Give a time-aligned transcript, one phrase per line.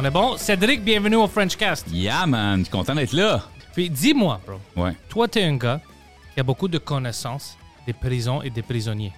[0.00, 0.38] On est bon?
[0.38, 1.86] Cédric, bienvenue au Frenchcast.
[1.92, 3.42] Yeah, man, je suis content d'être là.
[3.74, 4.58] Puis dis-moi, bro.
[4.82, 4.96] Ouais.
[5.10, 5.78] Toi, t'es un gars
[6.32, 9.12] qui a beaucoup de connaissances des prisons et des prisonniers.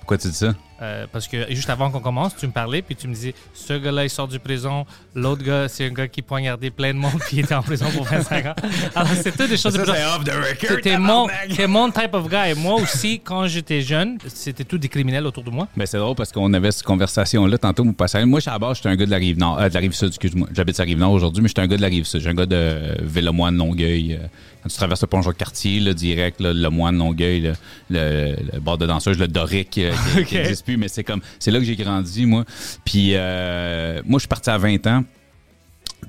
[0.00, 0.56] Pourquoi tu dis ça?
[0.80, 3.72] Euh, parce que juste avant qu'on commence, tu me parlais, puis tu me disais, ce
[3.74, 4.86] gars-là, il sort du prison.
[5.14, 7.86] L'autre gars, c'est un gars qui poignardait plein de monde, puis il était en prison
[7.90, 8.54] pour 25 ans.
[8.94, 10.80] Alors, c'est tout des choses de off the record.
[10.82, 11.26] T'es mon,
[11.68, 12.54] mon type of guy.
[12.56, 15.66] Moi aussi, quand j'étais jeune, c'était tout des criminels autour de moi.
[15.76, 17.82] Ben, c'est drôle parce qu'on avait cette conversation-là tantôt.
[17.82, 18.24] Moi, passé.
[18.24, 19.74] moi, je suis à la base, j'étais un gars de la rive nord, euh, de
[19.74, 20.48] la rive sud, excuse-moi.
[20.54, 22.20] J'habite à la rive nord aujourd'hui, mais j'étais un gars de la rive sud.
[22.20, 24.14] J'ai un gars de euh, Villemoine, Longueuil.
[24.14, 24.26] euh,
[24.62, 27.52] quand tu traverses le pont Jacques-Cartier, là, direct, là, le Moine, Longueuil, là,
[27.90, 30.42] le, le bord de danseuse, le Doric, euh, qui- qui Ok.
[30.42, 32.44] n'existe plus, mais c'est comme, c'est là que j'ai grandi, moi.
[32.84, 35.04] Puis, euh, moi, je suis parti à 20 ans.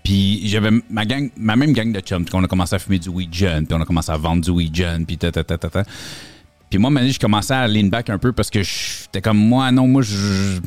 [0.04, 2.26] Puis j'avais ma gang, ma même gang de chums.
[2.34, 4.52] On a commencé à fumer du weed jeune, puis on a commencé à vendre du
[4.52, 5.84] weed jeune, puis ta ta ta ta ta.
[6.70, 9.88] Puis moi, je commençais à lean back un peu parce que j'étais comme moi, non,
[9.88, 10.60] moi, je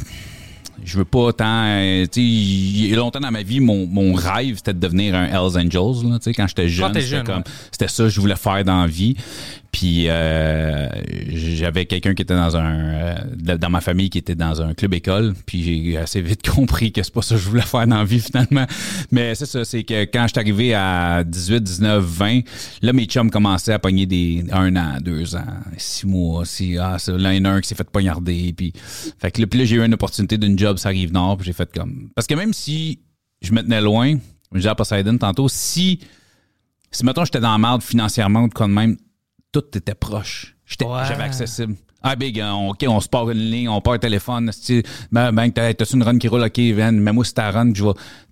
[0.84, 1.64] je veux pas tant.
[1.66, 4.80] euh, tu sais, il y a longtemps dans ma vie, mon, mon rêve, c'était de
[4.80, 6.10] devenir un Hells Angels.
[6.10, 7.88] Là, tu sais, quand j'étais jeune, c'était ouais.
[7.88, 9.14] ça que je voulais faire dans la vie.
[9.72, 10.86] Puis euh,
[11.30, 14.92] j'avais quelqu'un qui était dans un euh, dans ma famille qui était dans un club
[14.92, 15.34] école.
[15.46, 18.04] Puis j'ai assez vite compris que c'est pas ça que je voulais faire dans la
[18.04, 18.66] vie finalement.
[19.10, 22.40] Mais c'est ça, c'est que quand je suis arrivé à 18, 19, 20,
[22.82, 26.98] là mes chums commençaient à pogner des un an, deux ans, six mois, si ah
[26.98, 28.52] ça, là un qui s'est fait poignarder.
[28.54, 28.74] Puis
[29.18, 31.38] fait que là, puis là, j'ai eu une opportunité d'une job, ça arrive nord.
[31.38, 33.00] Puis j'ai fait comme parce que même si
[33.40, 34.16] je me tenais loin,
[34.52, 35.98] je disais à Poseidon tantôt, si
[36.90, 38.96] si mettons j'étais dans la merde financièrement ou de de même,
[39.52, 40.56] tout était proche.
[40.66, 41.04] J'étais- Ouais.
[41.06, 41.76] J'avais accessible.
[42.02, 44.50] Ah, big, hein, OK, on se part une ligne, on part un téléphone.
[45.10, 46.42] Ben, ben, t'as- t'as-tu une run qui roule?
[46.42, 47.84] OK, Van, mais moi, c'est ta run, je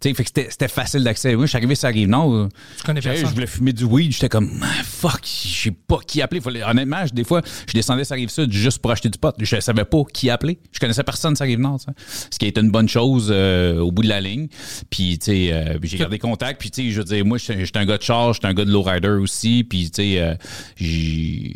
[0.03, 1.35] sais, fait que c'était- c'était facile d'accès.
[1.37, 2.49] Moi, je suis arrivé sur la rive nord.
[2.79, 3.29] Tu connais personne.
[3.29, 4.13] Je voulais fumer du weed.
[4.13, 6.41] J'étais comme, Ah, fuck, je sais pas qui appeler.
[6.41, 9.19] Fallait- honnêtement, je- des fois, je descendais sur la rive sud juste pour acheter du
[9.19, 9.35] pot.
[9.39, 10.59] Je savais pas qui appeler.
[10.73, 11.79] Je connaissais personne sur la rive nord.
[11.79, 12.27] tu sais.
[12.31, 14.49] Ce qui a été une bonne chose euh, au bout de la ligne.
[14.91, 16.61] Puis, tu sais, euh, j'ai gardé contact.
[16.61, 18.65] Puis, tu sais, je veux dire, moi, j'étais un gars de charge, j'étais un gars
[18.65, 19.65] de lowrider aussi.
[19.65, 20.35] Puis, tu sais, euh,
[20.77, 21.55] j'ai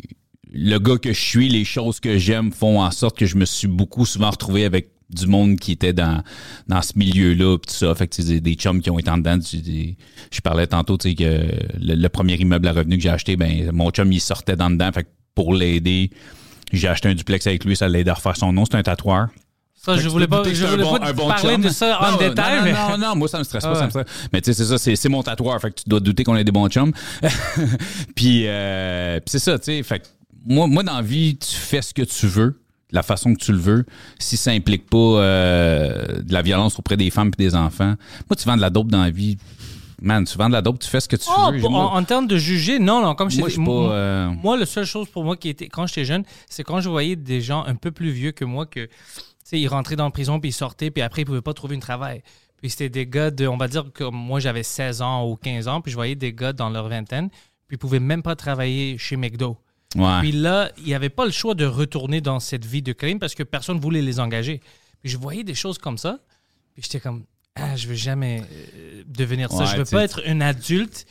[0.53, 3.45] le gars que je suis, les choses que j'aime font en sorte que je me
[3.45, 6.23] suis beaucoup souvent retrouvé avec du monde qui était dans,
[6.67, 7.93] dans ce milieu-là, tout ça.
[7.93, 9.37] Fait que, tu sais, des, des chums qui ont été en dedans.
[9.39, 9.97] tu des-
[10.31, 11.23] je parlais tantôt, tu sais, que
[11.79, 14.69] le, le premier immeuble à revenu que j'ai acheté, ben, mon chum, il sortait dans
[14.71, 14.91] dedans.
[14.91, 16.09] Fait que pour l'aider,
[16.73, 18.65] j'ai acheté un duplex avec lui, ça l'aide à refaire son nom.
[18.65, 19.27] C'est un tatoueur.
[19.75, 21.61] Ça, je voulais pas, je voulais bon- pas bon parler chum.
[21.61, 22.97] de ça en Non, détail, non, mais.
[22.97, 24.07] Non, moi, ça me stresse pas, ça me stresse.
[24.33, 25.61] Mais tu sais, c'est ça, c'est mon tatoueur.
[25.61, 26.91] Fait que tu dois te douter qu'on est des bons chums.
[28.15, 29.83] puis, euh, puis c'est ça, tu sais.
[29.83, 30.05] Fait que
[30.45, 32.61] moi, moi, dans la vie, tu fais ce que tu veux,
[32.91, 33.85] de la façon que tu le veux.
[34.19, 37.95] Si ça implique pas euh, de la violence auprès des femmes et des enfants.
[38.29, 39.37] Moi, tu vends de la dope dans la vie.
[40.01, 41.59] Man, tu vends de la dope, tu fais ce que tu Oh, veux.
[41.61, 43.71] pour- Moi- en, en termes de juger, non, non, comme je Moi, dit, suis pas,
[43.71, 46.81] moi, euh, moi, la seule chose pour moi qui était, quand j'étais jeune, c'est quand
[46.81, 48.91] je voyais des gens un peu plus vieux que moi que, tu
[49.45, 51.77] sais, ils rentraient dans la prison, puis ils sortaient, puis après, ils pouvaient pas trouver
[51.77, 52.21] un travail.
[52.57, 55.67] Puis c'était des gars de, on va dire que moi, j'avais 16 ans ou 15
[55.69, 57.29] ans, puis je voyais des gars dans leur vingtaine,
[57.67, 59.57] puis ils pouvaient même pas travailler chez McDo.
[59.95, 60.19] Ouais.
[60.19, 63.19] Puis là, il n'y avait pas le choix de retourner dans cette vie de crime
[63.19, 64.61] parce que personne voulait les engager.
[65.01, 66.19] Puis je voyais des choses comme ça.
[66.73, 67.25] Puis j'étais comme,
[67.55, 69.59] ah, je veux jamais euh, devenir ça.
[69.59, 71.05] Ouais, je veux pas être un adulte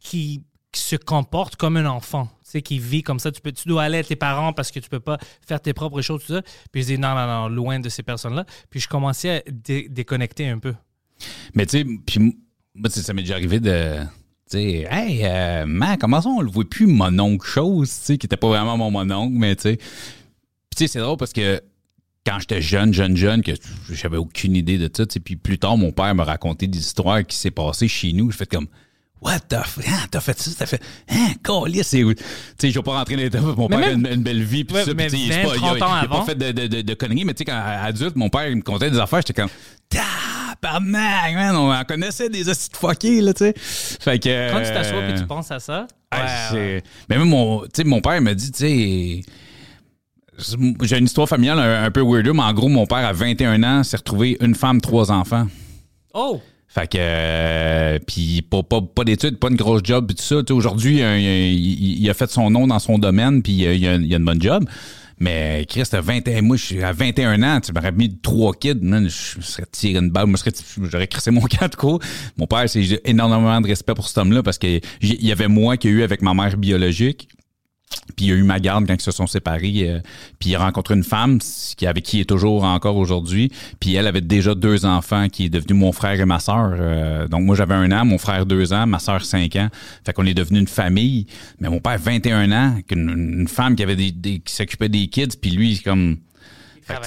[0.00, 0.42] qui,
[0.72, 2.26] qui se comporte comme un enfant.
[2.44, 3.30] Tu sais, qui vit comme ça.
[3.30, 5.72] Tu, peux, tu dois aller à tes parents parce que tu peux pas faire tes
[5.72, 6.42] propres choses, tout ça.
[6.72, 8.44] Puis je dis, non, non, non, loin de ces personnes-là.
[8.70, 10.74] Puis je commençais à dé- déconnecter un peu.
[11.54, 12.36] Mais tu sais, puis
[12.74, 14.00] moi, ça m'est déjà arrivé de.
[14.50, 18.18] Sais, hey, euh, man, comment ça, on le voit plus, mon oncle chose, tu sais,
[18.18, 19.76] qui était pas vraiment mon mononcle, mais tu sais.
[19.76, 19.86] Puis
[20.76, 21.60] tu sais, c'est drôle parce que
[22.26, 23.52] quand j'étais jeune, jeune, jeune, que
[23.90, 26.78] j'avais aucune idée de ça, tu sais, puis plus tard, mon père m'a raconté des
[26.78, 28.30] histoires qui s'est passées chez nous.
[28.32, 28.66] Je fais comme,
[29.22, 29.86] What the fuck?
[29.86, 30.50] Hein, t'as fait ça?
[30.58, 30.82] T'as fait.
[31.10, 31.28] Hein,
[31.82, 31.98] c'est.
[32.02, 32.14] Tu
[32.58, 33.54] sais, je vais pas rentrer dans les.
[33.54, 34.64] Mon Mais père a une, une belle vie.
[34.64, 35.98] Pis Ouais, ça, pis tu sais, c'est 20, pas- il a- 30 ans il a
[36.00, 36.18] avant.
[36.20, 38.56] pas fait de, de, de, de conneries, mais tu sais, quand adulte, mon père, il
[38.56, 39.50] me contait des affaires, j'étais comme.
[40.60, 43.54] Tabarnak, man, on en connaissait des hosties de fuckés, là, tu sais.
[43.56, 44.50] Fait que.
[44.52, 46.82] Quand tu t'assois et euh, tu penses à ça, ah, ouais.
[47.08, 49.22] Mais même mon, mon père m'a dit, tu sais,
[50.82, 53.62] j'ai une histoire familiale un, un peu weirdo, mais en gros, mon père, à 21
[53.62, 55.46] ans, s'est retrouvé une femme, trois enfants.
[56.14, 56.40] Oh!
[56.72, 60.36] Fait que, euh, puis pas, pas, pas d'études, pas une grosse job, puis tout ça.
[60.54, 63.94] Aujourd'hui, euh, il, il a fait son nom dans son domaine, puis euh, il a,
[63.96, 64.64] il a une bonne job.
[65.20, 69.40] Mais Chris, à 21, moi, à 21 ans, tu m'aurais mis trois kids, man, je
[69.42, 70.26] serais tiré une balle,
[70.90, 72.00] j'aurais crissé mon camp de cours.
[72.38, 75.48] Mon père, c'est énormément de respect pour cet homme-là parce que j'ai- il y avait
[75.48, 77.28] moi qui a eu avec ma mère biologique.
[78.16, 79.88] Puis il a eu ma garde quand ils se sont séparés.
[79.88, 80.00] euh,
[80.38, 81.38] puis il a rencontré une femme
[81.76, 83.50] qui, avec qui il est toujours encore aujourd'hui.
[83.80, 86.72] Puis elle avait déjà deux enfants qui est devenu mon frère et ma sœur.
[86.74, 89.68] Euh, donc moi j'avais un an, mon frère deux ans, ma sœur cinq ans.
[90.04, 91.26] Fait qu'on est devenu une famille.
[91.60, 95.36] Mais mon père 21 ans, une, femme qui avait des, des- qui s'occupait des kids.
[95.40, 96.16] Puis lui comme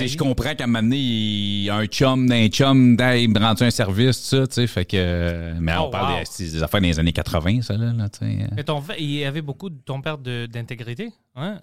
[0.07, 3.39] je comprends qu'à un moment donné, il y a un chum d'un chum, il me
[3.39, 5.53] rend un service, tout ça, tu sais, fait que...
[5.59, 6.23] Mais Oh, on parle wow.
[6.39, 8.47] des, affaires des années 80, ça, là, là, tu sais.
[8.55, 11.09] Mais ton il y avait beaucoup de ton père de- d'intégrité.
[11.35, 11.59] Hein?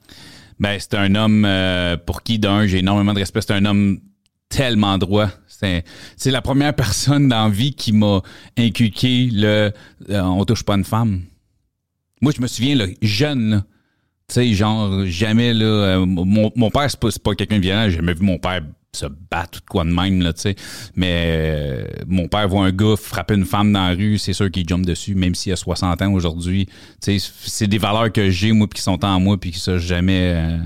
[0.58, 3.40] Ben, c'est un homme euh, pour qui, d'un, j'ai énormément de respect.
[3.40, 4.00] C'est un homme
[4.48, 5.28] tellement droit.
[5.46, 5.84] C'est
[6.16, 8.20] c'est la première personne dans la vie qui m'a
[8.58, 9.72] inculqué le
[10.10, 11.22] euh, on touche pas une femme.
[12.20, 13.64] Moi, je me souviens, là, jeune, là,
[14.30, 17.84] tu sais, genre, jamais, là, euh, mon, mon père, c'est pas, pas quelqu'un de violent.
[17.86, 18.60] J'ai jamais vu mon père
[18.94, 20.56] se battre ou quoi de même, là, tu sais.
[20.96, 24.50] Mais euh, mon père voit un gars frapper une femme dans la rue, c'est sûr
[24.50, 26.66] qu'il jump dessus, même s'il a 60 ans aujourd'hui.
[27.00, 29.58] Tu sais, c'est des valeurs que j'ai, moi, puis qui sont en moi, puis que
[29.58, 30.34] ça, jamais...
[30.34, 30.58] euh,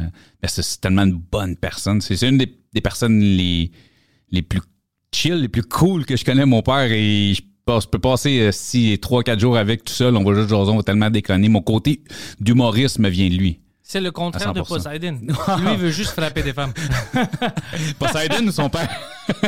[0.47, 2.01] c'est tellement une bonne personne.
[2.01, 3.71] C'est une des, des personnes les,
[4.31, 4.61] les plus
[5.13, 8.41] chill, les plus cool que je connais, mon père, et je passe- je peux passer
[8.41, 11.49] euh, si 3-4 jours avec tout seul, on va juste jaser, on va tellement déconner.
[11.49, 12.01] Mon côté
[12.41, 13.61] d'humorisme vient de lui.
[13.87, 14.67] C'est le contraire de 100%.
[14.67, 15.19] Poseidon.
[15.21, 16.73] Lui, il veut juste frapper des femmes.
[17.99, 18.89] Poseidon ou son père?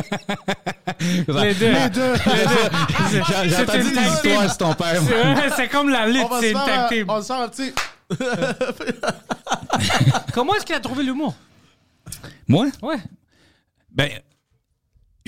[0.99, 1.71] Les deux.
[1.73, 2.13] Les deux.
[3.45, 5.01] J'ai entendu une des histoires sur ton père.
[5.01, 5.11] moi.
[5.49, 7.05] C'est c'est comme la lutte, c'est une tag team.
[7.09, 7.73] on un petit...
[10.33, 11.35] Comment est-ce qu'il a trouvé l'humour?
[12.47, 12.67] Moi?
[12.81, 12.97] Ouais.
[13.91, 14.09] Ben,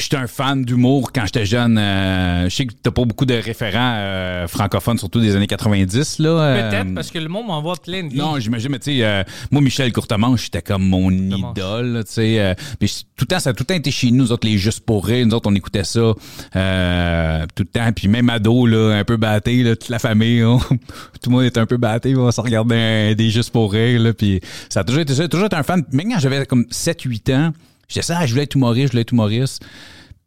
[0.01, 1.77] j'étais un fan d'humour quand j'étais jeune.
[1.77, 6.19] Euh, je sais que t'as pas beaucoup de référents euh, francophones, surtout des années 90.
[6.19, 6.29] là.
[6.29, 9.23] euh, Peut-être parce que le monde m'envoie plein de Non, j'imagine, mais tu sais, euh,
[9.51, 11.57] moi, Michel Courtemanche, j'étais comme mon Courtemanche.
[11.57, 12.39] idole, tu sais.
[12.39, 12.85] euh, tout
[13.21, 15.05] le temps, ça a tout le temps été chez nous, nous autres, les Juste pour
[15.05, 15.25] rire.
[15.25, 16.13] Nous autres, on écoutait ça
[16.55, 17.91] euh, tout le temps.
[17.95, 20.57] Puis même ado, là, un peu batté, là, toute la famille, on-
[21.21, 22.15] tout le monde était un peu batté.
[22.15, 24.13] On se regardait des Juste pour rire, là.
[24.13, 25.23] Puis ça a toujours été ça.
[25.23, 25.83] J'ai toujours été un fan.
[25.91, 27.53] Même quand j'avais comme 7-8 ans,
[27.89, 29.63] j'étais ça, ah, je voulais être humoriste, je voulais être humoriste.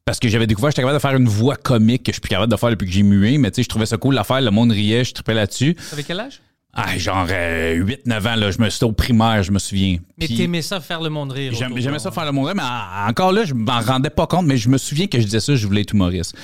[0.05, 2.21] Parce que j'avais découvert que j'étais capable de faire une voix comique que je suis
[2.21, 3.39] plus capable de faire depuis que j'ai mué.
[3.39, 4.41] Mais tu sais, je trouvais ça cool à faire.
[4.41, 5.77] Le monde riait, je tripais là-dessus.
[5.93, 6.41] Avec quel âge?
[6.75, 9.99] Ah, genre 8-9 ans, là, je me suis au primaire, je me souviens.
[10.19, 11.53] Mais Puis, t'aimais ça faire le monde rire.
[11.55, 14.57] J'aimais ça faire le monde, mais en- encore là, je m'en rendais pas compte, mais
[14.57, 16.35] je me souviens que je disais ça, je voulais être humoriste.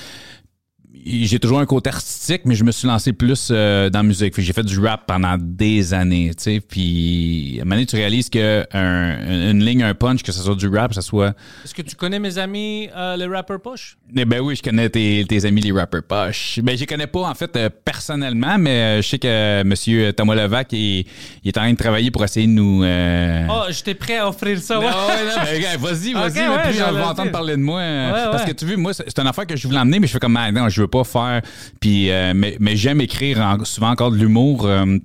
[1.05, 4.39] J'ai toujours un côté artistique, mais je me suis lancé plus euh, dans la musique.
[4.39, 6.59] J'ai fait du rap pendant des années, tu sais.
[6.61, 10.41] Puis, à un moment donné, tu réalises que un- une ligne, un punch, que ce
[10.41, 13.59] soit du rap, que ce soit Est-ce que tu connais mes amis, euh, les rappers
[13.61, 13.97] push?
[14.15, 16.59] eh ben oui, je connais tes, tes amis les rappers poches.
[16.63, 18.69] Ben je les connais pas en fait euh, personnellement, mais
[18.99, 21.05] euh, je sais que euh, Monsieur Thomas Levac il,
[21.43, 22.83] il est en train de travailler pour essayer de nous.
[22.83, 24.79] euh, Oh, j'étais prêt à offrir ça.
[24.79, 24.85] ouais.
[24.85, 27.79] non, vas-y, vas-y, Ok, là, ouais, puis on va entendre parler de moi.
[27.81, 30.07] Ouais, Parce que tu vois, moi, c'est c'est une affaire que je voulais emmener, mais
[30.07, 31.41] je fais comme, ah, non, je veux pas faire.
[31.79, 34.65] Puis, euh, mais, mais j'aime écrire en- souvent encore de l'humour.
[34.65, 34.97] euh,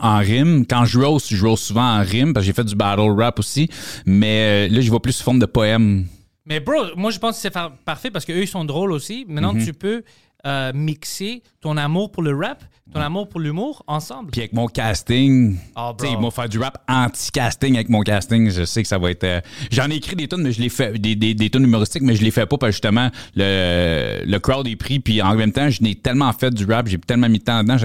[0.00, 0.66] en rime.
[0.68, 3.38] Quand je roast, je roast souvent en rime parce que j'ai fait du battle rap
[3.38, 3.68] aussi.
[4.04, 6.04] Mais euh, là, je vois plus sous forme de poème.
[6.44, 9.24] Mais bro, moi je pense que c'est fa- parfait parce qu'eux ils sont drôles aussi.
[9.28, 9.64] Maintenant Mhm.
[9.64, 10.02] tu peux
[10.48, 14.30] euh, mixer ton amour pour le rap, ton amour pour l'humour ensemble.
[14.30, 18.00] Puis avec mon casting, Oh, tu sais, ils vont faire du rap anti-casting avec mon
[18.00, 18.50] casting.
[18.50, 19.24] Je sais que ça va être.
[19.24, 19.40] euh,
[19.70, 22.16] J'en ai écrit des tonnes, mais je les fais des, des, des tonnes humoristiques, mais
[22.16, 25.00] je les fais pas parce que justement le le crowd est pris.
[25.00, 27.62] Puis en même temps, je n'ai tellement fait du rap, j'ai tellement mis de temps
[27.62, 27.76] dedans.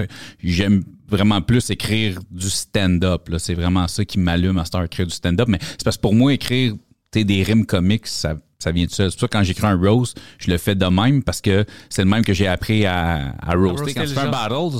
[0.42, 3.28] J'aime vraiment plus écrire du stand-up.
[3.38, 5.48] C'est vraiment ça qui m'allume à cette heure, écrire du stand-up.
[5.48, 6.72] Mais c'est parce que pour moi, écrire
[7.20, 9.10] sais, des rimes comiques, ça, ça vient de ça.
[9.10, 12.02] C'est pour ça quand j'écris un roast, je le fais de même parce que c'est
[12.02, 13.94] le même que j'ai appris à, à roaster.
[13.94, 14.78] Quand tu fais un battle,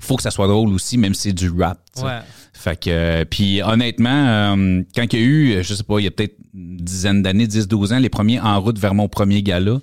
[0.00, 1.78] faut que ça soit drôle aussi, même si c'est du rap.
[1.98, 2.20] Ouais.
[2.60, 5.98] Fait que, euh, puis honnêtement, euh, quand il y a eu, euh, je sais pas,
[5.98, 9.08] il y a peut-être une dizaine d'années, 10-12 ans, les premiers en route vers mon
[9.08, 9.78] premier gala,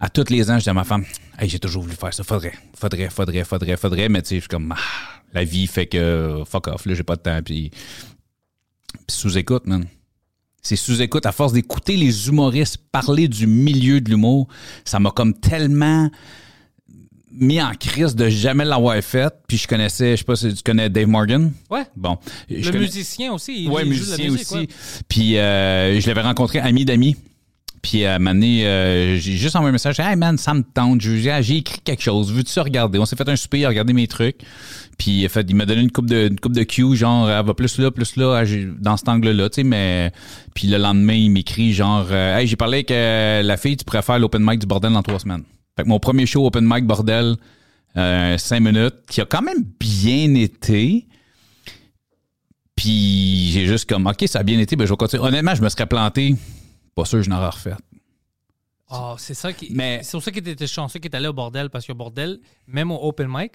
[0.00, 1.04] à tous les ans, je dis à ma femme,
[1.38, 4.40] hey, j'ai toujours voulu faire ça, faudrait, faudrait, faudrait, faudrait, faudrait, mais tu sais, je
[4.40, 7.70] suis comme, ah, la vie fait que, fuck off, là, j'ai pas de temps, puis,
[7.70, 9.86] puis sous-écoute, man.
[10.64, 11.26] C'est sous-écoute.
[11.26, 14.48] À force d'écouter les humoristes parler du milieu de l'humour,
[14.84, 16.10] ça m'a comme tellement
[17.30, 19.32] mis en crise de jamais l'avoir fait.
[19.46, 21.52] Puis je connaissais, je sais pas si tu connais Dave Morgan.
[21.70, 21.82] Ouais.
[21.96, 22.16] Bon.
[22.48, 23.64] Je Le connais- musicien aussi.
[23.64, 24.54] Il, Ouais, il joue de la musicien musique, aussi.
[24.60, 24.68] ouais.
[25.08, 27.16] Puis euh, je l'avais rencontré ami d'amis.
[27.84, 30.00] Puis à un moment donné, euh, j'ai juste envoyé un message.
[30.00, 31.02] Hey man, ça me tente.
[31.02, 32.32] J'ai écrit quelque chose.
[32.32, 32.98] Veux-tu ça regarder?
[32.98, 34.38] On s'est fait un souper, il a regardé mes trucs.
[34.96, 37.76] Puis il, m'a donné une coupe de une coupe de cue, genre elle va plus
[37.78, 38.42] là, plus là,
[38.80, 40.12] dans cet angle-là, mais
[40.54, 43.84] puis le lendemain, il m'écrit genre euh, Hey, j'ai parlé avec euh, la fille, tu
[43.84, 45.42] faire l'open mic du bordel dans trois semaines.
[45.76, 47.36] Fait que mon premier show open mic bordel,
[47.94, 51.06] cinq minutes, qui a quand même bien été.
[52.76, 55.22] Puis j'ai juste comme, OK, ça a bien été, ben je vais continuer.
[55.22, 56.34] Honnêtement, je me serais planté.
[56.94, 57.74] Pas sûr que je n'aurais refait.
[58.88, 59.72] Ah, c'est ça qui.
[59.72, 61.92] Mais- C'est pour ça que tu étais chanceux que tu allé au bordel, parce que
[61.92, 63.54] bordel, même au open mic,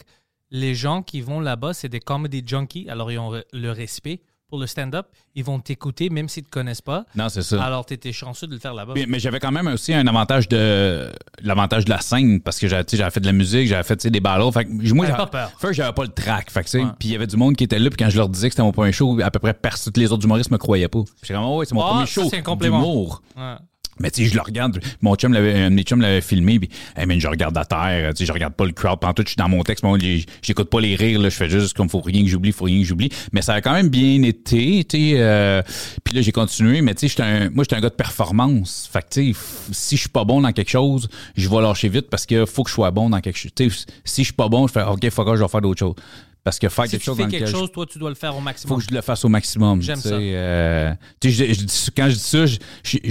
[0.51, 4.59] les gens qui vont là-bas, c'est des comedy junkies, alors ils ont le respect pour
[4.59, 5.07] le stand-up.
[5.35, 7.05] Ils vont t'écouter, même s'ils ne te connaissent pas.
[7.15, 7.63] Non, c'est ça.
[7.63, 8.93] Alors, tu étais chanceux de le faire là-bas.
[8.95, 12.67] Mais, mais j'avais quand même aussi un avantage de l'avantage de la scène parce que
[12.67, 14.51] j'avais fait de la musique, j'avais fait des battles.
[14.51, 15.51] Fait que moi, j'avais- pas peur.
[15.59, 16.49] First, j'avais pas le track.
[16.51, 16.61] Fait.
[16.99, 18.53] Puis il y avait du monde qui était là, puis quand je leur disais que
[18.53, 20.99] c'était mon premier show, à peu près personne, tous les autres humoristes me croyaient pas.
[21.21, 22.79] J'étais comme, oh, ouais, c'est mon Ah, premier show c'est un compliment.
[22.81, 23.21] d'humour.
[23.37, 23.55] Ouais.
[23.99, 24.79] Mais tu sais, je le regarde.
[25.01, 26.59] Mon chum l'avait, mes chums l'avait filmé.
[26.59, 28.11] Puis, hey, man, je regarde à terre.
[28.13, 28.99] Tu sais, je regarde pas le crowd.
[28.99, 29.83] Pendant tout, je suis dans mon texte.
[29.99, 31.19] Les- j'écoute pas les rires.
[31.19, 33.09] Là, je fais juste comme faut rien que j'oublie, faut rien que j'oublie.
[33.33, 34.83] Mais ça a quand même bien été.
[34.83, 35.61] Tu sais, euh,
[36.03, 36.81] puis là, j'ai continué.
[36.81, 38.89] Mais tu sais, un- moi, j'étais un gars de performance.
[38.91, 39.39] Fait que tu sais,
[39.71, 42.63] si je suis pas bon dans quelque chose, je vais lâcher vite parce que faut
[42.63, 43.51] que je sois bon dans quelque chose.
[43.55, 45.61] Tu sais, si je suis pas bon, je fais OK, fuck, off, je vais faire
[45.61, 45.95] d'autres choses.
[46.43, 48.09] Parce que faire Si quelque tu chose fais dans quelque je chose, toi, tu dois
[48.09, 48.79] le faire au faut maximum.
[48.79, 49.81] que je le fasse au maximum.
[49.81, 50.13] J'aime ça.
[50.15, 50.93] euh,
[51.23, 52.57] je- je quand je dis ça, je,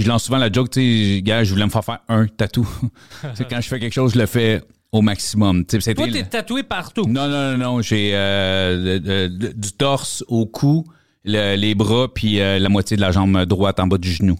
[0.07, 2.67] lance souvent la joke, tu sais, gars, je voulais me faire faire un tatou.
[3.49, 5.63] Quand je fais quelque chose, je le fais au maximum.
[5.65, 7.05] Tu sais, c'était- Toi, t'es tatoué partout.
[7.07, 10.85] non, non, non, non, j'ai euh, du torse au cou,
[11.23, 14.37] le- les bras, puis euh, la moitié de la jambe droite en bas du genou.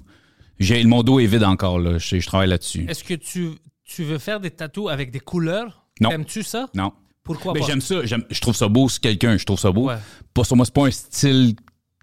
[0.85, 1.99] Mon dos est vide encore, là.
[1.99, 2.85] Je, je travaille là-dessus.
[2.89, 3.49] Est-ce que tu,
[3.85, 5.85] tu veux faire des tatous avec des couleurs?
[6.01, 6.09] Non.
[6.11, 6.67] Aimes-tu ça?
[6.73, 6.91] Non.
[7.33, 7.65] Pourquoi Mais pas?
[7.67, 7.95] j'aime ça.
[8.05, 9.37] Je trouve ça beau sur quelqu'un.
[9.37, 9.87] Je trouve ça beau.
[9.87, 9.95] Ouais.
[10.33, 11.55] Pas sur moi, c'est pas un style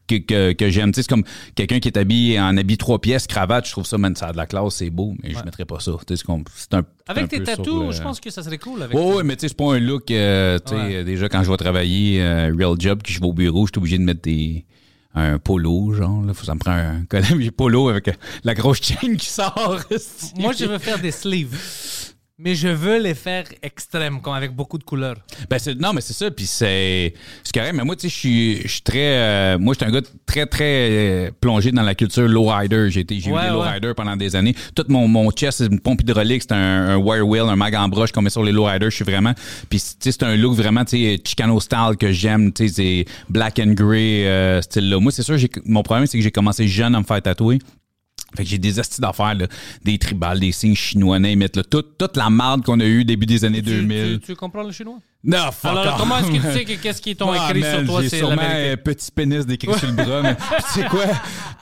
[0.06, 0.92] que, que, que j'aime.
[0.94, 1.24] C'est comme
[1.56, 3.66] quelqu'un qui est habillé en habit trois pièces, cravate.
[3.66, 5.80] Je trouve ça, man, ça a de la classe, c'est beau, mais je mettrais pas
[5.80, 5.92] ça.
[6.08, 6.74] C'est c'est un, c'est
[7.08, 8.82] Avec un tes tatous, le- je pense que ça serait cool.
[8.84, 11.04] Avec Ouais, ouais, mais tu sais, c'est pas un look, euh, tu sais, Ouais.
[11.04, 13.78] déjà quand je vais travailler, euh, real job, que je vais au bureau, je suis
[13.78, 14.64] obligé de mettre des,
[15.14, 18.12] un polo, genre, là, faut, ça me prend un collant, polo avec euh,
[18.44, 19.80] la grosse chaîne qui sort.
[20.38, 21.58] Moi, je veux faire des sleeves.
[22.38, 25.16] Mais je veux les faire extrêmes, comme avec beaucoup de couleurs.
[25.48, 28.14] Ben c'est non mais c'est ça puis c'est c'est correct mais moi tu sais je
[28.14, 31.94] suis je suis très euh, moi j'étais un gars très très euh, plongé dans la
[31.94, 33.64] culture lowrider j'ai été j'ai Ouais, eu des ouais.
[33.64, 36.96] lowriders pendant des années tout mon mon chest c'est une pompe hydraulique c'est un, un
[36.96, 39.32] wire wheel un mag en broche qu'on met sur les lowriders je suis vraiment
[39.70, 42.74] puis tu sais c'est un look vraiment tu sais Chicano style que j'aime tu sais
[42.74, 46.24] c'est black and gray euh, style là moi c'est sûr j'ai mon problème c'est que
[46.24, 47.58] j'ai commencé jeune à me faire tatouer
[48.36, 49.46] fait que j'ai des astuces d'affaires, là,
[49.84, 53.26] des tribales, des signes chinois, mettre là, toute, toute la marde qu'on a eue début
[53.26, 54.18] des années Tu, 2000.
[54.20, 54.98] tu- tu comprends le chinois?
[55.26, 55.94] Non, fuck Alors, off.
[55.98, 58.16] comment est-ce que tu sais que qu'est-ce qu'ils t'ont Ah, écrit man, sur toi, c'est
[58.18, 60.22] sûrement un petit pénis décrit sur le bras.
[60.22, 61.04] mais tu sais quoi?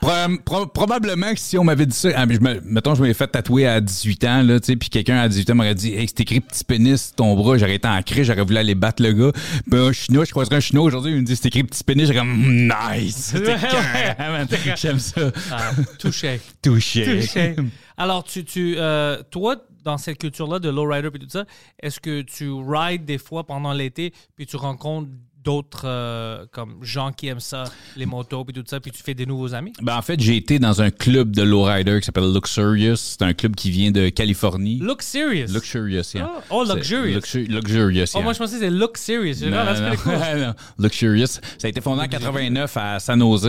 [0.00, 0.10] Pro-
[0.44, 3.14] pro- probablement que si on m'avait dit ça, ah, mais je me, mettons, je m'avais
[3.14, 5.94] fait tatouer à 18 ans, là, tu sais, puis quelqu'un à 18 ans m'aurait dit,
[5.94, 9.02] hey, c'est écrit petit pénis sur ton bras, j'aurais été en j'aurais voulu aller battre
[9.02, 9.32] le gars.
[9.66, 12.06] Ben, un chinois, je croiserais un chinois aujourd'hui, il me dit, c'est écrit petit pénis,
[12.06, 13.34] j'ai comme, Mm, nice!
[14.18, 14.46] Man.
[14.76, 15.30] J'aime ça.
[15.50, 16.40] Ah, touché.
[16.62, 17.20] Touché.
[17.22, 17.56] Touché.
[17.96, 21.44] Alors, tu, tu, euh, toi, dans cette culture-là de lowrider et tout ça,
[21.78, 25.10] est-ce que tu rides des fois pendant l'été, puis tu rencontres
[25.44, 27.64] d'autres euh, comme gens qui aiment ça,
[27.96, 29.72] les motos et tout ça, puis tu fais des nouveaux amis?
[29.82, 32.96] Ben, en fait, j'ai été dans un club de lowrider qui s'appelle Luxurious.
[32.96, 34.78] C'est un club qui vient de Californie.
[34.80, 35.52] Look serious.
[35.52, 36.30] Luxurious, yeah.
[36.36, 37.18] Ah, oh, luxurious.
[37.20, 40.54] luxu- luxurious, Oh, moi, je pensais que c'était dit, Non, ah, non, non.
[40.78, 41.26] Luxurious.
[41.26, 43.48] Ça a été fondé en 89 à San Jose.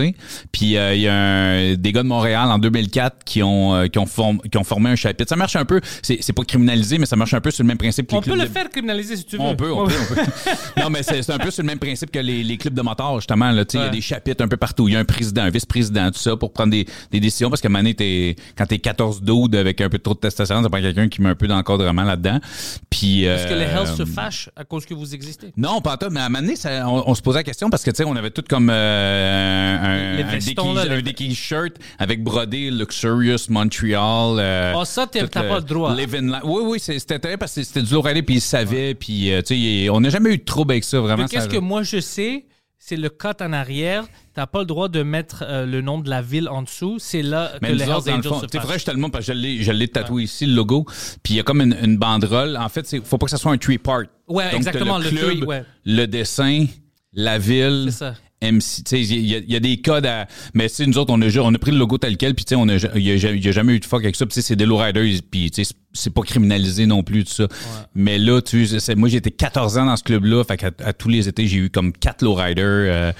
[0.52, 3.86] Puis euh, il y a un- des gars de Montréal en 2004 qui ont euh,
[3.86, 5.28] qui ont, form- qui ont formé un chapitre.
[5.28, 5.80] Ça marche un peu.
[6.02, 8.22] C'est pas criminalisé, mais ça marche un peu sur le même principe que les On
[8.22, 9.42] peut le de- faire criminaliser si tu veux.
[9.42, 9.92] on peut, on Ouais.
[9.92, 10.20] peut, on peut.
[10.82, 13.16] Non, mais c'est un peu sur le même principe que les, les clubs de motards,
[13.20, 13.50] justement.
[13.50, 14.88] Il y a des chapitres un peu partout.
[14.88, 17.50] Il y a un président, un vice-président, tout ça, pour prendre des, des décisions.
[17.50, 20.70] Parce que Mané, t'es, quand t'es 14 doudes avec un peu trop de testostérone, ça
[20.70, 22.40] prend quelqu'un qui met un peu d'encadrement là-dedans.
[22.90, 25.52] Puis, Est-ce que les euh, Hells se fâchent à cause que vous existez?
[25.56, 27.96] non, pas tout, mais à ça- on, on se posait la question parce que, tu
[27.96, 31.74] sais, on avait tout comme euh, un, un, vestons, déguis- là, un les- déguis shirt
[31.98, 34.38] avec brodé Luxurious Montreal.
[34.38, 35.94] euh, Ah, ça, t'as pas le droit.
[35.96, 39.54] Oui, oui, c'était intéressant parce que c'était du lourd puis il savait, puis, euh, tu
[39.84, 41.26] sais, on n'a jamais eu de trouble avec ça, vraiment.
[41.26, 42.46] Qu'est-ce que moi je sais,
[42.78, 44.06] c'est le cut en arrière.
[44.34, 46.98] T'as pas le droit de mettre euh, le nom de la ville en dessous.
[46.98, 49.32] C'est là que les Hells Angels se faudrait que je te le montre parce que
[49.34, 50.84] je l'ai, tatoué ici, le logo.
[51.22, 52.56] Puis il y a comme une, une banderole.
[52.56, 54.02] En fait, il faut pas que ça soit un three part.
[54.28, 55.64] Ouais, Donc, exactement, le club, three, ouais.
[55.84, 56.66] le dessin,
[57.12, 58.14] la ville, C'est ça.
[58.42, 58.60] MC.
[58.60, 60.26] Tu sais, il y, y a des codes à.
[60.54, 62.44] Mais tu sais, nous autres, on a, on a pris le logo tel quel, puis
[62.44, 64.26] tu sais, on a, il y a, jamais eu de fuck avec ça.
[64.26, 67.48] Puis c'est des lowriders, puis tu sais, c'est- pas criminalisé non plus, tout ça.
[67.94, 71.08] Mais là, tu sais, moi, été 14 ans dans ce club-là, fait qu'à à tous
[71.08, 72.54] les étés, j'ai eu comme quatre lowriders.
[72.64, 73.12] euh,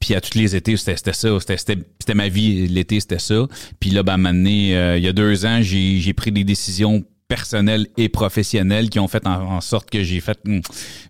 [0.00, 1.28] puis à tous les étés, c'était c'était ça.
[1.40, 3.46] C'était- ma vie, l'été, c'était ça.
[3.80, 6.12] Puis là, ben, à un moment donné, euh, il y a deux ans, j'ai j'ai
[6.12, 7.02] pris des décisions
[7.34, 10.60] personnelles et professionnelles qui ont fait en, en sorte que j'ai fait Hum,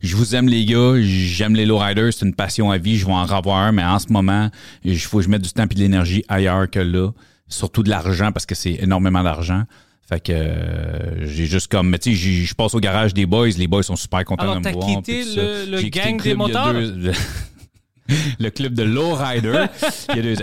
[0.02, 3.12] je vous aime les gars, j'aime les lowriders, c'est une passion à vie, je vais
[3.12, 4.50] en revoir un, mais en ce moment,
[4.84, 7.10] il faut que je mette du temps et de l'énergie ailleurs que là.
[7.48, 9.64] Surtout de l'argent parce que c'est énormément d'argent.
[10.08, 13.48] Fait que euh, j'ai juste comme, mais tu sais, je passe au garage des boys,
[13.56, 14.86] les boys sont super contents Alors, de me voir.
[14.86, 16.74] quitté le- le J'ai quitté gang des motards?
[18.38, 19.66] le club de lowrider.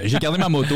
[0.06, 0.76] J'ai gardé ma moto.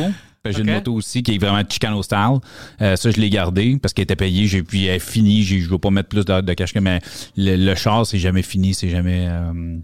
[0.52, 2.40] J'ai une moto aussi qui est vraiment Chicano style.
[2.82, 4.48] Euh, ça, je l'ai gardé parce qu'elle était payée.
[4.48, 5.44] J'ai puis elle est finie.
[5.44, 7.00] Je ne veux pas mettre plus de, de cash que mais
[7.38, 8.74] le, le char, c'est jamais fini.
[8.74, 9.28] C'est jamais.
[9.30, 9.78] Euh,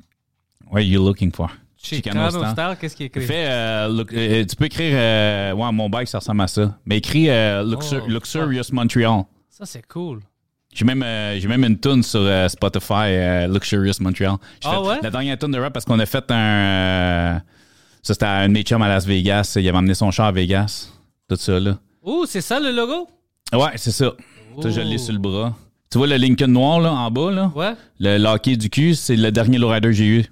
[0.70, 1.50] what are you looking for?
[1.84, 3.26] Chicano Style, qu'est-ce qu'il écrit?
[3.30, 4.92] Euh, look- euh, tu peux écrire.
[4.94, 6.78] Euh, ouais, mon bike, ça ressemble à ça.
[6.86, 7.26] Mais écris
[7.64, 9.24] Luxur- Oh, Luxurious Montreal.
[9.50, 10.20] Ça, c'est cool.
[10.74, 11.04] J'ai même,
[11.40, 14.36] j'ai même une tune sur Spotify, Luxurious Montreal.
[14.64, 15.00] Ah fait ouais?
[15.02, 17.42] La dernière tune de rap parce qu'on a fait un.
[18.02, 19.54] Ça, c'était un de mes chums à Las Vegas.
[19.56, 20.90] Il avait amené son char à Vegas.
[21.28, 21.78] Tout ça, là.
[22.04, 23.08] Ouh, c'est ça le logo?
[23.54, 24.14] Ouais, c'est ça.
[24.62, 25.56] Ça, je l'ai sur le bras.
[25.92, 27.52] Tu vois le Lincoln noir, là, en bas, là?
[27.56, 27.74] Ouais.
[28.00, 30.26] Le locker du cul, c'est le dernier lowrider que j'ai eu.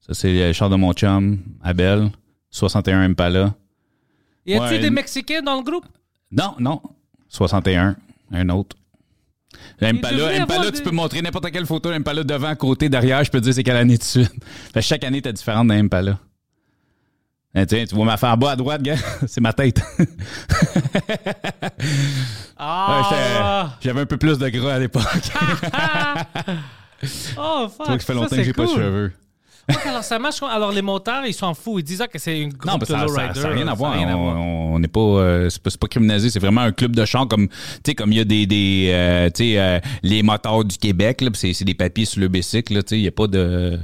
[0.00, 2.10] Ça, c'est le char de mon chum, Abel.
[2.50, 3.54] 61 Impala.
[4.46, 5.86] Y Ouais, des Mexicains dans le groupe?
[6.30, 6.80] Non, non.
[7.28, 7.96] 61.
[8.30, 8.76] Un autre.
[9.80, 13.22] Impala, Impala des- tu peux montrer n'importe quelle photo d'Impala devant, côté, derrière.
[13.24, 14.32] Je peux te dire c'est quelle année de suite.
[14.72, 16.18] Fait chaque année, t'es différente d'un Impala.
[17.56, 18.96] Eh, tiens, tu vois ma en bas à droite, gars?
[19.28, 19.80] C'est ma tête.
[22.56, 23.76] Ouais, Ah!
[23.80, 25.02] J'avais un peu plus de gras à l'époque.
[27.36, 27.78] oh, fuck.
[27.78, 29.12] Tu vois que ça fait longtemps ça, que j'ai pas de cheveux.
[29.86, 30.42] Alors, ça marche.
[30.42, 31.80] Alors, les motards, ils s'en foutent.
[31.80, 33.42] Ils disent ah, que c'est une groupe Non, de ça lowriders.
[33.42, 33.96] n'a rien à voir.
[33.98, 36.30] on n'est pas, euh, c'est pas, pas criminalisé.
[36.30, 37.54] C'est vraiment un club de chant comme, tu
[37.86, 41.20] sais, comme il y a des, des euh, tu sais, euh, les motards du Québec,
[41.20, 43.78] là, c'est, des papiers sur le bicycle, tu sais, il n'y a pas de,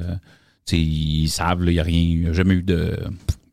[0.66, 2.96] tu sais, ils savent, il n'y a rien, il y a jamais eu de,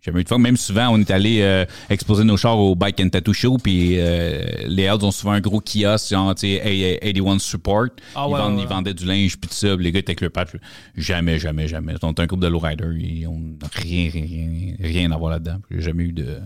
[0.08, 0.38] jamais eu de fun.
[0.40, 3.96] Même souvent, on est allé euh, exposer nos chars au Bike and Tattoo Show, puis
[4.00, 7.88] euh, les Hells ont souvent un gros kiosque, genre, tu sais, 81 Support.
[8.16, 8.74] Ah ils, ouais, vendent- ouais, ils ouais.
[8.74, 10.56] vendaient du linge, puis tout ça, les gars étaient avec le pape.
[10.96, 11.94] Jamais, jamais, jamais.
[12.02, 15.32] On est un groupe de lowriders, et on n'a rien, rien, rien, rien à voir
[15.32, 15.58] là-dedans.
[15.70, 16.40] J'ai jamais eu de...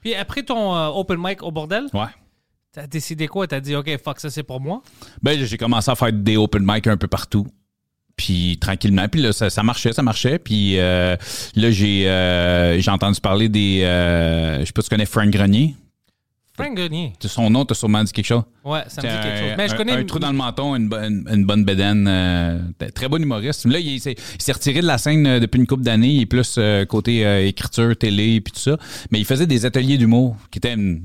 [0.00, 2.06] Puis après ton euh, open mic au bordel, Ouais.
[2.72, 3.46] t'as décidé quoi?
[3.46, 4.82] T'as dit, OK, fuck, ça c'est pour moi?
[5.22, 7.46] Ben, j'ai commencé à faire des open mic un peu partout.
[8.18, 10.38] Puis tranquillement, puis là, ça, ça marchait, ça marchait.
[10.38, 11.16] Puis euh,
[11.56, 13.80] là, j'ai euh, j'ai entendu parler des...
[13.84, 15.74] euh, je sais pas si tu connais Frank Grenier.
[16.54, 17.12] Frank Grenier.
[17.20, 18.42] Son nom, t'as sûrement dit quelque chose.
[18.64, 19.54] Ouais, ça me dit quelque chose.
[19.56, 19.92] Mais je connais.
[19.92, 21.64] un, trou dans le menton, une, bonne- une bonne
[22.08, 22.58] euh,
[22.92, 23.64] très bon humoriste.
[23.66, 24.16] Là, il, s'est-
[24.52, 26.08] retiré de la scène depuis une couple d'années.
[26.14, 28.76] Il est plus euh, côté euh, écriture, télé, puis tout ça.
[29.12, 31.02] Mais il faisait des ateliers d'humour qui étaient une-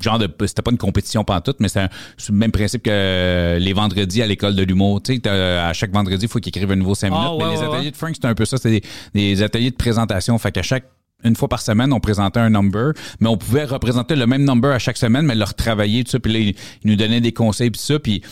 [0.00, 1.82] genre de c'était pas une compétition pantoute mais c'est
[2.28, 6.24] le même principe que les vendredis à l'école de l'humour tu sais à chaque vendredi
[6.24, 7.90] il faut qu'il écrive un nouveau 5 Ah, minutes ouais, mais les ouais, ateliers ouais.
[7.90, 8.82] de Frank c'était un peu ça c'était des,
[9.14, 10.84] des ateliers de présentation fait qu'à chaque
[11.24, 14.72] une fois par semaine, on présentait un number, mais on pouvait représenter le même number
[14.72, 16.18] à chaque semaine, mais le retravailler, tout ça.
[16.18, 18.00] Puis là, il, il nous donnait des conseils, puis ça.
[18.00, 18.22] Puis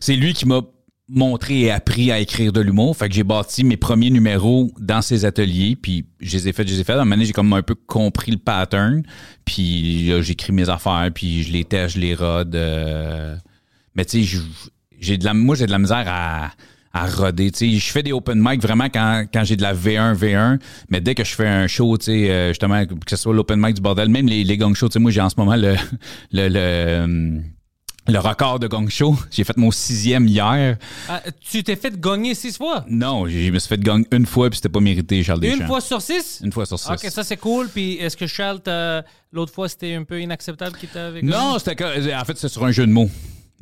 [0.00, 0.60] c'est lui qui m'a
[1.08, 2.96] montré et appris à écrire de l'humour.
[2.96, 6.68] Fait que j'ai bâti mes premiers numéros dans ces ateliers, puis je les ai faits,
[6.68, 6.96] je les ai faits.
[6.96, 9.02] À un moment j'ai comme un peu compris le pattern,
[9.44, 12.54] puis là, j'écris mes affaires, puis je les teste, je les rode.
[12.54, 13.36] euh,
[13.94, 14.38] Mais tu sais,
[15.00, 16.50] j'ai de la, moi, j'ai de la misère à
[16.94, 17.50] à roder.
[17.50, 20.60] Tu sais, je fais des open mic vraiment quand, quand j'ai de la V1, V1,
[20.90, 23.58] mais dès que je fais un show, tu sais, euh, justement, que ce soit l'open
[23.58, 25.56] mic du bordel, même les, les gong shows, tu sais, moi, j'ai en ce moment
[25.56, 25.74] le,
[26.32, 27.42] le, le, hum,
[28.08, 29.16] le record de gong show.
[29.30, 30.76] J'ai fait mon sixième hier.
[31.08, 32.84] Ah, tu t'es fait gagner six fois?
[32.88, 35.60] Non, je me suis fait gong une fois, puis c'était pas mérité, Charles Deschamps.
[35.60, 36.40] Une fois sur six?
[36.42, 36.90] Une fois sur six.
[36.90, 37.68] Ok, ça c'est cool.
[37.68, 38.60] Puis est-ce que Charles,
[39.32, 41.84] l'autre fois, c'était un peu inacceptable qu'il t'avait Non, c'était
[42.14, 43.10] en fait c'est sur un jeu de mots.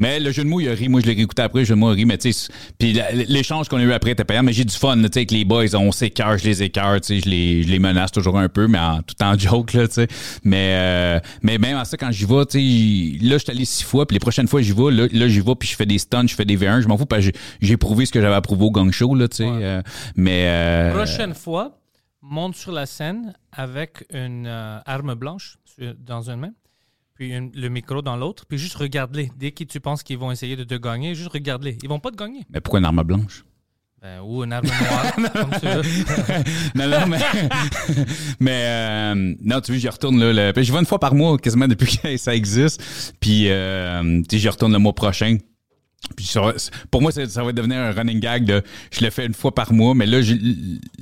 [0.00, 0.88] Mais le jeu de mots, il a ri.
[0.88, 2.04] Moi, je l'ai réécouté après, le jeu de mots a ri.
[2.06, 4.42] Mais tu sais, puis l'échange qu'on a eu après était payant.
[4.42, 5.72] Mais j'ai du fun, tu sais, avec les boys.
[5.74, 8.66] On s'écœure, je les écœure, tu sais, je les, je les menace toujours un peu,
[8.66, 10.08] mais en tout en joke, là, tu sais.
[10.42, 12.58] Mais, euh, mais même à ça, quand j'y vais, tu
[13.20, 15.28] sais, là, je suis allé six fois, puis les prochaines fois, j'y vais, là, là
[15.28, 16.80] j'y vais, puis je fais des stunts, je fais des V1.
[16.80, 19.14] Je m'en fous, parce que j'ai- j'ai prouvé ce que j'avais approuvé au gang show,
[19.14, 19.44] là, tu sais.
[19.46, 19.82] euh,
[20.16, 20.44] mais.
[20.46, 21.76] euh, Prochaine fois,
[22.22, 26.50] monte sur la scène avec une euh, arme blanche sur- dans une main,
[27.20, 29.30] puis une- le micro dans l'autre, puis juste regarde-les.
[29.36, 31.76] Dès que tu penses qu'ils vont essayer de te gagner, juste regarde-les.
[31.82, 32.46] Ils vont pas te gagner.
[32.48, 33.44] Mais pourquoi une arme blanche?
[34.00, 35.82] Ben, ou une arme noire, comme tu veux.
[36.74, 37.18] non, non, mais.
[38.40, 40.32] mais euh, non, tu vois, j'y retourne là.
[40.52, 43.14] le- je vais une fois par mois quasiment depuis que ça existe.
[43.20, 45.36] Puis, euh, tu sais, j'y retourne le mois prochain.
[46.16, 46.54] Puis ça-
[46.90, 49.72] pour moi, ça, va devenir un running gag de je le fais une fois par
[49.72, 50.20] mois, mais là,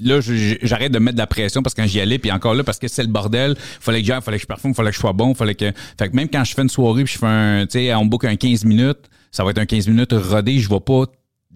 [0.03, 0.21] là
[0.63, 2.79] j'arrête de mettre de la pression parce que quand j'y allais, puis encore là, parce
[2.79, 5.13] que c'est le bordel, fallait que j'aille, fallait que je performe, fallait que je sois
[5.13, 5.73] bon, fallait que.
[5.99, 7.67] Fait que même quand je fais une soirée puis je fais un.
[7.67, 10.69] Tu sais, on book un 15 minutes, ça va être un 15 minutes rodé, je
[10.69, 11.05] vais pas.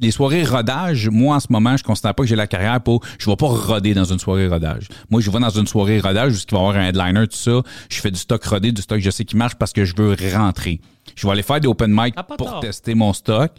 [0.00, 3.04] Les soirées rodage, moi en ce moment, je considère pas que j'ai la carrière pour.
[3.18, 4.88] Je vais pas roder dans une soirée rodage.
[5.10, 7.36] Moi, je vais dans une soirée rodage où il va y avoir un headliner, tout
[7.36, 7.60] ça.
[7.90, 10.16] Je fais du stock rodé, du stock je sais qui marche parce que je veux
[10.34, 10.80] rentrer.
[11.14, 12.60] Je vais aller faire des open mic Ah, pour tort.
[12.60, 13.52] tester mon stock.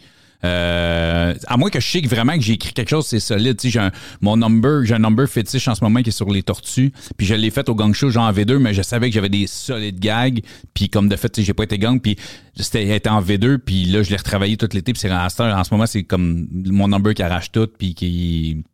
[0.44, 3.60] Euh, à moins que je sais vraiment que j'ai écrit quelque chose, c'est solide.
[3.62, 6.42] J'ai un, mon number, j'ai un number fétiche en ce moment qui est sur les
[6.42, 6.92] tortues.
[7.16, 9.28] Puis je l'ai fait au gang show genre en V2, mais je savais que j'avais
[9.28, 10.40] des solides gags.
[10.74, 12.00] Puis comme de fait, j'ai pas été gang.
[12.00, 12.16] Puis
[12.56, 13.58] c'était était en V2.
[13.58, 14.92] Puis là, je l'ai retravaillé tout l'été.
[14.92, 17.68] Puis c'est en, en ce moment, c'est comme mon number qui arrache tout.
[17.78, 18.64] Puis qui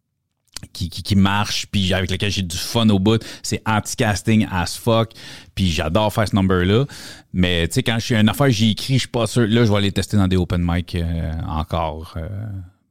[0.72, 3.22] qui, qui, qui marche, puis avec lequel j'ai du fun au bout.
[3.42, 5.12] C'est anti-casting as fuck.
[5.54, 6.86] Puis j'adore faire ce number-là.
[7.32, 9.46] Mais tu sais, quand je suis une affaire, j'ai écrit, je suis pas sûr.
[9.46, 12.14] Là, je vais aller tester dans des open mic euh, encore.
[12.16, 12.28] euh,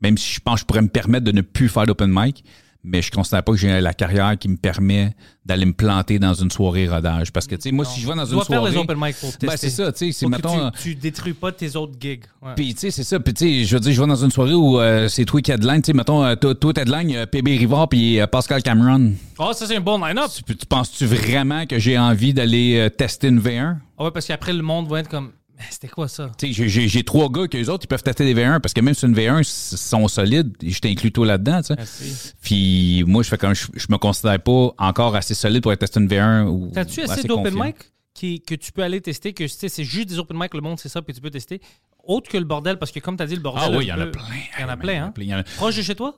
[0.02, 2.44] même si je pense que je pourrais me permettre de ne plus faire d'open mic.
[2.82, 5.14] Mais je considère pas que j'ai la carrière qui me permet
[5.46, 7.34] d'aller me planter dans une soirée rodage.
[7.34, 8.72] Parce que, tu sais, moi, si je vais dans Tu une soirée...
[8.72, 9.32] les open mic pour.
[9.42, 10.72] Ben, c'est ça, tu sais, mettons...
[10.72, 12.24] tu, tu détruis pas tes autres gigs.
[12.42, 12.54] Ouais.
[12.56, 13.20] Puis, tu sais, c'est ça.
[13.20, 15.42] Puis, tu sais, je veux dire, je vais dans une soirée où euh, c'est toi
[15.42, 15.82] qui headline.
[15.82, 19.12] Tu sais, mettons, euh, toi, toi headline, euh, PB Rivard puis euh, Pascal Cameron.
[19.38, 20.32] Oh, ça, c'est un bon line-up.
[20.46, 23.76] Tu, tu penses-tu vraiment que j'ai envie d'aller euh, tester une V1?
[23.98, 25.32] Ah ouais, parce qu'après, le monde va être comme.
[25.60, 26.32] Mais C'était quoi ça?
[26.38, 28.94] Tu sais, j'ai- trois gars qu'eux autres, ils peuvent tester des V1 parce que même
[28.94, 30.56] si une V1, ils sont solides.
[30.66, 31.60] Je t'inclus toi là-dedans.
[31.76, 32.34] Merci.
[32.42, 36.00] Puis, moi, je fais comme je, je me considère pas encore assez solide pour tester
[36.00, 36.46] une V1.
[36.48, 37.76] ou- T'as-tu assez d'open mic
[38.14, 40.90] qui, que tu peux aller tester, que c'est juste des open mic, le monde, c'est
[40.90, 41.62] ça, puis tu peux tester?
[42.06, 43.64] Autre que le bordel, parce que comme tu as dit, le bordel.
[43.66, 44.24] Ah oui, il y en a plein.
[44.58, 45.14] Il y en a plein, hein?
[45.18, 46.18] Il y en a- Proche de chez toi?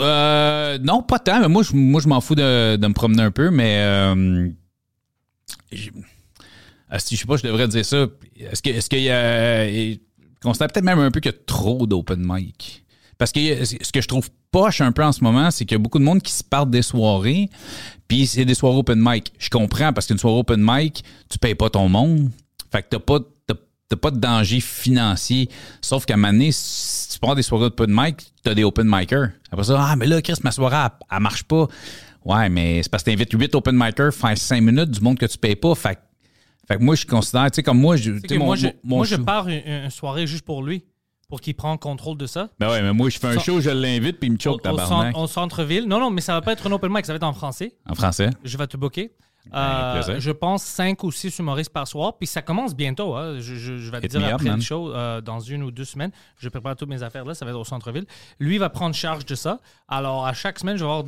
[0.00, 1.40] Euh, non, pas tant.
[1.40, 4.48] Mais moi, je, moi, je m'en fous de, de me promener un peu, mais euh,
[5.72, 5.76] ah,
[6.96, 8.06] si je sais pas, je devrais dire ça.
[8.36, 9.96] Est-ce qu'il y a,
[10.42, 12.84] constate peut-être même un peu qu'il y a trop d'open mic?
[13.18, 15.74] Parce que euh, ce que je trouve poche un peu en ce moment, c'est qu'il
[15.74, 17.50] y a beaucoup de monde qui se partent des soirées,
[18.06, 19.32] puis c'est des soirées open mic.
[19.38, 22.30] Je comprends parce qu'une soirée open mic, tu payes pas ton monde.
[22.70, 23.18] Fait que t'as pas,
[23.96, 25.48] pas de danger financier.
[25.80, 28.86] Sauf qu'à un moment donné, si tu prends des soirées open mic, t'as des open
[28.88, 29.30] micers.
[29.50, 31.66] Après ça, ah, mais là, Chris, ma soirée, elle, elle marche pas.
[32.24, 35.26] Ouais, mais c'est parce que t'invites 8 open micers, faire 5 minutes du monde que
[35.26, 35.74] tu payes pas.
[35.74, 36.00] Fait, que-
[36.68, 39.04] fait que moi, je considère, tu sais, comme moi, je, mon, moi, je, mon moi,
[39.06, 40.84] je pars une, une soirée juste pour lui,
[41.28, 42.48] pour qu'il prenne contrôle de ça.
[42.60, 44.58] Ben ouais, mais moi, je fais un show, je l'invite, puis il me Au, au
[44.58, 45.12] tabarnak.
[45.12, 45.86] centre- au centre-ville.
[45.86, 47.74] Non, non, mais ça va pas être un open mic, ça va être en français.
[47.88, 48.30] En français?
[48.44, 49.10] Je vais te booker.
[49.50, 52.18] Ben, Euh, je pense 5 ou 6 humoristes par soir.
[52.18, 53.14] Puis ça commence bientôt.
[53.14, 53.36] hein.
[53.40, 54.56] Je, je- je vais te Hit dire up, après man.
[54.56, 56.10] le show, euh, dans une ou deux semaines.
[56.38, 57.32] Je prépare toutes mes affaires là.
[57.32, 58.04] Ça va être au centre-ville.
[58.40, 59.58] Lui va prendre charge de ça.
[59.88, 61.04] Alors, à chaque semaine, je vais avoir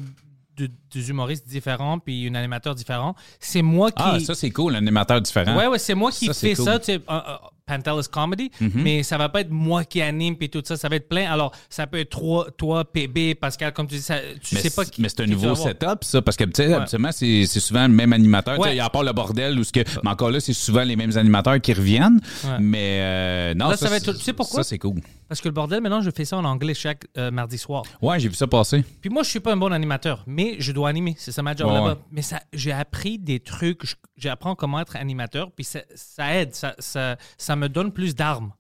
[0.69, 3.15] de- des humoristes différents puis un animateur différent.
[3.39, 4.03] C'est moi qui.
[4.05, 5.57] Ah, ça, c'est cool, un animateur différent.
[5.57, 6.65] Ouais, ouais, c'est moi qui Ça, fais cool.
[6.65, 7.21] ça, tu sais, euh,
[7.67, 10.97] Pantelis Comedy, mais ça va pas être moi qui anime puis tout ça, ça va
[10.97, 11.31] être plein.
[11.31, 14.71] Alors, ça peut être toi, toi PB, Pascal, comme tu dis, ça, tu mais sais
[14.71, 15.01] pas qui.
[15.01, 17.93] mais c'est un nouveau setup, ça, parce que, tu sais, habituellement, c'est c'est souvent le
[17.95, 18.59] même animateur.
[18.59, 18.71] Ouais.
[18.71, 20.97] Tu sais, À part le bordel, ou ce que, mais encore là, c'est souvent les
[20.97, 22.21] mêmes animateurs qui reviennent.
[22.45, 22.57] Ouais.
[22.61, 24.65] Mais euh, non, Là, ça va être- tu sais pourquoi?
[24.65, 25.01] Ça, c'est cool.
[25.31, 27.85] Parce que le bordel, maintenant, je fais ça en anglais chaque euh, mardi soir.
[28.03, 28.83] Ouais, j'ai vu ça passer.
[29.01, 31.15] Puis moi, je suis pas un bon animateur, mais je dois animer.
[31.19, 31.87] C'est ça ma job Ouais, là-bas.
[31.93, 31.99] ouais.
[32.11, 33.83] Mais ça, j'ai appris des trucs.
[34.17, 36.53] J'apprends comment être animateur, puis ça, ça aide.
[36.57, 38.53] Ça, ça, ça me donne plus d'armes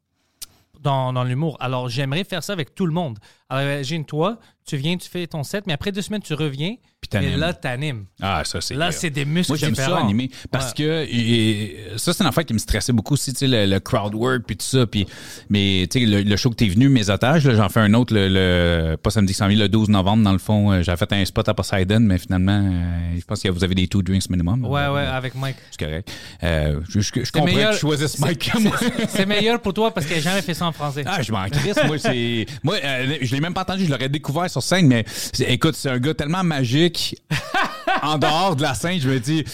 [0.80, 1.56] dans, dans l'humour.
[1.59, 3.18] Alors, j'aimerais faire ça avec tout le monde.
[3.50, 6.76] Alors, imagine, toi, tu viens, tu fais ton set, mais après deux semaines, tu reviens,
[7.00, 8.04] Puis et là, t'animes.
[8.22, 8.74] Ah, ça, c'est.
[8.74, 10.30] Là, c'est des muscles Moi, j'aime ça animer.
[10.52, 10.74] Parce Ouais.
[10.76, 13.80] que et- ça, c'est une affaire qui me stressait beaucoup aussi, tu sais, le, le
[13.80, 14.86] crowd work puis tout ça.
[14.86, 15.06] Puis,
[15.48, 17.94] mais, tu sais, le, le show que t'es venu, mes otages, là, j'en fais un
[17.94, 20.70] autre, le, le- pas samedi 100 000, le 12 novembre, dans le fond.
[20.70, 23.74] euh, J'avais fait un spot à Poseidon, mais finalement, euh, je pense que vous avez
[23.74, 24.64] des two drinks minimum.
[24.66, 25.56] Ouais, ouais, avec Mike.
[25.72, 26.12] C'est correct.
[26.44, 28.76] Euh, je, je, je comprends meilleur- que tu choisisses Mike comme moi.
[29.08, 31.02] C'est meilleur pour toi parce qu'il n'a jamais fait ça en français.
[31.06, 32.46] Ah, je m'en crisse, moi, c'est.
[32.62, 32.76] Moi,
[33.20, 35.05] je l'ai même pas entendu, je l'aurais découvert sur scène, mais
[35.40, 37.16] écoute, c'est un gars tellement magique.
[38.03, 39.44] en dehors de la scène, je me dis,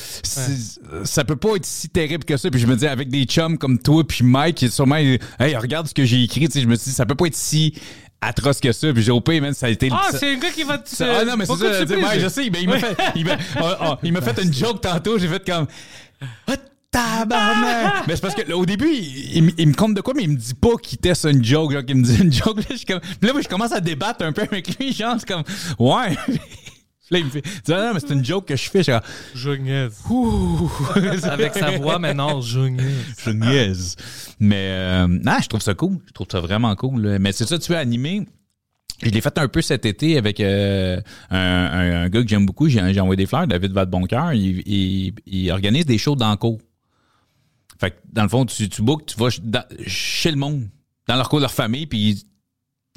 [1.04, 2.50] ça peut pas être si terrible que ça.
[2.50, 5.18] Puis je me dis, avec des chums comme toi, puis Mike, qui est sûrement, hey,
[5.56, 7.74] regarde ce que j'ai écrit, tu sais, je me dis, ça peut pas être si
[8.20, 8.92] atroce que ça.
[8.92, 9.88] Puis j'ai pire, man, ça a été.
[9.92, 10.88] Ah, c'est un gars qui va te.
[10.88, 11.78] ça- ah non, mais c'est ça.
[11.86, 12.04] surprises.
[12.04, 14.52] ouais, je sais, mais il m'a fait, il m'a, ah, ah, il m'a fait une
[14.52, 15.66] joke tantôt, j'ai fait comme.
[16.46, 16.54] Ah,
[16.96, 18.06] tabarnak!
[18.06, 20.14] mais c'est parce que là, au début, il, il me- il me compte de quoi,
[20.14, 22.56] mais il me dit pas qu'il teste une joke, genre qu'il me dit une joke.
[22.68, 25.28] Là, je comme, là, moi, je commence à débattre un peu avec lui, genre, c'est
[25.28, 25.42] comme,
[25.78, 26.16] ouais.
[27.10, 28.82] Là, il me fait, ah, non, mais c'est une joke que je fais.
[28.82, 28.92] Je
[29.34, 29.92] Je niaise.
[30.10, 30.68] ouh.
[31.22, 33.14] Avec sa voix maintenant, je niaise.
[33.24, 33.96] Je niaise.
[34.40, 35.98] Mais, euh, non, je trouve ça cool.
[36.08, 37.02] Je trouve ça vraiment cool.
[37.02, 37.18] là.
[37.20, 38.26] Mais c'est ça, tu veux animer?
[39.02, 42.44] Je l'ai fait un peu cet été avec euh, un, un- un gars que j'aime
[42.46, 42.66] beaucoup.
[42.68, 44.32] J'ai envoyé des fleurs, David Vadeboncoeur.
[44.32, 46.58] Il, il, il organise des shows dans le cours.
[47.80, 50.68] Fait que, dans le fond, tu, tu bookes, tu vas ch- dans- chez le monde.
[51.08, 52.22] dans leur cours de leur famille, puis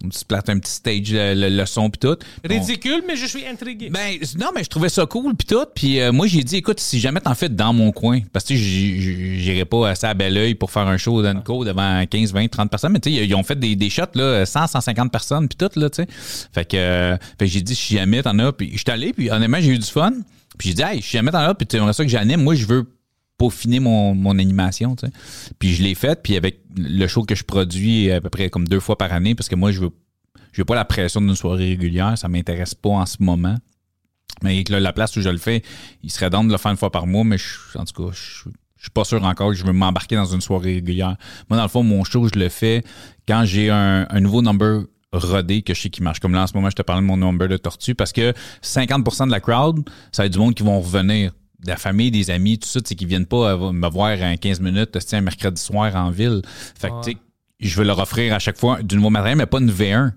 [0.04, 2.16] on se plate un petit stage, le, le- le son, puis tout.
[2.46, 3.90] Ridicule, mais je suis intrigué.
[3.90, 5.66] ben non, mais je trouvais ça cool puis tout.
[5.76, 8.56] Puis euh, moi j'ai dit écoute, si jamais t'en fais dans mon coin, parce que
[8.56, 12.70] j'irai pas assez à bel oeil pour faire un show d'Anco devant 15, 20, 30
[12.70, 15.58] personnes, mais tu sais, ils ont fait des, des shots là, 100, 150 personnes puis
[15.58, 16.08] tout là, tu sais.
[16.54, 19.12] Fait que, euh, fait que j'ai dit si jamais t'en as, puis je suis allé,
[19.14, 20.14] puis honnêtement j'ai eu du fun.
[20.58, 22.56] Puis j'ai dit hey, si jamais t'en as, puis tu aimerais ça que j'anime, moi
[22.56, 22.90] je veux
[23.40, 25.14] peaufiner mon, mon animation, tu sais.
[25.58, 28.68] Puis je l'ai fait, puis avec le show que je produis à peu près comme
[28.68, 29.90] deux fois par année, parce que moi je veux
[30.52, 33.56] je veux pas la pression d'une soirée régulière, ça m'intéresse pas en ce moment.
[34.44, 35.62] Mais là, la place où je le fais,
[36.04, 38.12] il serait dans de le faire une fois par mois, mais je- en tout cas,
[38.14, 41.18] je, je suis pas sûr encore que je veux m'embarquer dans une soirée régulière.
[41.50, 42.84] Moi, dans le fond, mon show, je le fais
[43.28, 46.20] quand j'ai un, un nouveau number rodé que je sais qui marche.
[46.20, 48.34] Comme là, en ce moment, je te parle de mon number de tortue parce que
[48.64, 51.32] 50% de la crowd, ça va être du monde qui vont revenir.
[51.64, 54.18] De la famille, des amis, tout ça, tu sais, qui viennent pas euh, me voir
[54.22, 56.42] en 15 minutes, tu sais, un mercredi soir en ville.
[56.80, 57.18] Fait que, tu sais,
[57.60, 60.12] je veux leur offrir à chaque fois du nouveau matériel, mais pas une V1.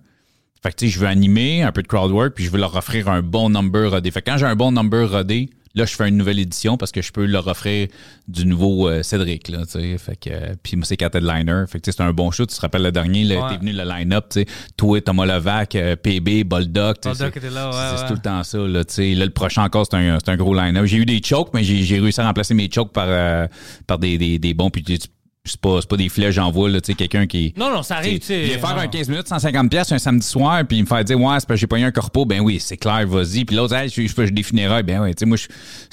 [0.63, 2.59] Fait que tu sais, je veux animer un peu de crowd work, puis je veux
[2.59, 4.11] leur offrir un bon number rodé.
[4.13, 6.93] Fait que quand j'ai un bon number rodé, là, je fais une nouvelle édition parce
[6.93, 7.89] que je peux leur offrir
[8.29, 9.99] du nouveau euh, Cédric, là, tu sais.
[9.99, 11.65] Fait que, euh, puis moi, c'est Cat Headliner.
[11.69, 12.47] Fait que, tu sais, c'est un bon show.
[12.47, 13.43] Tu te rappelles le dernier, Ouais.
[13.51, 14.47] t'es venu le line-up, tu sais.
[14.77, 16.99] Toi, Thomas Levac, euh, PB, Boldoc.
[17.05, 18.09] Boldoc était là, ouais, c'est- ouais.
[18.09, 19.15] tout le temps ça, là, tu sais.
[19.15, 20.85] Là, le prochain encore, c'est un, c'est un gros line-up.
[20.87, 23.47] J'ai eu des chokes, mais j'ai j'ai réussi à remplacer mes chokes par, euh,
[23.87, 24.71] par des, des, des bons.
[24.71, 24.99] Puis, tu-
[25.45, 27.53] c'est pas, pas des flèches, j'envoie, là, tu sais, quelqu'un qui.
[27.57, 28.45] Non, non, ça arrive, tu sais.
[28.59, 31.35] Faire un 15 minutes, 150 pièces un samedi soir, puis il me fait dire, ouais,
[31.41, 32.25] c'est parce que j'ai pas eu un corpo.
[32.25, 33.45] Ben oui, c'est clair, vas-y.
[33.45, 34.85] Puis l'autre, hey, je, je des funérailles.
[34.85, 35.49] Ben oui, tu sais, moi, je,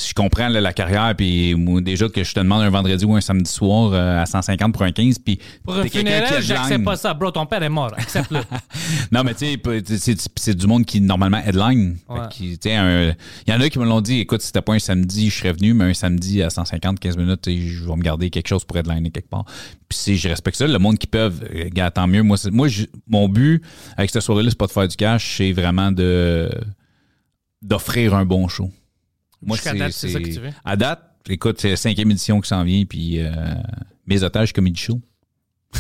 [0.08, 3.16] je comprends là, la carrière, puis moi, déjà que je te demande un vendredi ou
[3.16, 6.42] un samedi soir euh, à 150 pour un 15, puis Pour un qui headline.
[6.42, 7.16] j'accepte pas ça.
[7.16, 7.92] Bro, ton père est mort.
[7.98, 8.42] Accepte-le.
[9.12, 9.46] Non, mais tu
[9.98, 11.98] sais, c'est du monde qui, normalement, headline.
[12.08, 12.20] Ouais.
[12.30, 13.16] que, tu sais, un-
[13.48, 15.38] Il y en a qui me l'ont dit, écoute, si c'était pas un samedi, je
[15.40, 18.64] serais venu, mais un samedi à 150, 15 minutes, je vais me garder quelque chose
[18.64, 19.39] pour headliner quelque part.
[19.88, 22.24] Puis si je respecte ça, le monde qui peuvent, euh, gars, tant mieux.
[22.24, 23.64] Moi, moi je- mon but
[23.98, 26.50] avec cette soirée-là, c'est pas de faire du cash, c'est vraiment de
[27.62, 28.72] d'offrir un bon show.
[29.42, 30.52] Moi, Jusqu'à date, c'est ça que tu veux?
[30.64, 33.32] À date, écoute, c'est la cinquième édition qui s'en vient, puis euh,
[34.06, 35.00] mes otages comedy show.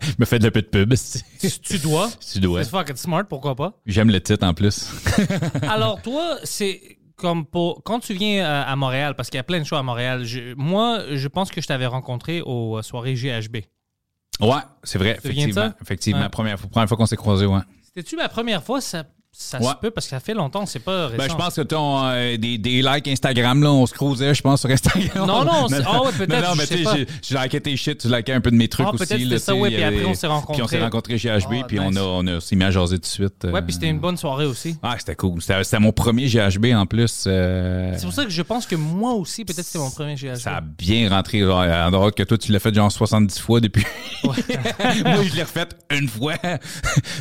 [0.00, 2.10] je me fais de un peu de pub, si tu, tu dois.
[2.32, 2.64] tu dois.
[2.64, 3.80] C'est fucking smart, pourquoi pas?
[3.86, 4.88] J'aime le titre en plus.
[5.62, 7.82] Alors, toi, c'est comme pour.
[7.84, 10.24] Quand tu viens à, à Montréal, parce qu'il y a plein de shows à Montréal,
[10.24, 13.56] je- moi, je pense que je t'avais rencontré aux soirées GHB.
[14.40, 15.72] ouais, c'est vrai, effectivement.
[15.80, 16.28] Effectivement, Ouais.
[16.28, 17.60] première, fois- première fois qu'on s'est croisés, ouais.
[17.82, 18.80] C'était-tu ma première fois?
[18.80, 19.04] Ça,
[19.36, 19.66] ça Ouais.
[19.66, 21.18] se peut, parce que ça fait longtemps, c'est pas récent.
[21.24, 24.40] Ben, je pense que ton euh, des, des likes Instagram, là, on se croisait, je
[24.42, 25.26] pense, sur Instagram.
[25.26, 27.98] Non, non, ah ouais, peut-être, Non, non, je mais tu sais, j'ai- liké tes shit,
[27.98, 29.06] tu likais un peu de mes trucs Ah, aussi.
[29.06, 30.54] c'était ça, ouais, puis après, on s'est rencontrés.
[30.54, 31.88] Puis on s'est rencontrés chez HB, Ah, puis nice.
[31.92, 33.44] on, a, on a s'est mis à jaser tout de suite.
[33.44, 34.76] Ouais, euh, puis c'était une bonne soirée aussi.
[34.84, 35.42] Ah, c'était cool.
[35.42, 37.24] C'était c'était mon premier GHB en plus.
[37.26, 40.36] euh, C'est pour ça que je pense que moi aussi, peut-être c'était mon premier GHB.
[40.36, 41.40] ça a bien rentré.
[41.40, 43.84] Genre, en dehors que toi, tu l'as fait genre 70 fois depuis.
[44.24, 46.34] Moi, je l'ai refait une fois.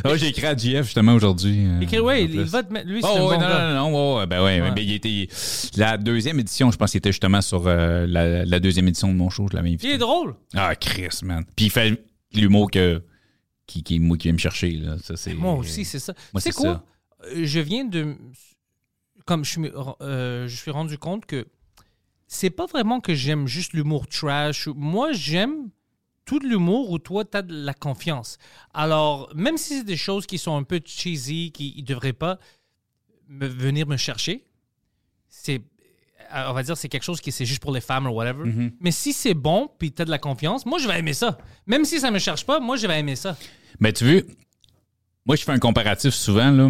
[0.06, 1.66] Ah, J'ai écrit à JF justement aujourd'hui.
[2.12, 2.88] En il, va te mettre.
[2.88, 3.74] Lui, c'est Oh, un ouais, bon non, gars.
[3.74, 4.72] non, non, ben ouais, Ouais.
[4.72, 5.28] ben, il était
[5.78, 9.14] la deuxième édition, je pense qu'il était justement sur euh, la, la deuxième édition de
[9.14, 9.88] mon show, je l'avais invité.
[9.88, 10.36] Il est drôle.
[10.56, 11.44] Ah, Chris, man.
[11.56, 13.02] Puis il fait l'humour que
[13.66, 14.98] qui, qui, moi, qui vient me chercher, là.
[15.02, 16.14] Ça, c'est, Moi aussi, c'est ça.
[16.34, 16.84] Moi, tu sais c'est quoi?
[17.36, 18.16] Euh, Je viens de.
[19.26, 19.58] Comme je,
[20.02, 21.46] euh, je suis rendu compte que
[22.28, 24.68] c'est pas vraiment que j'aime juste l'humour trash.
[24.76, 25.70] Moi, j'aime
[26.26, 28.38] tout de l'humour où toi, tu as de la confiance.
[28.74, 32.40] Alors, même si c'est des choses qui sont un peu cheesy, qui ne devraient pas
[33.28, 34.46] me, venir me chercher,
[35.28, 35.62] c'est.
[36.34, 38.46] euh, On va dire c'est quelque chose qui c'est juste pour les femmes ou whatever.
[38.50, 38.74] Mm-hmm.
[38.80, 41.38] Mais si c'est bon puis tu as de la confiance, moi je vais aimer ça.
[41.68, 43.38] Même si ça me cherche pas, moi je vais aimer ça.
[43.80, 44.28] Mais tu veux,
[45.26, 46.70] moi, je fais un comparatif souvent, là.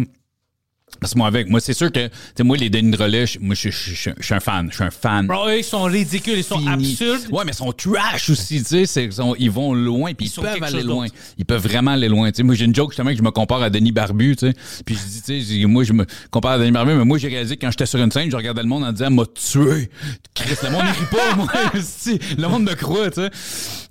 [1.00, 3.26] Parce que moi, avec, moi, c'est sûr que, tu sais, moi, les Denis de relais,
[3.26, 4.68] je- moi, je, suis un fan.
[4.70, 5.26] Je suis un fan.
[5.26, 6.92] Bro, eux, ils sont ridicules, ils sont fini.
[6.92, 7.22] absurdes.
[7.30, 9.08] Ouais, mais ils sont trash aussi, tu sais.
[9.38, 11.06] ils vont loin, puis Ils peuvent aller loin.
[11.38, 12.30] Ils peuvent vraiment aller loin.
[12.30, 14.46] Tu sais, moi, j'ai une joke justement que je me compare à Denis Barbu, tu
[14.48, 14.54] sais.
[14.84, 17.28] Puis je dis, tu sais, moi, je me compare à Denis Barbu, mais moi, j'ai
[17.28, 19.90] réalisé que quand j'étais sur une scène, je regardais le monde en disant, m'a tué.
[20.34, 21.48] Chris, le monde n'écrit pas, moi.
[21.82, 23.30] si, le monde me croit, tu sais.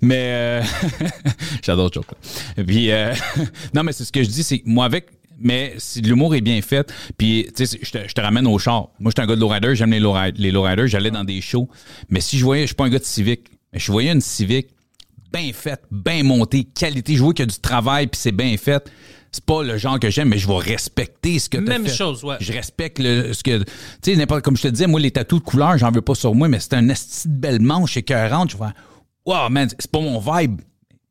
[0.00, 0.62] Mais, euh,
[1.62, 2.06] j'adore le joke,
[2.56, 2.64] là.
[2.64, 3.12] Puis, euh,
[3.74, 5.06] non, mais c'est ce que je dis, c'est que moi, avec,
[5.38, 8.58] mais si l'humour est bien fait, puis tu sais, je te, je te ramène au
[8.58, 8.88] char.
[8.98, 11.68] Moi, je suis un gars de lowrider, j'aime les lowriders, les j'allais dans des shows.
[12.08, 14.20] Mais si je voyais, je suis pas un gars de civique, mais je voyais une
[14.20, 14.68] civique
[15.32, 18.56] bien faite, bien montée, qualité, je vois qu'il y a du travail, puis c'est bien
[18.56, 18.88] fait.
[19.32, 21.92] C'est pas le genre que j'aime, mais je vais respecter ce que tu Même fait.
[21.92, 22.36] chose, ouais.
[22.38, 23.58] Je respecte le, ce que.
[23.64, 23.64] Tu
[24.02, 26.36] sais, n'importe comme je te disais, moi, les tatous de couleur, j'en veux pas sur
[26.36, 28.52] moi, mais c'est un esti de belle manche écœurante.
[28.52, 28.72] Je vois,
[29.26, 30.60] wow, man, c'est pas mon vibe.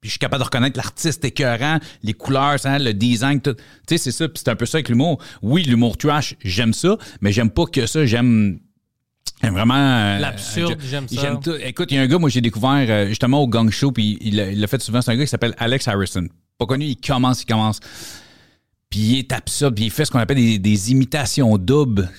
[0.04, 3.54] Puis je suis capable de reconnaître l'artiste écœurant, les couleurs, le design, tout.
[3.54, 4.28] Tu sais, c'est ça.
[4.28, 5.18] Puis c'est un peu ça avec l'humour.
[5.42, 8.06] Oui, l'humour trash, j'aime ça, mais j'aime pas que ça.
[8.06, 8.60] J'aime.
[9.42, 9.76] Vraiment.
[9.76, 11.40] euh, L'absurde, j'aime ça.
[11.42, 11.54] Tout.
[11.64, 14.18] Écoute, il y a un gars, moi, j'ai découvert euh, justement au gang show, puis
[14.20, 15.02] il l'a fait souvent.
[15.02, 16.28] C'est un gars qui s'appelle Alex Harrison.
[16.58, 17.80] pas connu, il commence, il commence.
[18.90, 22.10] Puis il tape ça, puis il fait ce qu'on appelle des, des imitations doubles.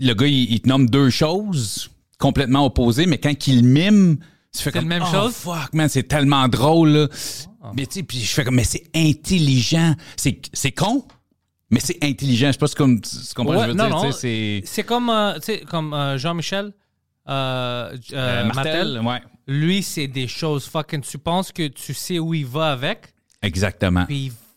[0.00, 4.18] Le gars, il, il te nomme deux choses complètement opposées, mais quand il mime,
[4.56, 5.34] tu fais comme la même oh, chose?
[5.34, 7.08] fuck, man, c'est tellement drôle, là.
[7.74, 9.94] Mais tu sais, puis je fais comme, mais c'est intelligent.
[10.16, 11.04] C'est, c'est con,
[11.70, 12.48] mais c'est intelligent.
[12.48, 14.82] Je sais pas si comme, tu comprends ce que je veux non, dire, c'est...
[14.84, 15.38] Comme, euh,
[15.68, 16.72] comme euh, Jean-Michel
[17.28, 19.00] euh, euh, Martel.
[19.00, 19.22] Martel, ouais.
[19.46, 21.00] Lui, c'est des choses fucking.
[21.00, 24.06] Tu penses que tu sais où il va avec, Exactement.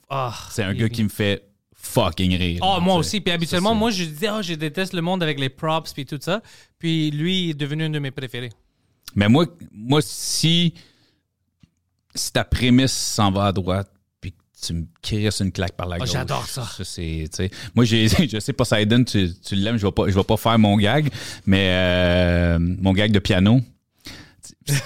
[0.10, 2.60] ah, C'est un gars qui me fait fucking rire.
[2.63, 3.21] Ah, là, moi aussi.
[3.21, 6.19] Puis habituellement, moi, je dis, ah, je déteste le monde avec les props puis tout
[6.21, 6.41] ça.
[6.79, 8.51] Puis lui, il est devenu un de mes préférés.
[9.15, 10.73] Mais moi, moi si,
[12.13, 13.89] si ta prémisse s'en va à droite,
[14.21, 16.10] puis tu me crisses une claque par la gauche.
[16.12, 16.67] Ah, j'adore ça.
[16.84, 17.51] c'est, tu sais.
[17.73, 20.60] Moi, j'ai, je sais, Poseidon, tu, tu l'aimes, je vais pas, je vais pas faire
[20.60, 21.10] mon gag,
[21.45, 23.62] mais euh, mon gag de piano.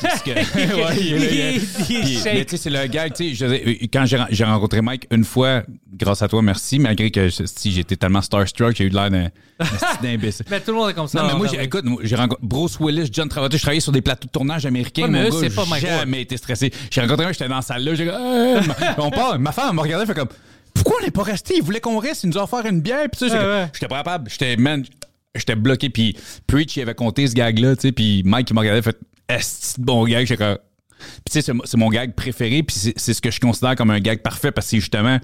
[0.02, 0.32] Parce que-
[0.76, 2.34] Ouais, il est là, il est- Il- il Puis, shake.
[2.34, 5.64] mais tu sais, c'est le gag, tu sais, je- quand j'ai rencontré Mike une fois,
[5.94, 9.30] grâce à toi, merci, malgré que si j'étais tellement starstruck, j'ai eu l'air d'un
[10.04, 10.46] imbécile.
[10.50, 11.22] Mais tout le monde est comme ça.
[11.22, 14.02] Non, mais moi, écoute, moi, j'ai rencontré Bruce Willis, John Travolta, je travaillais sur des
[14.02, 15.04] plateaux de tournage américains.
[15.04, 16.00] Ouais, mais mon eux, gars, c'est pas Mike J'ai Ward.
[16.02, 16.72] jamais été stressé.
[16.92, 19.40] J'ai rencontré un, j'étais dans la salle là, j'ai dit, Hey, ma- on part.
[19.40, 20.30] Ma femme me regardait, fait comme,
[20.74, 21.56] pourquoi on n'est pas resté?
[21.58, 23.68] Il voulait qu'on reste, il nous a offert une bière, puis ça, Ouais, ouais.
[23.74, 24.84] j'étais pas capable, j'étais, man,
[25.36, 26.16] j'étais bloqué, puis
[26.48, 28.98] Preach, il avait compté ce gag-là, tu sais, puis Mike, il me regardait, fait,
[29.30, 30.58] est bon gag, comme,
[31.00, 34.02] puis tu sais, c'est mon- gag préféré, puis c'est ce que je considère comme un
[34.02, 35.18] gag parfait parce que justement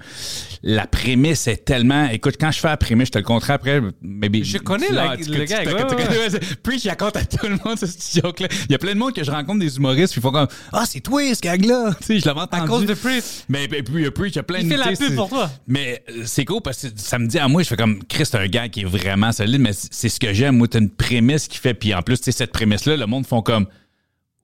[0.62, 2.08] la prémisse est tellement.
[2.08, 3.80] Écoute, quand je fais la prémisse, je te le compterai après.
[4.02, 5.68] maybe- Je connais la- le gag,
[6.62, 8.48] Preach, il raconte à tout le monde ce joke-là.
[8.70, 10.48] Il y a plein de monde que je rencontre des humoristes, puis ils font comme
[10.72, 11.94] Ah, c'est toi ce gag-là.
[12.00, 12.62] Tu sais, je l'avais entendu.
[12.62, 13.24] À cause de Preach.
[13.50, 15.08] Mais puis, puis, Preach, il y a plein Il de fait la tu sais, pub
[15.10, 15.50] c'est- pour toi.
[15.66, 18.24] Mais euh, c'est cool parce que ça me dit à moi, je fais comme Chris,
[18.24, 20.56] c'est un gag qui est vraiment solide, mais c'est c'est ce que j'aime.
[20.56, 23.26] Moi, t'as une prémisse qui fait, puis en plus, tu sais, cette prémisse-là, le monde
[23.26, 23.66] font comme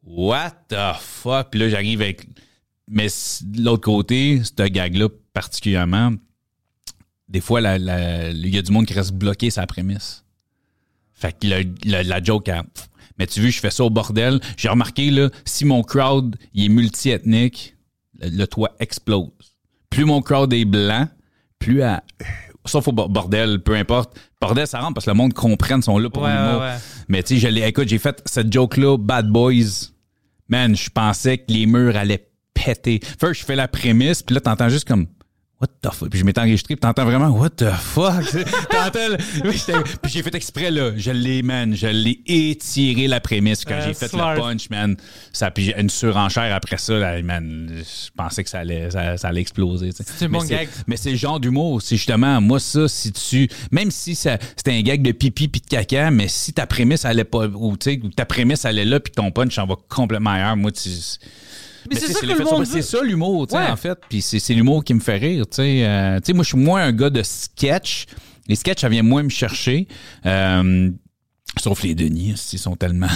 [0.04, 1.50] What the fuck?
[1.50, 2.26] Puis là, j'arrive avec.
[2.88, 3.06] Mais
[3.42, 6.12] de l'autre côté, ce gag-là particulièrement,
[7.28, 10.24] des fois, la- la- il y a du monde qui reste bloqué sa prémisse.
[11.14, 12.62] Fait que le- le- la joke, elle-
[13.18, 14.40] mais tu vois, je fais ça au bordel.
[14.56, 17.76] J'ai remarqué, là, si mon crowd il est multiethnique,
[18.20, 19.30] le, le toit explose.
[19.88, 21.08] Plus mon crowd est blanc,
[21.58, 22.02] plus à.
[22.64, 24.16] Sauf au bo- bordel, peu importe.
[24.40, 26.60] Bordel, ça rentre parce que le monde comprenne son là pour Ouais, l'humour.
[26.60, 26.76] ouais, ouais.
[27.08, 29.90] Mais tu sais, écoute, j'ai fait cette joke-là, Bad Boys.
[30.48, 33.00] Man, je pensais que les murs allaient péter.
[33.20, 35.06] First, je fais la prémisse, puis là, t'entends juste comme
[35.62, 36.10] What the fuck?
[36.10, 38.24] Puis je m'étais enregistré, puis t'entends vraiment What the fuck?
[38.70, 39.16] t'entends,
[40.02, 40.90] puis j'ai fait exprès, là.
[40.96, 41.72] Je l'ai, man.
[41.76, 44.34] Je l'ai étiré la prémisse quand Euh, j'ai fait smart.
[44.34, 44.96] le punch, man.
[45.32, 47.70] Ça, puis une surenchère après ça, là, man.
[47.78, 49.90] Je pensais que ça allait, ça, ça allait exploser.
[49.92, 50.68] C'est bon gag?
[50.88, 51.80] Mais c'est le genre d'humour.
[51.80, 53.48] C'est justement, moi, ça, si tu.
[53.70, 57.22] Même si c'était un gag de pipi puis de caca, mais si ta prémisse allait
[57.22, 57.46] pas.
[57.46, 60.56] Ou tu sais, ou ta prémisse allait là, puis ton punch en va complètement ailleurs,
[60.56, 60.88] moi, tu.
[61.90, 62.82] Mais c'est ça que l'effet le sur- monde C'est veut.
[62.82, 63.70] ça l'humour, tu sais, Ouais.
[63.70, 63.98] en fait.
[64.08, 65.84] Puis c'est c'est l'humour qui me fait rire, tu sais.
[65.84, 68.06] Euh, tu sais, moi, je suis moins un gars de sketch.
[68.48, 69.86] Les sketchs, ça vient moins me chercher.
[70.26, 70.90] Euh,
[71.60, 73.08] sauf les Denis, ils sont tellement.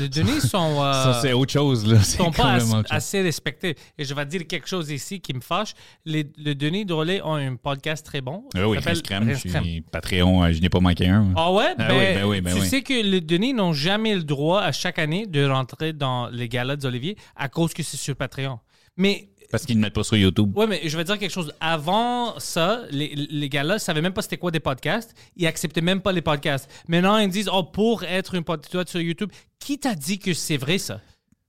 [0.00, 0.78] Les Denis sont.
[0.82, 2.00] euh, ça, c'est autre chose, là.
[2.02, 2.84] C'est sont pas as- chose.
[2.90, 3.76] assez respectés.
[3.98, 5.74] Et je vais te dire quelque chose ici qui me fâche.
[6.04, 8.44] Les, le Denis Drolet ont un podcast très bon.
[8.54, 11.32] Ah oui, Rince Crème, je suis Patreon, euh, je n'ai pas manqué un.
[11.36, 11.74] Ah ouais?
[11.78, 12.66] Ah Ben, oui, ben oui, ben tu oui.
[12.68, 16.48] sais que les Denis n'ont jamais le droit à chaque année de rentrer dans les
[16.48, 18.58] galas d'Olivier à cause que c'est sur Patreon.
[18.96, 20.56] Mais Parce qu'ils ne mettent pas sur YouTube.
[20.56, 21.52] Ouais, mais je vais dire quelque chose.
[21.60, 25.14] Avant ça, les, les gars-là savaient même pas c'était quoi des podcasts.
[25.36, 26.70] Ils acceptaient même pas les podcasts.
[26.88, 30.56] Maintenant, ils disent, oh, pour être un podcast sur YouTube, qui t'a dit que c'est
[30.56, 31.00] vrai ça?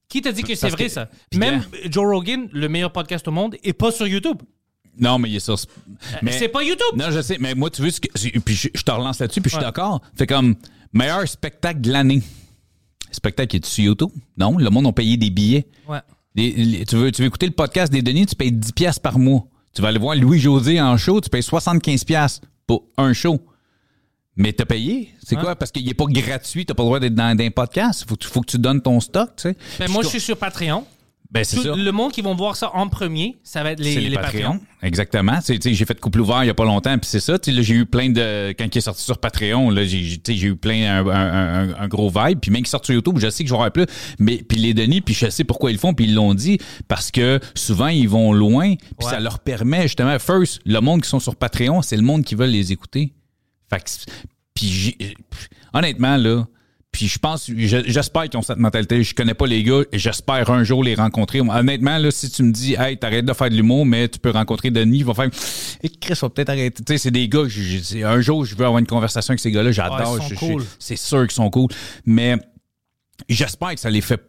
[0.09, 1.09] Qui t'a dit que c'est vrai que- ça?
[1.35, 4.37] Même Joe Rogan, le meilleur podcast au monde, est pas sur YouTube.
[4.99, 5.55] Non, mais il est sur.
[6.21, 6.97] Mais, C'est pas YouTube.
[6.97, 9.39] Non, je sais, mais moi, tu veux, ce que- puis je, je te relance là-dessus,
[9.41, 10.01] puis je suis d'accord.
[10.17, 10.55] Fait comme,
[10.91, 12.21] meilleur spectacle de l'année.
[13.11, 14.09] Spectacle qui est sur YouTube?
[14.37, 15.65] Non, le monde a payé des billets.
[15.87, 15.99] Ouais.
[16.35, 19.01] Les- les- tu, veux, tu veux écouter le podcast des Denis, tu payes 10$ piastres
[19.01, 19.45] par mois.
[19.73, 23.39] Tu vas aller voir Louis-José en show, tu payes 75$ piastres pour un show.
[24.37, 25.13] Mais t'as payé?
[25.23, 25.55] C'est quoi?
[25.55, 28.05] Parce qu'il n'est pas gratuit, t'as pas le droit d'être dans, dans un podcast.
[28.07, 29.57] Faut, faut que tu donnes ton stock, tu sais.
[29.77, 30.85] Ben, moi, je suis sur Patreon.
[31.33, 31.73] Ben, c'est ça.
[31.77, 34.41] le monde qui vont voir ça en premier, ça va être les, les, les, Patreons.
[34.41, 34.59] Patreons.
[34.83, 35.39] Exactement.
[35.41, 37.39] C'est, tu sais, j'ai fait couple ouvert il y a pas longtemps, puis c'est ça.
[37.39, 38.51] tu sais, Là, j'ai eu plein de.
[38.59, 41.07] Quand il est sorti sur Patreon, là, j'ai, j'ai- tu sais, j'ai eu plein un,
[41.07, 42.39] un- un- un gros vibe.
[42.41, 43.85] Puis même qu'il sort sur YouTube, je sais que je vais avoir plus.
[44.19, 46.57] Mais puis les Denis, puis je sais pourquoi ils le font, puis ils l'ont dit
[46.89, 49.09] parce que souvent ils vont loin, puis Ouais.
[49.11, 50.19] ça leur permet justement.
[50.19, 53.13] First, le monde qui sont sur Patreon, c'est le monde qui veut les écouter.
[53.69, 53.89] Fait que,
[54.53, 54.97] puis j'ai-
[55.73, 56.43] honnêtement là.
[56.91, 59.01] Puis je pense, je- j'espère qu'ils ont cette mentalité.
[59.01, 61.39] Je connais pas les gars et j'espère un jour les rencontrer.
[61.39, 64.31] Honnêtement, là, si tu me dis, hey, t'arrêtes de faire de l'humour, mais tu peux
[64.31, 65.29] rencontrer Denis, il va faire,
[65.83, 66.83] et Chris va peut-être arrêter.
[66.83, 69.51] Tu sais, c'est des gars, je- un jour, je veux avoir une conversation avec ces
[69.51, 70.21] gars-là, j'adore.
[70.27, 70.65] Je- cool.
[70.79, 71.69] C'est sûr qu'ils sont cool.
[72.05, 72.35] Mais
[73.29, 74.21] j'espère que ça les fait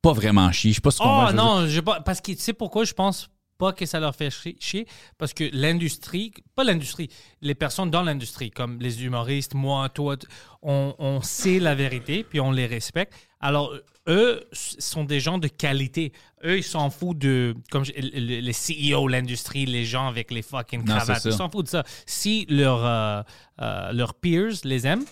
[0.00, 0.70] pas vraiment chier.
[0.70, 1.44] Je sais pas Oh ce veux dire.
[1.44, 1.80] non, je.
[1.80, 3.28] Parce que tu sais pourquoi je pense
[3.58, 4.86] pas que ça leur fait chi- chier
[5.18, 7.08] parce que l'industrie, pas l'industrie,
[7.42, 10.16] les personnes dans l'industrie, comme les humoristes, moi, toi,
[10.62, 13.14] on, on sait la vérité puis on les respecte.
[13.40, 13.74] Alors,
[14.08, 16.12] eux sont des gens de qualité.
[16.44, 20.84] Eux, ils s'en foutent de, comme je- les CEO, l'industrie, les gens avec les fucking
[20.84, 21.22] cravates.
[21.30, 21.84] Ils s'en foutent de ça.
[22.06, 23.22] Si euh,
[23.60, 25.04] euh, leurs peers les aiment,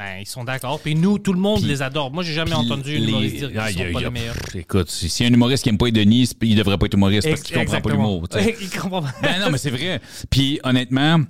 [0.00, 0.80] ben, ils sont d'accord.
[0.80, 2.10] Puis nous, tout le monde les adore.
[2.10, 4.04] Moi, j'ai jamais entendu un les- humoriste dire qu'ils Ah, sont y a- pas y
[4.04, 4.34] a- les meilleurs.
[4.34, 6.94] pff, Écoute, si si un humoriste qui aime pas Denis, c'est- il devrait pas être
[6.94, 8.26] humoriste parce qu'il comprend pas l'humour.
[8.62, 9.12] Il comprend pas.
[9.22, 10.00] Ben non, mais c'est vrai.
[10.30, 11.20] Puis honnêtement,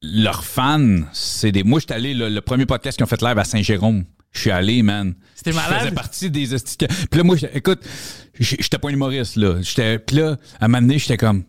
[0.00, 1.62] leurs fans, c'est des.
[1.62, 4.04] Moi, je suis allé, le, le premier podcast qu'ils ont fait live à Saint-Jérôme.
[4.32, 5.14] Je suis allé, man.
[5.34, 5.80] C'était Je malade.
[5.80, 7.80] faisais partie des Puis là, moi, écoute,
[8.38, 9.60] j'étais pas un humoriste, là.
[9.60, 9.98] J'étais.
[9.98, 11.44] Puis là, à un moment donné, j'étais comme.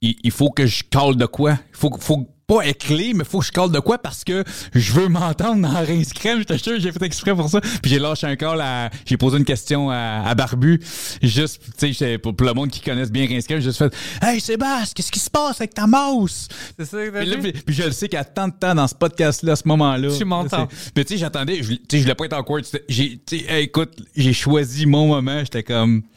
[0.00, 1.58] Il, il faut que je cale de quoi?
[1.72, 4.44] Il faut, faut pas être clé, mais faut que je cale de quoi parce que
[4.74, 6.38] je veux m'entendre dans Rince Crème.
[6.40, 7.60] J'étais sûr, j'ai fait exprès pour ça.
[7.60, 8.90] Puis j'ai lâché un call à.
[9.06, 10.80] J'ai posé une question à, à Barbu.
[11.22, 13.94] Juste, tu sais, pour, pour le monde qui connaisse bien Rince Crème, j'ai juste fait
[14.22, 16.48] Hey Sébastien, qu'est-ce qui se passe avec ta mouse?
[16.78, 17.52] C'est ça que t'as Puis, là, dit?
[17.52, 19.56] puis- puis je le sais qu'il y a tant de temps dans ce podcast-là, à
[19.56, 20.08] ce moment-là.
[20.16, 20.66] Tu m'entends.
[20.94, 22.64] Puis tu sais, j'attendais, je, tu sais, je voulais pas être awkward.
[22.88, 25.40] J'ai, tu sais, hey, écoute, j'ai choisi mon moment.
[25.40, 26.08] J'étais comme, tu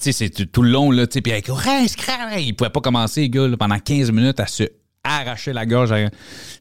[0.00, 2.70] sais, c'est tout- tout le long, là, tu sais, puis avec, Rince Crème, il pouvait
[2.70, 4.64] pas commencer, les gars, là, pendant 15 minutes à se
[5.06, 5.92] arracher la gorge.
[5.92, 6.10] à-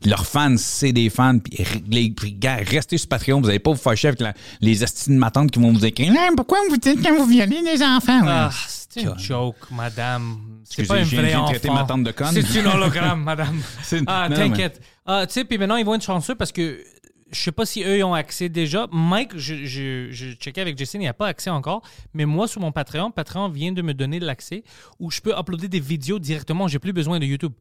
[0.05, 1.39] Leurs fans, c'est des fans.
[1.39, 1.57] Puis,
[1.89, 3.41] les, puis, restez sur Patreon.
[3.41, 5.85] Vous allez pas vous fâcher avec la- les estimes de ma tante qui vont vous
[5.85, 8.21] écrire Ah, pourquoi vous dites quand vous violez des enfants?
[8.25, 10.37] Ah, c'est une joke, madame.
[10.63, 11.73] C'est pas un je viens- vrai je viens de enfant.
[11.73, 12.31] ma tante de conne.
[12.33, 13.61] C'est une hologramme, madame.
[13.83, 14.81] C'est- Ah, mais- t'inquiète.
[15.05, 16.79] Ah, tu sais, puis maintenant, ils vont être chanceux parce que
[17.31, 18.87] je sais pas si eux ils ont accès déjà.
[18.91, 21.81] Mike, je, je, je checkais avec Jason, il n'y a pas accès encore.
[22.13, 24.63] Mais moi, sur mon Patreon, Patreon vient de me donner l'accès
[24.99, 26.67] où je peux uploader des vidéos directement.
[26.67, 27.51] J'ai plus besoin de YouTube.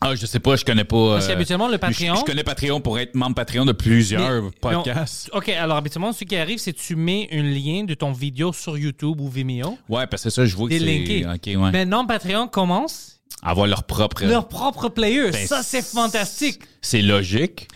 [0.00, 1.14] Ah, je sais pas, je connais pas.
[1.14, 2.14] Parce euh, qu'habituellement, le je- Patreon.
[2.14, 5.28] Je, connais Patreon pour être membre Patreon de plusieurs Mais- podcasts.
[5.32, 8.12] non, OK, alors habituellement, ce qui arrive, c'est que tu mets un lien de ton
[8.12, 9.76] vidéo sur YouTube ou Vimeo.
[9.88, 11.26] Ouais, parce que ça, je vois que c'est.
[11.26, 11.70] Ok, ouais.
[11.72, 14.24] Maintenant, Patreon commence Avoir leur propre.
[14.24, 15.30] leur propre player.
[15.32, 16.60] Ben, ça, c'est fantastique.
[16.80, 17.66] C'est logique.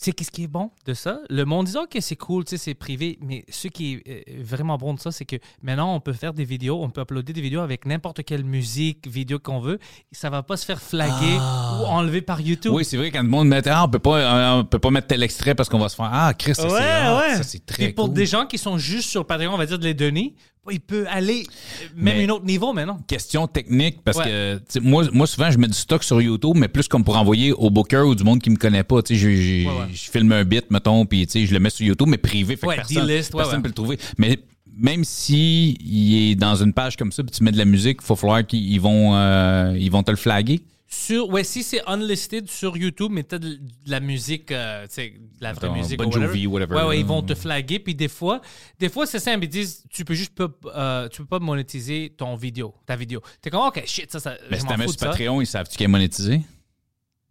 [0.00, 1.18] C'est qu'est-ce qui est bon de ça?
[1.28, 4.42] Le monde dit OK, c'est cool, tu sais, c'est privé, mais ce qui est euh,
[4.44, 7.32] vraiment bon de ça, c'est que maintenant, on peut faire des vidéos, on peut uploader
[7.32, 9.80] des vidéos avec n'importe quelle musique, vidéo qu'on veut.
[10.12, 12.70] Ça va pas se faire flaguer ou enlever par YouTube.
[12.72, 12.76] Ah.
[12.76, 14.90] Oui, c'est vrai quand le monde met ah, on peut pas euh, on peut pas
[14.90, 17.36] mettre tel extrait parce qu'on va se faire ah Chris ça Ouais, c'est ouais.
[17.38, 18.14] ça c'est très Puis pour cool.
[18.14, 20.36] des gens qui sont juste sur Patreon, on va dire de les donner,
[20.70, 22.98] il peut aller euh, même Mais- un autre niveau maintenant.
[23.06, 24.24] question technique parce Ouais.
[24.24, 27.52] que moi moi souvent je mets du stock sur YouTube mais plus comme pour envoyer
[27.52, 29.24] au booker ou du monde qui me connaît pas je, je-
[29.66, 29.86] Ouais, ouais.
[29.92, 32.74] je filme un bit mettons puis je le mets sur YouTube mais privé fait que
[32.74, 34.38] personne, personne peut le trouver mais
[34.76, 38.02] même si il est dans une page comme ça puis tu mets de la musique
[38.02, 41.82] faut falloir qu'ils ils vont euh, ils vont te le flaguer Sur, ouais, si c'est
[41.86, 43.60] unlisted sur YouTube, mais t'as de, de
[43.90, 45.98] la musique, euh, tu sais, de la vraie musique.
[45.98, 46.26] Bon ou whatever.
[46.28, 47.78] Jovi, whatever, Ouais, ouais, ils vont te flaguer.
[47.78, 48.40] Puis des fois,
[48.78, 49.44] des fois c'est simple.
[49.44, 53.20] Ils disent, tu peux juste pas, euh, tu peux pas monétiser ton vidéo, ta vidéo.
[53.42, 55.08] T'es comme, OK, shit, ça, ça mais je si mets fous sur.
[55.08, 56.40] Patreon ils savent tu qu'elle est monétisée?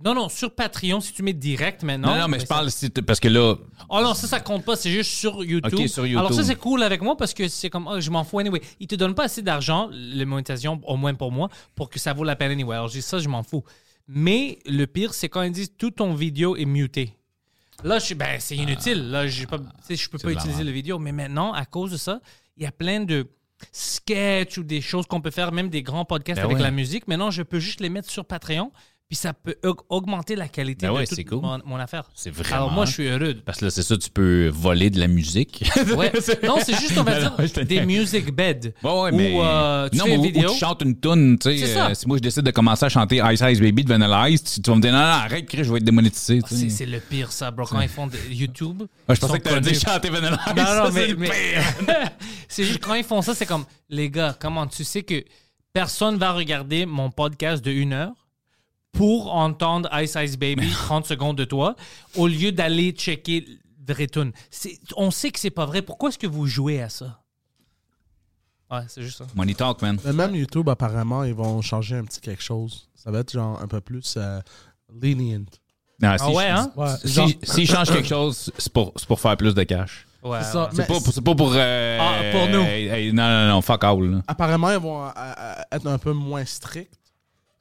[0.04, 2.14] Non, non, sur Patreon, si tu mets direct maintenant.
[2.14, 3.56] non non mais je ça- parle si parce que là
[3.90, 5.80] Oh non, ça, ça compte pas, c'est juste sur YouTube.
[5.80, 6.20] Ok, sur YouTube.
[6.20, 8.62] Alors ça, c'est cool avec moi parce que c'est comme, oh, je m'en fous anyway.
[8.80, 12.14] Ils te donnent pas assez d'argent, les monétisations, au moins pour moi, pour que ça
[12.14, 12.76] vaut la peine anyway.
[12.76, 13.64] Alors je dis ça, je m'en fous.
[14.08, 17.14] Mais le pire, c'est quand ils disent tout ton vidéo est muté.
[17.84, 19.10] Là, je suis, ben, c'est inutile.
[19.10, 19.58] Là, j'ai pas,
[19.90, 20.98] je peux pas la utiliser le vidéo.
[21.00, 22.22] Mais maintenant, à cause de ça,
[22.56, 23.28] il y a plein de
[23.72, 26.64] sketchs ou des choses qu'on peut faire, même des grands podcasts Ben avec ouais.
[26.64, 27.08] la musique.
[27.08, 28.72] Maintenant, je peux juste les mettre sur Patreon.
[29.10, 31.40] Puis ça peut aug- augmenter la qualité Ben de ouais, toute c'est cool.
[31.40, 32.10] mon, mon affaire.
[32.14, 32.88] C'est vraiment Alors moi, hot.
[32.88, 33.36] je suis heureux.
[33.46, 35.64] Parce que là, c'est ça, tu peux voler de la musique.
[35.96, 36.12] Ouais.
[36.44, 38.74] Non, c'est juste, on va dire, non, des music beds.
[38.84, 39.38] Ouais, ouais, Où, mais.
[39.42, 41.78] euh, tu non, fais mais où tu chantes une tune, tu sais.
[41.80, 44.44] Euh, si moi je décide de commencer à chanter Ice Ice Baby de Vanilla Ice,
[44.44, 46.42] tu, tu vas me dire non, non, arrête, Chris, je vais être démonétisé.
[46.46, 47.66] C'est c'est le pire, ça, bro.
[47.66, 48.84] Quand ils font de YouTube.
[49.08, 50.54] Ah, je pensais que tu allais dire chanter Vanilla Ice.
[50.58, 51.96] Non, non, c'est mais, mais-
[52.50, 55.24] c'est juste quand ils font ça, c'est comme, les gars, comment tu sais que
[55.72, 58.27] personne va regarder mon podcast de une heure?
[58.98, 61.76] Pour entendre Ice Ice Baby 30 secondes de toi
[62.16, 63.46] au lieu d'aller checker.
[64.52, 65.82] C'est- On sait que c'est pas vrai.
[65.82, 67.22] Pourquoi est-ce que vous jouez à ça?
[68.70, 69.26] Ouais, c'est juste ça.
[69.34, 69.98] Money Talk, man.
[70.04, 72.90] Mais même YouTube, apparemment, ils vont changer un petit quelque chose.
[72.96, 74.42] Ça va être genre un peu plus euh,
[75.02, 75.46] lenient.
[76.02, 76.72] Non, Ah si- ouais, hein?
[76.76, 80.06] Ouais, Si- S'ils changent quelque chose, c'est pour, c'est pour faire plus de cash.
[80.22, 80.70] Ouais, C'est ça.
[80.74, 80.86] ouais.
[80.86, 81.54] Pas, pas pour.
[81.56, 83.14] euh, Ah, pour nous.
[83.14, 84.04] non, non, non, fuck all.
[84.04, 84.22] là.
[84.28, 85.12] apparemment, ils vont euh,
[85.72, 86.92] être un peu moins stricts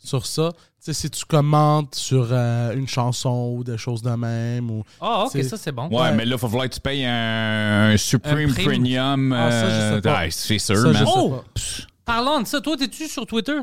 [0.07, 0.53] sur ça.
[0.55, 4.71] Tu sais, si tu commentes sur euh, une chanson ou des choses de même.
[4.71, 4.85] Ou...
[5.01, 5.89] Ah, ok, C'est- ça c'est bon.
[5.89, 6.13] Ouais, Ouais.
[6.13, 8.55] mais là, il va falloir que tu payes un, un Supreme Un.
[8.65, 9.33] Premium.
[9.33, 10.19] Ah, ça, je sais euh, pas.
[10.21, 11.07] ouais, c'est sûr, Ça, je man.
[11.07, 11.29] sais Oh!
[11.31, 11.45] pas.
[12.05, 13.59] Parlant de ça, toi, t'es-tu sur Twitter?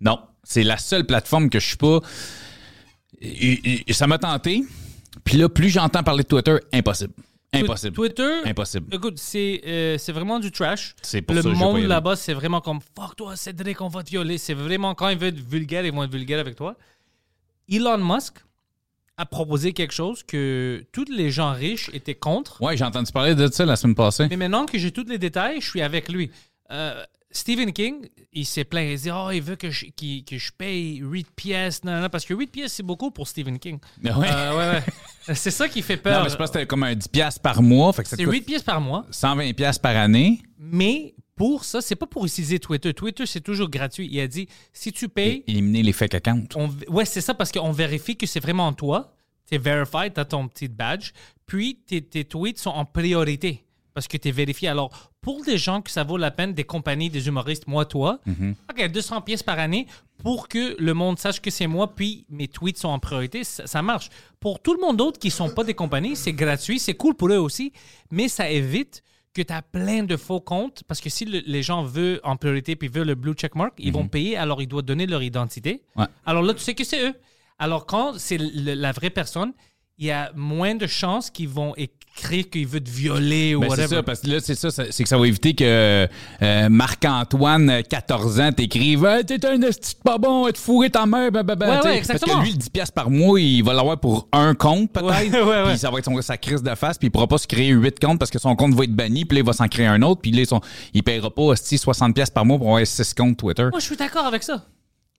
[0.00, 1.98] Non, c'est la seule plateforme que je suis pas.
[3.20, 4.64] Et- et- et ça m'a tenté.
[5.24, 7.12] Puis là, plus j'entends parler de Twitter, impossible.
[7.54, 7.94] Impossible.
[7.94, 8.94] Twitter, Impossible.
[8.94, 10.94] écoute, c'est euh, c'est vraiment du trash.
[11.26, 14.38] Pour Le ça monde là-bas, c'est vraiment comme fuck toi, Cédric, on va te violer.
[14.38, 16.76] C'est vraiment quand ils veulent être vulgaires, ils vont être vulgaires avec toi.
[17.70, 18.36] Elon Musk
[19.18, 22.60] a proposé quelque chose que tous les gens riches étaient contre.
[22.62, 24.26] Ouais, j'ai entendu parler de ça la semaine passée.
[24.30, 26.30] Mais maintenant que j'ai tous les détails, je suis avec lui.
[26.70, 28.88] Euh, Stephen King, il s'est plaint.
[28.90, 31.82] Il dit Oh, il veut que je, que je paye 8 pièces.
[31.84, 33.78] Non, non, parce que 8 pièces, c'est beaucoup pour Stephen King.
[34.06, 34.28] Ah ouais?
[34.30, 35.34] Euh, ouais, ouais.
[35.34, 36.24] C'est ça qui fait Non, peur.
[36.24, 37.92] mais c'est pas c'était comme un 10$ piastres par mois.
[37.92, 39.06] Fait que c'est coûte 8 pièces par mois.
[39.12, 40.42] 120$ piastres par année.
[40.58, 42.92] Mais pour ça, c'est pas pour utiliser Twitter.
[42.92, 44.08] Twitter, c'est toujours gratuit.
[44.10, 46.46] Il a dit si tu payes, Éliminer les fake accounts.
[46.56, 49.14] on, ouais, c'est ça parce qu'on vérifie que c'est vraiment toi.
[49.48, 51.12] Tu es verified, tu as ton petit badge.
[51.46, 53.64] Puis tes, tes tweets sont en priorité
[53.94, 54.68] parce que tu es vérifié.
[54.68, 58.18] Alors, pour des gens que ça vaut la peine, des compagnies, des humoristes, moi, toi,
[58.70, 59.86] OK, 200 pièces par année
[60.22, 63.66] pour que le monde sache que c'est moi, puis mes tweets sont en priorité, ça,
[63.66, 64.08] ça marche.
[64.40, 67.28] Pour tout le monde d'autre qui sont pas des compagnies, c'est gratuit, c'est cool pour
[67.30, 67.72] eux aussi,
[68.10, 69.02] mais ça évite
[69.34, 72.36] que tu as plein de faux comptes parce que si le- les gens veulent en
[72.36, 75.82] priorité puis veulent le blue checkmark, ils vont payer, alors ils doivent donner leur identité.
[75.96, 76.04] Ouais.
[76.26, 77.14] Alors là, tu sais que c'est eux.
[77.58, 79.52] Alors quand c'est la vraie personne,
[79.98, 81.92] il y a moins de chances qu'ils vont écrire
[82.50, 83.96] qu'ils veulent te violer ou Ben, c'est whatever.
[83.96, 86.06] ça, parce que là, c'est ça, c'est que ça va éviter que
[86.42, 91.06] euh, Marc-Antoine, euh, 14 ans, t'écrive hey, T'es un esti pas bon, te fourrer ta
[91.06, 91.68] mère, blablabla.
[91.68, 92.40] Ouais, Tu sais, ouais, Parce exactement.
[92.40, 95.32] que lui, le 10$ piastres par mois, il va l'avoir pour un compte, peut-être.
[95.42, 95.70] Ouais.
[95.70, 97.70] Puis ça va être son, sa crise de face, puis il pourra pas se créer
[97.70, 99.86] 8 comptes parce que son compte va être banni, puis là, il va s'en créer
[99.86, 100.60] un autre, puis là, son,
[100.92, 103.68] il paiera pas esti, 60$ piastres par mois pour avoir 6 comptes Twitter.
[103.70, 104.62] Moi, je suis d'accord avec ça.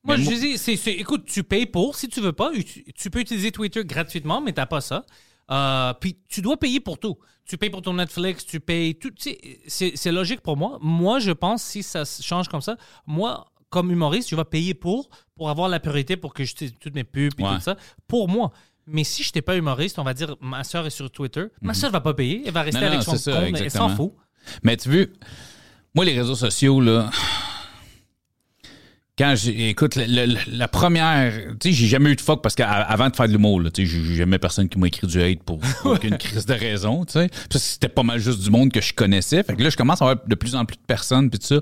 [0.05, 2.51] Moi, Mais je moi- dis, c'est, c'est- écoute, tu payes pour, si tu veux pas,
[2.51, 5.05] tu, tu peux utiliser Twitter gratuitement, mais t'as pas ça.
[5.51, 7.17] Euh, puis tu dois payer pour tout.
[7.45, 9.11] Tu payes pour ton Netflix, tu payes tout.
[9.11, 9.37] tu sais,
[9.67, 10.77] C'est, c'est logique pour moi.
[10.81, 12.75] Moi, je pense, si ça change comme ça,
[13.07, 16.93] moi, comme humoriste, je vais payer pour, pour avoir la priorité pour que je toutes
[16.95, 17.55] mes pubs et Ouais.
[17.55, 17.75] tout ça,
[18.07, 18.51] pour moi.
[18.85, 21.73] Mais si je n'étais pas humoriste, on va dire, ma soeur est sur Twitter, ma
[21.73, 22.85] soeur va pas payer, elle va rester Mhm.
[22.87, 24.11] Non, avec son c'est ça, compte, elle s'en fout.
[24.63, 25.13] Mais tu veux,
[25.95, 27.09] moi, les réseaux sociaux, là.
[29.17, 29.69] Quand j'ai.
[29.69, 31.31] Écoute, le- le- la première.
[31.59, 33.91] Tu sais, j'ai jamais eu de fuck parce qu'avant de faire de l'humour, tu sais,
[33.91, 37.29] j'ai jamais personne qui m'a écrit du hate pour aucune crise de raison, tu sais.
[37.51, 39.43] C'était pas mal juste du monde que je connaissais.
[39.43, 41.45] Fait que là, je commence à avoir de plus en plus de personnes, puis tout
[41.45, 41.59] ça.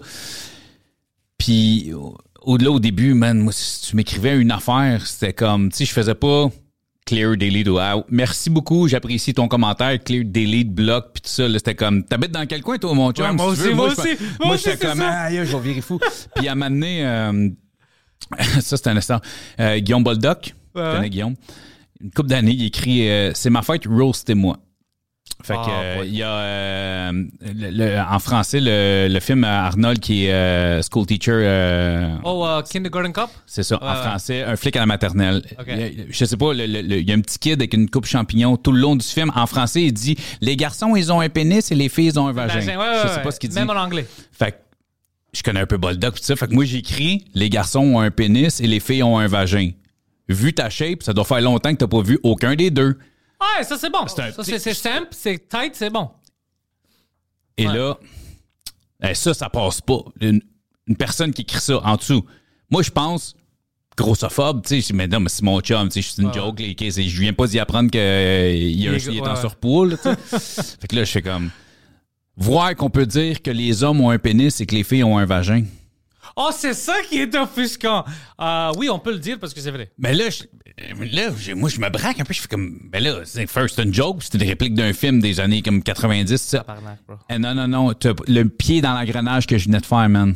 [1.37, 5.69] Puis au- au-delà, au début, man, moi, si tu m'écrivais une affaire, c'était comme.
[5.71, 6.49] Tu sais, je faisais pas.
[7.05, 8.05] Clear, delete ou out.
[8.09, 9.97] Merci beaucoup, j'apprécie ton commentaire.
[10.03, 11.47] Clear, delete, block, puis tout ça.
[11.47, 13.25] là, C'était comme, t'habites dans quel coin, toi, mon chum?
[13.25, 13.97] Ouais, moi si aussi, moi aussi.
[13.99, 15.99] Moi Moi, aussi, j'étais c'est comme, aïe, je vais virer fou.
[16.35, 17.49] puis à donné, euh,
[18.61, 19.19] ça, c'est un instant.
[19.59, 20.89] Euh, Guillaume Boldoc, Ouais.
[20.91, 21.35] tu connais Guillaume?
[22.01, 24.57] Une couple d'années, il écrit euh, C'est ma fête, roastez-moi.
[25.43, 26.09] Fait que, Ah, euh, ouais.
[26.09, 27.11] y a euh,
[27.41, 31.31] le- le- en français le, le film Arnold qui est euh, School Teacher.
[31.33, 33.29] euh, Oh, euh, Kindergarten Cup?
[33.45, 35.41] c'est ça, en français, un flic à la maternelle.
[35.59, 35.65] Ok.
[35.67, 38.05] Il y a- je sais pas, il y a un petit kid avec une coupe
[38.05, 39.31] champignon tout le long du film.
[39.35, 42.27] En français, il dit Les garçons, ils ont un pénis et les filles, ils ont
[42.27, 42.55] un vagin.
[42.59, 43.55] Vagin, ouais, ouais, je sais pas ce qu'il dit.
[43.55, 44.05] Même en anglais.
[44.31, 44.57] Fait que
[45.33, 46.35] je connais un peu Boldoc pis ça.
[46.35, 49.71] Fait que moi, j'écris Les garçons ont un pénis et les filles ont un vagin.
[50.29, 52.97] Vu ta shape, ça doit faire longtemps que t'as pas vu aucun des deux.
[53.41, 54.05] Ouais, ça c'est bon.
[54.07, 56.09] Ça c'est c'est simple, c'est tight, c'est bon.
[57.57, 57.97] Et là,
[59.03, 59.99] eh, ça, ça passe pas.
[60.19, 60.41] Une,
[60.87, 62.23] une personne qui écrit ça en dessous.
[62.69, 63.35] Moi, je pense,
[63.97, 66.33] grossophobe, tu sais, je dis, mais non, mais c'est mon chum, tu sais, c'est une
[66.33, 68.07] joke, les kids, et je viens pas d'y apprendre qu'il y a
[68.91, 69.39] un- Il est- il est en ouais.
[69.39, 70.77] surpoids, là, tu sais.
[70.81, 71.51] fait que là, je fais comme,
[72.37, 75.17] voir qu'on peut dire que les hommes ont un pénis et que les filles ont
[75.17, 75.63] un vagin.
[76.35, 78.05] Oh, c'est ça qui est offusquant.
[78.39, 79.91] Euh, oui, on peut le dire parce que c'est vrai.
[79.97, 80.43] Mais là, je-
[81.15, 82.33] là j'ai- moi, je me braque un peu.
[82.33, 85.39] Je fais comme, ben là, c'est first une joke, c'est une réplique d'un film des
[85.39, 86.63] années comme 90, ça.
[87.29, 87.93] Eh non, non, non,
[88.27, 90.35] le pied dans l'engrenage que je venais de faire, man.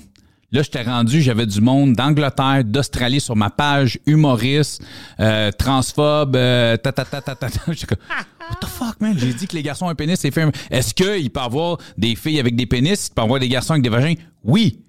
[0.51, 4.81] Là, j'étais rendu, j'avais du monde d'Angleterre, d'Australie sur ma page, humoriste,
[5.19, 7.59] euh, transphobe, euh, ta, ta, ta, ta, ta, ta.
[7.73, 7.97] J'étais comme,
[8.39, 9.15] what the fuck, man?
[9.17, 10.45] J'ai dit que les garçons ont un pénis, c'est fait.
[10.71, 13.83] Est-ce qu'il peut avoir des filles avec des pénis, il peut avoir des garçons avec
[13.83, 14.13] des vagins?
[14.43, 14.81] Oui.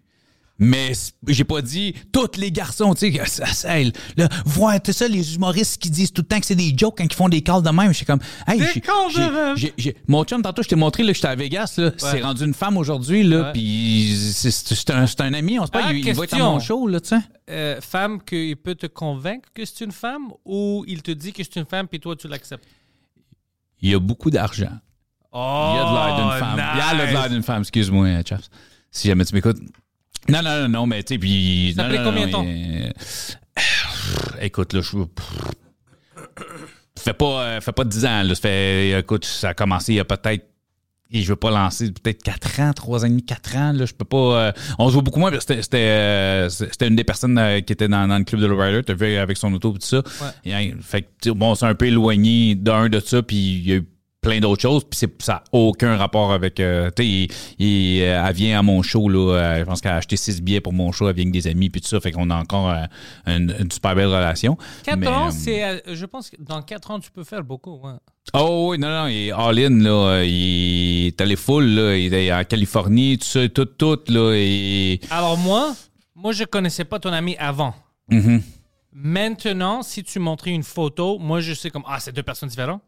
[0.58, 0.92] Mais
[1.28, 3.78] j'ai pas dit tous les garçons, tu sais, ça, ça,
[4.16, 6.96] là, voir, tu ça, les humoristes qui disent tout le temps que c'est des jokes
[6.96, 7.88] quand ils font des calls de même.
[7.88, 8.66] Je suis comme, hey, Des
[9.14, 9.56] j'ai- même.
[9.56, 12.44] j'ai- j'ai- mon chum, tantôt, je t'ai montré, là, j'étais à Vegas, là, c'est rendu
[12.44, 15.92] une femme aujourd'hui, là, puis c'est- c'est un, c'est un ami, on sait pas, Ah,
[15.92, 17.18] il, il va être à mon show, là, tu sais.
[17.50, 21.42] Euh, femme qu'il peut te convaincre que c'est une femme ou il te dit que
[21.44, 22.64] c'est une femme puis toi tu l'acceptes?
[23.80, 24.72] Il y a beaucoup d'argent.
[25.32, 26.54] Oh, Il y a de l'air d'une femme.
[26.74, 28.48] Il y a de l'air d'une femme, excuse-moi, Chaps.
[28.90, 29.58] Si jamais tu m'écoutes.
[30.28, 31.72] Non, non, non, non, mais tu sais, puis.
[31.76, 32.44] Ça non, combien de temps?
[32.46, 32.90] euh,
[34.40, 34.96] Écoute, là, je.
[36.98, 38.34] Fait pas, euh, fait pas 10 ans, là.
[38.34, 40.46] Ça fait, écoute, ça a commencé il y a peut-être.
[41.12, 43.72] Et je veux pas lancer peut-être 4 ans, 3 ans et demi, 4 ans.
[43.72, 44.16] Là, je peux pas.
[44.48, 45.30] euh, on se voit beaucoup moins.
[45.38, 48.46] C'était, c'était, euh, c'était une des personnes euh, qui était dans, dans le club de
[48.46, 48.82] Lowrider.
[48.82, 50.02] Tu vu avec son auto et tout ça.
[50.44, 53.22] Et, hein, fait que, bon, c'est un peu éloigné d'un de ça.
[53.22, 53.86] Puis il y a eu
[54.20, 56.58] plein d'autres choses, puis c'est- ça n'a aucun rapport avec.
[56.58, 57.28] euh, tu sais,
[57.60, 59.18] euh, elle vient à mon show, là.
[59.36, 61.46] euh, je pense qu'elle a acheté six billets pour mon show, elle vient avec des
[61.48, 62.00] amis, puis tout ça.
[62.00, 62.84] Fait qu'on a encore euh,
[63.26, 64.56] une, une super belle relation.
[64.84, 65.82] 4 Mais, ans, c'est.
[65.86, 67.78] je pense que dans 4 ans, tu peux faire beaucoup.
[67.84, 67.92] ouais.
[68.34, 70.22] Oh oui, non, non, il est all-in, là.
[70.24, 71.96] Il est allé full, là.
[71.96, 74.32] Il est en Californie, tout ça, tout, tout, là.
[74.34, 74.98] Et...
[75.10, 75.72] Alors, moi,
[76.16, 77.74] moi, je connaissais pas ton ami avant.
[78.10, 78.42] Mhm.
[78.92, 81.84] Maintenant, si tu montrais une photo, moi, je sais comme.
[81.86, 82.82] Ah, c'est deux personnes différentes.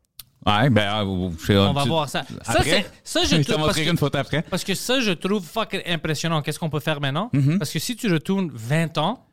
[0.47, 2.25] Ouais, ben, ah, On va tu- voir ça.
[2.47, 2.87] Après?
[3.05, 4.43] ça, je te montrerai que, une photo après.
[4.43, 6.41] parce que ça, je trouve fucking impressionnant.
[6.43, 7.31] Qu'est-ce qu'on peut faire maintenant?
[7.35, 7.59] Mm-hmm.
[7.59, 9.25] Parce que si tu retournes 20 ans,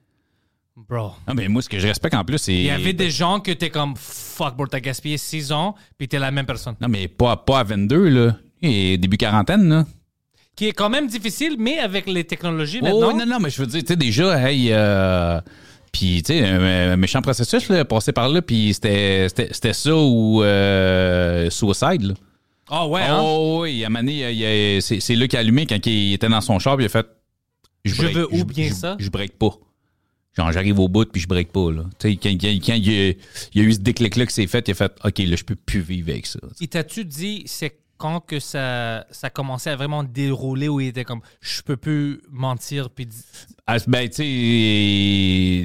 [0.75, 1.11] bro.
[1.27, 2.53] Non, mais moi, ce que je respecte en plus, c'est.
[2.53, 6.07] Il y avait des gens que t'es comme fuck, bro, t'as gaspillé 6 ans, puis
[6.07, 6.75] t'es la même personne.
[6.81, 8.35] Non, mais pas, pas à 22, là.
[8.61, 9.85] Et début quarantaine, là.
[10.55, 13.15] Qui est quand même difficile, mais avec les technologies Oh, maintenant.
[13.15, 15.39] non, non, mais je veux dire, tu sais, déjà, hey, euh,
[15.97, 19.29] puis, tu sais, un, méchant processus, là, passé par là, puis c'était
[19.73, 22.13] ça ou euh, Suicide, là.
[22.67, 23.19] Ah ouais, hein?
[23.21, 23.89] Oh, oui, à
[24.81, 26.89] c'est c'est là qu'il a allumé quand il était dans son char, puis il a
[26.89, 27.05] fait.
[27.85, 28.95] Je break- veux ou bien je- ça?
[28.99, 29.51] Je break pas.
[30.35, 31.83] Genre, j'arrive au bout, puis je break pas, là.
[31.99, 33.13] Tu sais, quand, quand- quand il, y a,
[33.53, 35.43] il y a eu ce déclic-là qui s'est fait, il a fait, OK, là, je
[35.45, 36.39] peux plus vivre avec ça.
[36.59, 41.05] Et t'as-tu dit, c'est quand que ça, ça commençait à vraiment dérouler où il était
[41.05, 43.07] comme, je peux plus mentir, puis
[43.67, 44.23] Ah, ben, tu sais,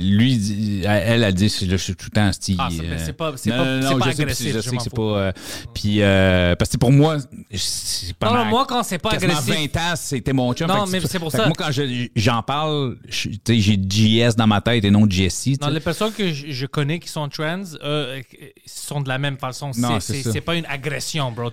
[0.00, 2.56] lui, elle, elle dit, je suis tout le temps style.
[2.58, 4.60] Ah, c'est- c'est pas- c'est pas- non, c'est non, pas je sais, agressif, Je je
[4.60, 5.02] sais que c'est pas.
[5.02, 5.32] euh,
[5.74, 7.18] puis, euh, parce que pour moi,
[7.52, 10.66] c'est pas Non, moi, quand c'est pas agressif- 20 ans, c'était mon chum.
[10.66, 11.44] Non, mais c'est pour ça.
[11.44, 15.58] Moi, quand je- j'en parle, tu sais, j'ai JS dans ma tête et non JSC.
[15.60, 15.74] Non, sais.
[15.74, 18.20] les personnes que je, je connais qui sont trans euh, euh,
[18.64, 19.72] sont de la même façon.
[19.76, 21.50] Non, C'est- pas une agression, bro.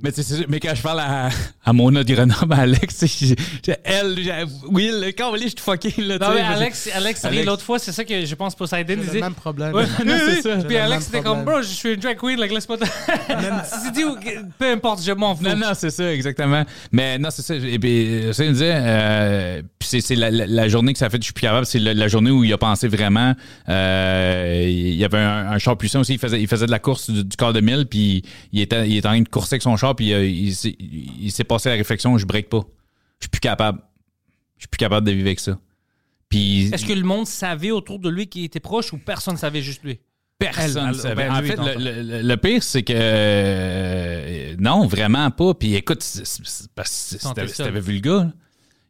[0.00, 1.30] Mais, sais, mais quand je parle à,
[1.64, 3.34] à mon autre Grenoble, à Alex, sais,
[3.82, 4.16] elle,
[4.70, 8.24] Will, quand je suis fucké, là, Non, mais Alex, Alex, l'autre fois, c'est ça que
[8.24, 9.14] je pense Poseidon disait.
[9.14, 9.72] le même problème.
[9.74, 10.60] Ouais, non, c'est ça.
[10.60, 12.76] J'ai Puis le Alex, même c'était comme, bro, je suis une drag queen, like, laisse-moi.
[12.78, 14.02] Tu dis,
[14.58, 15.44] peu importe, je m'en fous.
[15.44, 16.64] Non, non, c'est ça, exactement.
[16.92, 17.54] Mais non, c'est ça.
[17.54, 21.08] Et puis, ça, il me disait, euh, puis c'est, la, la- la journée que ça
[21.10, 23.34] fait, je suis plus capable, c'est la, la journée où il a pensé vraiment.
[23.68, 26.78] euh, il y avait un, un char puissant aussi, il faisait, il faisait de la
[26.78, 28.22] course du, du quart de mille, puis
[28.52, 30.76] il était, il était en train de courser avec son char, puis euh, il, s'est,
[30.78, 32.62] il s'est passé la réflexion, je break pas.
[33.20, 33.80] Je suis plus capable.
[34.56, 35.56] Je suis plus capable de vivre avec ça.
[36.28, 36.70] Puis.
[36.72, 39.82] Est-ce que le monde savait autour de lui qu'il était proche ou personne savait juste
[39.84, 39.98] lui?
[40.38, 41.14] Personne ne savait.
[41.26, 45.54] ben, en lui, fait, le, pire, c'est que euh, non, vraiment pas.
[45.54, 47.18] Puis écoute, si
[47.56, 48.32] t'avais vu le gars, là,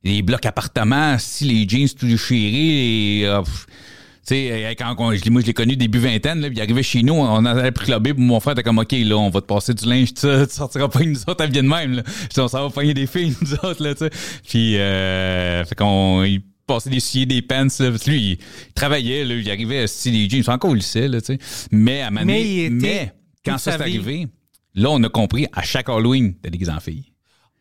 [0.04, 5.30] les blocs appartements, si les jeans tout déchirés, pff, tu sais, quand on- je l'ai-
[5.30, 8.12] moi je l'ai connu début vingtaine, là, puis il arrivait chez nous, on allait clubber,
[8.14, 10.54] puis mon frère était comme OK, là, on va te passer du linge, ça, tu
[10.54, 11.94] sortiras pas avec nous autres, elle vient de même.
[11.94, 12.02] Là.
[12.36, 14.10] On s'en va pogner des filles, nous autres, là, tu sais.
[14.46, 16.24] Puis, euh, fait qu'on.
[16.24, 18.30] il passait des souliers, des pants, là, parce que lui, il,
[18.68, 21.38] il travaillait, là, il arrivait, si les jeans, c'est encore au lycée, là, tu sais.
[21.72, 23.12] Mais à un moment Mais donné- il était mais
[23.44, 24.28] quand ça s'est arrivé,
[24.74, 27.12] là, on a compris, à chaque Halloween, t'es déguisé en fille.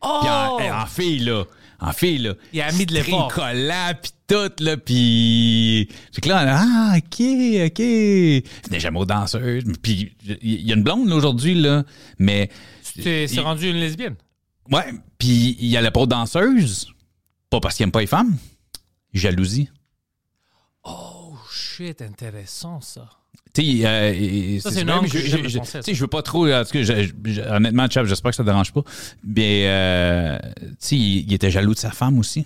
[0.01, 0.19] Oh!
[0.21, 1.45] Puis en, en fille, là.
[1.79, 2.33] En fille, là.
[2.53, 3.31] Il a mis de l'effort.
[3.33, 5.87] Collant, puis tout, là, puis...
[6.11, 7.21] Fait que là, on a, ah, OK,
[7.67, 7.79] OK.
[8.67, 9.63] Venait jamais aux danseuses.
[9.81, 11.83] Puis il y a une blonde, là, aujourd'hui, là,
[12.19, 12.49] mais...
[12.81, 14.15] C'est rendu une lesbienne?
[14.71, 14.85] Ouais,
[15.19, 16.87] puis il allait pas aux danseuses,
[17.49, 18.35] pas parce qu'il aime pas les femmes,
[19.17, 19.69] jalousie.
[20.83, 23.09] Oh shit, intéressant ça.
[23.53, 25.37] Tu sais, euh, Ça, c'est je, je-
[25.93, 26.47] je- veux pas trop.
[26.51, 28.81] En tout cas, je- je- honnêtement, Chap, j'espère que ça te dérange pas.
[29.23, 32.45] Mais, euh, tu sais, il, il était jaloux de sa femme aussi.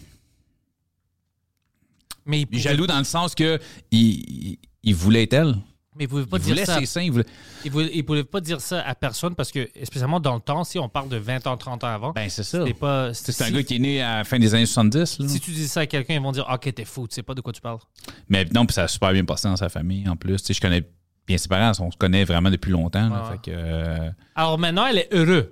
[2.25, 3.59] Mais il pouvait, Jaloux dans le sens que
[3.91, 5.55] il, il, il voulait être elle.
[6.01, 6.79] Mais il pouvait pas dire ça.
[6.79, 6.85] ses
[8.03, 11.09] pouvait pas dire ça à personne parce que, spécialement dans le temps, si on parle
[11.09, 12.63] de 20 ans, 30 ans avant, Ben, c'est ça.
[12.73, 13.13] pas.
[13.13, 15.19] C'est un gars qui est né à la fin des années 70.
[15.19, 15.27] Là.
[15.27, 17.33] Si tu dis ça à quelqu'un, ils vont dire Ok, t'es fou, tu sais pas
[17.35, 17.79] de quoi tu parles.
[18.29, 20.37] Mais non, puis ça a super bien passé dans sa famille en plus.
[20.41, 20.83] Tu sais, je connais
[21.27, 21.71] bien ses parents.
[21.79, 23.07] On se connaît vraiment depuis longtemps.
[23.09, 23.15] là.
[23.15, 23.31] Ouais, ouais.
[23.43, 25.45] Fait que, euh, Alors maintenant, elle est heureuse.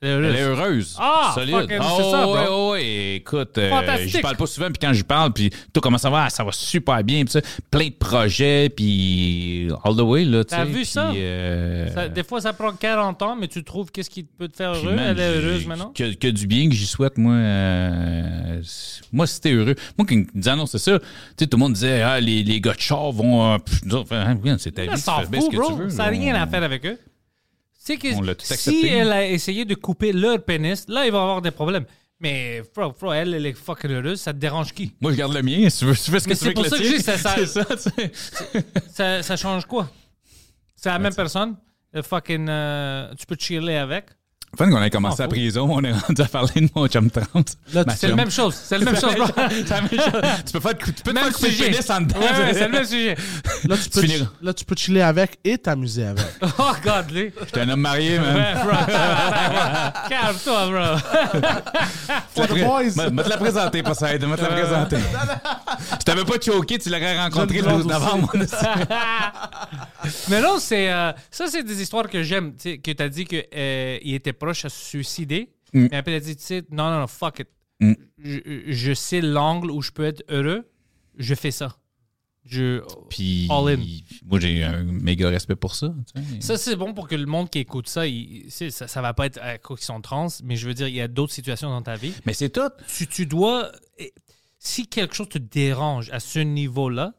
[0.00, 0.94] Elle est heureuse.
[1.00, 1.56] Ah, solide.
[1.56, 3.14] fucking, c'est ça, ouais, ouais.
[3.16, 6.26] Écoute, euh, je parle pas souvent, puis quand je parle, puis tout comment ça va,
[6.26, 10.44] Ah, ça va super bien, puis ça, plein de projets, puis all the way, là,
[10.44, 11.10] tu T'as vu ça?
[11.10, 14.56] euh, Ça- des fois, ça prend 40 ans, mais tu trouves qu'est-ce qui peut te
[14.56, 14.94] faire heureux?
[14.94, 15.92] man, Elle est heureuse maintenant?
[15.92, 17.34] Que, que du bien que j'y souhaite, moi.
[17.34, 18.62] euh,
[19.12, 19.74] moi, si t'es heureux.
[19.98, 20.96] Moi, quand ils disaient, non, c'est ça.
[21.00, 21.04] Tu
[21.40, 23.54] sais, tout le monde disait, ah, les, les gars de char vont.
[23.54, 23.58] euh,
[24.12, 25.90] hein, c'est ta vie, tu fais ce que tu veux.
[25.90, 26.98] Ça n'a rien à faire avec eux.
[27.88, 31.06] Tu sais que On l'a tout si elle a essayé de couper leur pénis, là,
[31.06, 31.84] il va avoir des problèmes.
[32.20, 34.20] Mais, bro, bro, elle, elle est fucking heureuse.
[34.20, 34.92] Ça te dérange qui?
[35.00, 35.70] Moi, je garde le mien.
[35.70, 36.88] Si tu veux, tu fais ce que tu c'est veux pour avec ça le que
[36.88, 37.14] je tien.
[37.14, 38.60] dis, ça- ça- C'est ça.
[38.92, 39.88] Ça, ça change quoi?
[40.76, 41.56] C'est la même personne?
[41.92, 44.06] Le fucking, euh, tu peux chiller avec?
[44.56, 45.34] Fun qu'on ait commencé M'en à fous.
[45.36, 47.48] prison, on est rendu à parler de mon chum 30.
[47.74, 48.54] Là, Ma tu- C'est la même chose.
[48.54, 50.38] C'est la même chose, la.
[50.44, 51.64] Tu peux pas te, tu peux te Même faire le sujet.
[51.70, 52.18] pénis en dedans.
[52.18, 53.14] Ouais, ouais, c'est le même sujet.
[53.68, 54.06] Là, tu peux,
[54.42, 56.24] là, tu peux chiller avec et t'amuser avec.
[56.58, 57.30] Oh, God, lui.
[57.44, 58.36] J'étais un homme marié, man.
[58.36, 58.76] Ouais, bro.
[60.08, 60.98] Calme-toi, bro.
[62.34, 62.90] For the boys.
[62.96, 64.24] Va va te la présenter, pas ça aide.
[64.24, 64.96] Va te la présenter.
[65.98, 68.32] Si t'avais pas choqué, tu l'aurais rencontré le Jeune 12 blonde novembre.
[70.28, 72.52] Mais non, c'est euh, ça, c'est des histoires que j'aime.
[72.54, 75.50] Tu sais, que t'as dit qu'il était proche à se suicider.
[75.74, 75.88] Mm.
[75.90, 77.48] Mais après, t'as dit, tu sais, non, non, non, fuck it.
[77.80, 77.92] Mm.
[78.18, 78.38] Je,
[78.72, 80.68] je sais l'angle où je peux être heureux.
[81.16, 81.76] Je fais ça.
[82.44, 82.80] Je,
[83.10, 83.82] Puis, All in.
[84.24, 85.94] moi, j'ai un méga respect pour ça.
[86.40, 89.26] ça, c'est bon pour que le monde qui écoute ça, il- ça, ça va pas
[89.26, 91.68] être à cause qu'ils sont trans, mais je veux dire, il y a d'autres situations
[91.68, 92.14] dans ta vie.
[92.24, 92.70] Mais c'est tout.
[92.86, 93.70] Tu, tu dois.
[93.98, 94.14] eh,
[94.58, 97.12] Si quelque chose te dérange à ce niveau-là,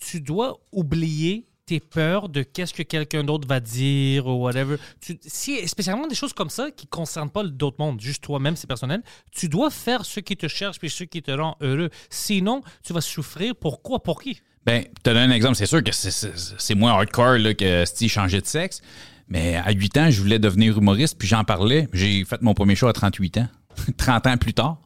[0.00, 4.76] tu dois oublier tes peurs de qu'est-ce que quelqu'un d'autre va dire ou whatever.
[5.00, 8.56] Tu, si, spécialement des choses comme ça qui ne concernent pas d'autres mondes, juste toi-même,
[8.56, 11.90] c'est personnel, tu dois faire ce qui te cherche puis ce qui te rend heureux.
[12.10, 13.54] Sinon, tu vas souffrir.
[13.56, 14.02] Pourquoi?
[14.02, 14.40] Pour qui?
[14.66, 18.46] Ben, te donner un exemple, c'est sûr que c'est- moins hardcore que Steve changeait de
[18.46, 18.80] sexe.
[19.28, 21.88] Mais à 8 ans, je voulais devenir humoriste, puis j'en parlais.
[21.94, 23.48] J'ai fait mon premier show à 38 ans.
[23.96, 24.78] 30 ans plus tard.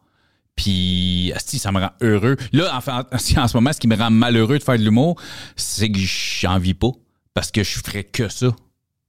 [0.59, 2.37] Puis, asti, ça me rend heureux.
[2.53, 3.03] Là, en, fait, en,
[3.43, 5.15] en ce moment, ce qui me rend malheureux de faire de l'humour,
[5.55, 6.91] c'est que j'en vis pas.
[7.33, 8.49] Parce que je ferais que ça.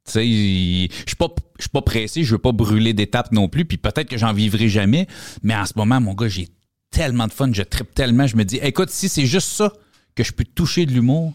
[0.05, 3.49] Tu sais, je suis pas, je suis pas pressé, je veux pas brûler d'étapes non
[3.49, 5.07] plus, puis peut-être que j'en vivrai jamais.
[5.41, 6.49] Mais en ce moment, mon gars, j'ai
[6.91, 9.73] tellement de fun, je tripe tellement, je me dis, écoute, si c'est juste ça
[10.13, 11.33] que je peux toucher de l'humour,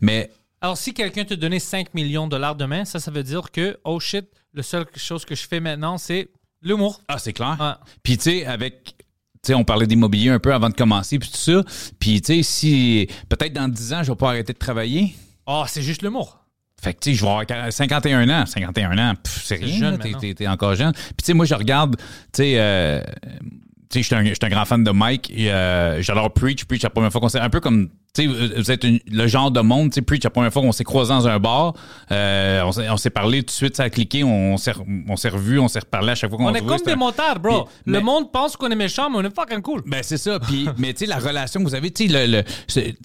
[0.00, 3.50] mais Alors, si quelqu'un te donnait 5 millions de dollars demain, ça, ça veut dire
[3.50, 6.28] que, oh shit, la seule chose que je fais maintenant, c'est
[6.62, 7.02] l'humour.
[7.08, 7.80] Ah, c'est clair.
[8.02, 8.94] Puis, tu sais, avec.
[9.54, 11.62] On parlait d'immobilier un peu avant de commencer, puis tout ça.
[11.98, 13.08] Puis, tu sais, si.
[13.28, 15.14] Peut-être dans 10 ans, je vais pas arrêter de travailler.
[15.46, 16.38] Oh, c'est juste l'humour.
[16.80, 18.46] Fait que, tu sais, je vais avoir 40 51 ans.
[18.46, 19.96] 51 ans, c'est rien.
[19.96, 20.92] jeune t'es encore jeune.
[20.92, 23.00] Puis, tu sais, moi, je regarde, tu sais, euh,
[23.90, 25.30] tu sais, je suis un, grand fan de Mike.
[25.34, 26.64] Et, euh, j'adore Preach.
[26.64, 27.38] Preach, la première fois qu'on s'est.
[27.40, 27.88] Un peu comme.
[28.14, 29.90] Tu sais, vous êtes une- le genre de monde.
[29.90, 31.74] Tu sais, Preach, la première fois qu'on s'est croisés dans un bar,
[32.10, 34.24] euh, on, s'est, on s'est parlé tout de suite, ça a cliqué.
[34.24, 34.72] On s'est,
[35.08, 37.38] on s'est revus, on s'est reparlé à chaque fois qu'on On est comme des motards,
[37.38, 37.68] bro.
[37.84, 39.82] Le mais- monde pense qu'on est méchant, mais on est fucking cool.
[39.86, 40.38] Ben, c'est ça.
[40.40, 42.42] Puis, mais tu sais, la relation que vous avez, tu sais, le,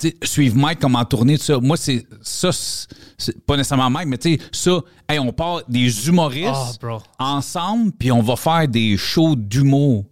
[0.01, 1.59] le- suivre Mike, comment tourner, tout ça.
[1.59, 4.79] Moi, c'est ça, c'est- pas nécessairement Mike, mais tu sais, ça,
[5.09, 6.97] hey, on part des humoristes Oh, bro.
[7.19, 10.05] ensemble, puis on va faire des shows d'humour.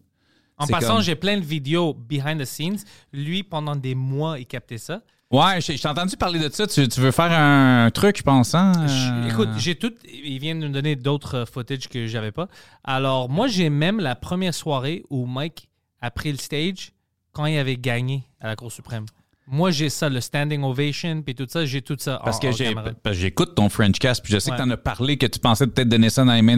[0.60, 2.78] En passant, comme- j'ai plein de vidéos behind the scenes.
[3.14, 5.01] Lui, pendant des mois, il captait ça.
[5.32, 6.66] Ouais, j'ai j'ai entendu parler de ça.
[6.66, 8.72] Tu, tu veux faire un truc, je pense, hein?
[8.88, 9.93] Je- Euh, Écoute, j'ai tout.
[10.12, 12.47] Il vient de me donner d'autres euh, footage que j'avais pas.
[12.84, 15.70] Alors, moi, j'ai même la première soirée où Mike
[16.01, 16.93] a pris le stage
[17.32, 19.05] quand il avait gagné à la Cour suprême.
[19.51, 22.21] Moi, j'ai ça, le standing ovation, puis tout ça, j'ai tout ça.
[22.23, 24.57] Parce en- que j'écoute ton French Cast, puis je sais Ouais.
[24.57, 26.57] que t'en as parlé, que tu pensais peut-être donner ça dans les mains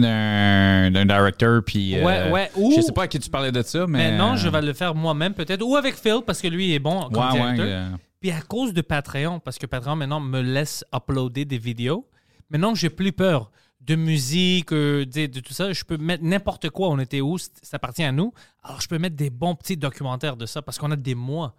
[0.90, 1.96] d'un directeur, puis...
[1.96, 4.10] euh, Ouais, ouais, ou- Je sais pas à qui tu parlais de ça, mais...
[4.10, 6.78] Mais non, je vais le faire moi-même peut-être, ou avec Phil, parce que lui est
[6.78, 7.66] bon comme Ouais, ouais, directeur.
[7.66, 7.88] euh,
[8.20, 12.06] Puis à cause de Patreon, parce que Patreon maintenant me laisse uploader des vidéos,
[12.50, 15.72] maintenant j'ai plus peur de musique, euh, de, de tout ça.
[15.72, 16.88] Je peux mettre n'importe quoi.
[16.90, 18.32] On était où, ça appartient à nous.
[18.62, 21.56] Alors je peux mettre des bons petits documentaires de ça parce qu'on a des mois.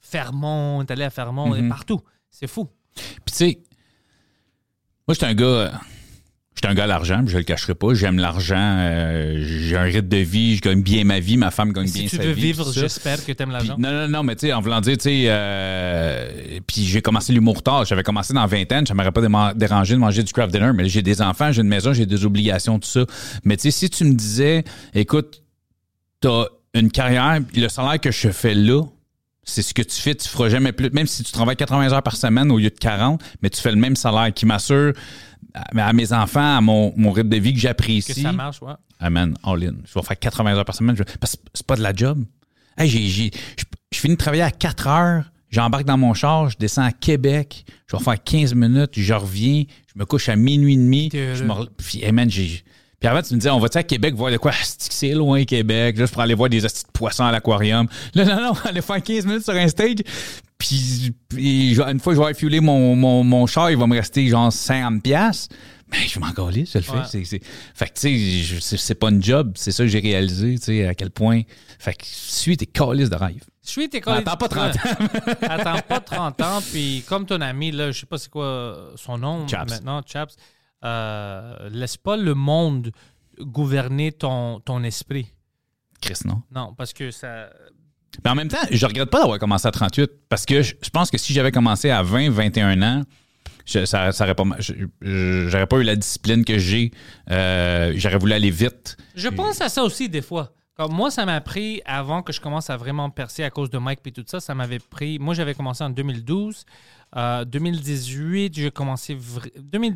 [0.00, 2.00] Fermont, on est allé à Fermont, on est partout.
[2.30, 2.68] C'est fou.
[2.94, 3.58] Puis tu sais,
[5.06, 5.72] moi j'étais un gars,
[6.54, 7.94] j'étais un gars à l'argent, je le cacherai pas.
[7.94, 11.72] J'aime l'argent, euh, j'ai un rythme de vie, je gagne bien ma vie, ma femme
[11.72, 12.42] gagne Si bien tu sa veux vie.
[12.42, 12.80] vivre, tout ça.
[12.80, 13.76] j'espère que tu aimes Puis- l'argent.
[13.78, 17.32] non, non, non, mais tu sais, en voulant dire, tu sais, euh, puis j'ai commencé
[17.32, 17.84] l'humour tard.
[17.84, 21.02] J'avais commencé dans vingtaine, ça m'aurait pas dérangé de manger du craft dinner, mais j'ai
[21.02, 23.04] des enfants, j'ai une maison, j'ai des obligations, tout ça.
[23.44, 25.42] Mais tu sais, si tu me disais, écoute,
[26.20, 28.82] t'as une carrière, le salaire que je fais là,
[29.50, 32.02] c'est ce que tu fais, tu feras jamais plus, même si tu travailles 80 heures
[32.02, 34.92] par semaine au lieu de 40, mais tu fais le même salaire qui m'assure
[35.54, 38.22] à, à mes enfants, à mon, mon rythme de vie que Que j'apprécie.
[38.22, 38.72] ça marche, ouais.
[39.00, 39.74] Amen, all in.
[39.86, 40.96] Je vais faire 80 heures par semaine.
[40.96, 42.24] Je- parce que c'est pas de la job.
[42.76, 45.24] Hey, j'ai, j'ai- je, je finis de travailler à 4 heures.
[45.50, 47.64] J'embarque dans mon char, je descends à Québec.
[47.90, 49.64] Je vais faire 15 minutes, je reviens.
[49.94, 51.08] Je me couche à minuit et demi.
[51.12, 52.62] Je me puis, hey, man, j'ai.
[53.00, 54.50] Puis avant, tu me disais, on va-tu à Québec voir de quoi?
[54.50, 55.96] Que C'est loin, Québec?
[55.96, 57.86] Juste pour aller voir des hosties de poissons à l'aquarium.
[58.14, 59.96] Là, non, non, aller faire 15 minutes sur un stage.
[60.58, 63.86] Puis, puis je- une fois que je vais refueler mon, mon, mon char, il va
[63.86, 65.00] me rester genre 50$.
[65.00, 65.54] piastres.
[65.90, 66.92] Mais je m'en calisse, je le fais.
[67.18, 67.40] Ouais.
[67.74, 69.52] Fait que, tu sais, je- c'est, pas une job.
[69.54, 71.42] C'est ça que j'ai réalisé, tu sais, à quel point.
[71.78, 73.42] Fait que, suis tes calices de rêve.
[73.64, 74.24] Je suis tes collègues.
[74.26, 75.38] Attends pas 30 ans.
[75.42, 76.58] Attends pas 30 ans.
[76.72, 79.70] Puis comme ton ami, là, je sais pas c'est quoi son nom Chaps.
[79.70, 80.34] maintenant, Chaps,
[80.84, 82.92] euh, laisse pas le monde
[83.40, 85.32] gouverner ton, ton esprit.
[86.00, 86.42] Chris, non?
[86.54, 87.50] Non, parce que ça...
[88.24, 90.90] Mais en même temps, je regrette pas d'avoir commencé à 38 parce que je, je
[90.90, 93.02] pense que si j'avais commencé à 20, 21 ans,
[93.66, 94.44] je- ça, ça aurait pas,
[95.00, 96.90] j'aurais pas eu la discipline que j'ai.
[97.30, 98.96] Euh, j'aurais voulu aller vite.
[99.14, 100.52] Je pense à ça aussi des fois.
[100.74, 103.78] Comme moi, ça m'a pris, avant que je commence à vraiment percer à cause de
[103.78, 105.18] Mike et tout ça, ça m'avait pris.
[105.18, 106.64] Moi, j'avais commencé en 2012.
[107.16, 109.14] Euh, 2018, j'ai commencé.
[109.16, 109.94] vra- 2000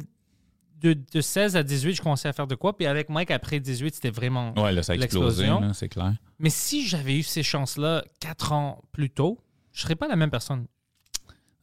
[0.82, 2.76] de, de 16 à 18, je commençais à faire de quoi.
[2.76, 4.52] Puis avec Mike, après 18, c'était vraiment.
[4.58, 6.12] Ouais, là, ça a explosé, c'est clair.
[6.38, 9.38] Mais si j'avais eu ces chances-là 4 ans plus tôt,
[9.72, 10.66] je serais pas la même personne.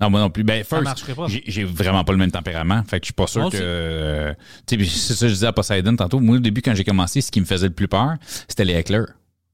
[0.01, 0.45] Non, moi non plus.
[0.45, 1.05] Ben, first,
[1.45, 2.81] j'ai- vraiment pas le même tempérament.
[2.85, 3.57] Fait que je suis pas sûr Moi que.
[3.59, 4.33] euh,
[4.65, 6.21] tu sais, c'est ça que je disais à Poseidon tantôt.
[6.21, 8.13] Moi, au début, quand j'ai commencé, ce qui me faisait le plus peur,
[8.47, 9.07] c'était les hecklers.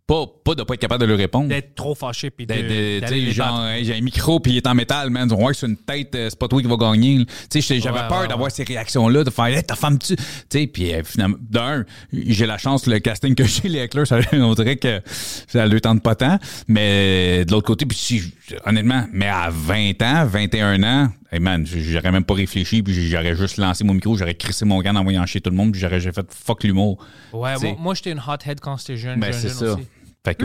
[0.08, 1.48] Pas, pas de pas être capable de leur répondre.
[1.50, 2.30] D'être trop fâché.
[2.30, 4.58] Puis de, De- de- tu d'aller sais, les genre, hey, j'ai un micro puis il
[4.58, 5.28] est en métal, man.
[5.32, 7.26] On voit que c'est une tête, euh, c'est pas toi qui va gagner.
[7.52, 8.50] j'avais Ouais, peur ouais, d'avoir ouais.
[8.52, 10.16] ces réactions-là, de faire, hey, ta femme, tu.
[10.48, 14.20] Sais, puis euh, finalement, d'un, j'ai la chance, le casting que j'ai, les Hecklers, ça,
[14.34, 15.02] on dirait que
[15.48, 16.38] ça le tente pas tant.
[16.68, 18.22] Mais de l'autre côté, puis si,
[18.66, 23.36] honnêtement, mais à 20 ans, 21 ans, hey man, j'aurais même pas réfléchi, puis j'aurais
[23.36, 25.82] juste lancé mon micro, j'aurais crissé mon gant en envoyant chier tout le monde, puis
[25.82, 27.04] j'aurais j'ai fait fuck l'humour.
[27.34, 27.76] Ouais, T'sais.
[27.80, 29.20] moi, j'étais une hothead quand j'étais jeune.
[29.20, 29.74] Ben, jeune, c'est jeune ça.
[29.74, 29.88] aussi.
[30.26, 30.38] Fait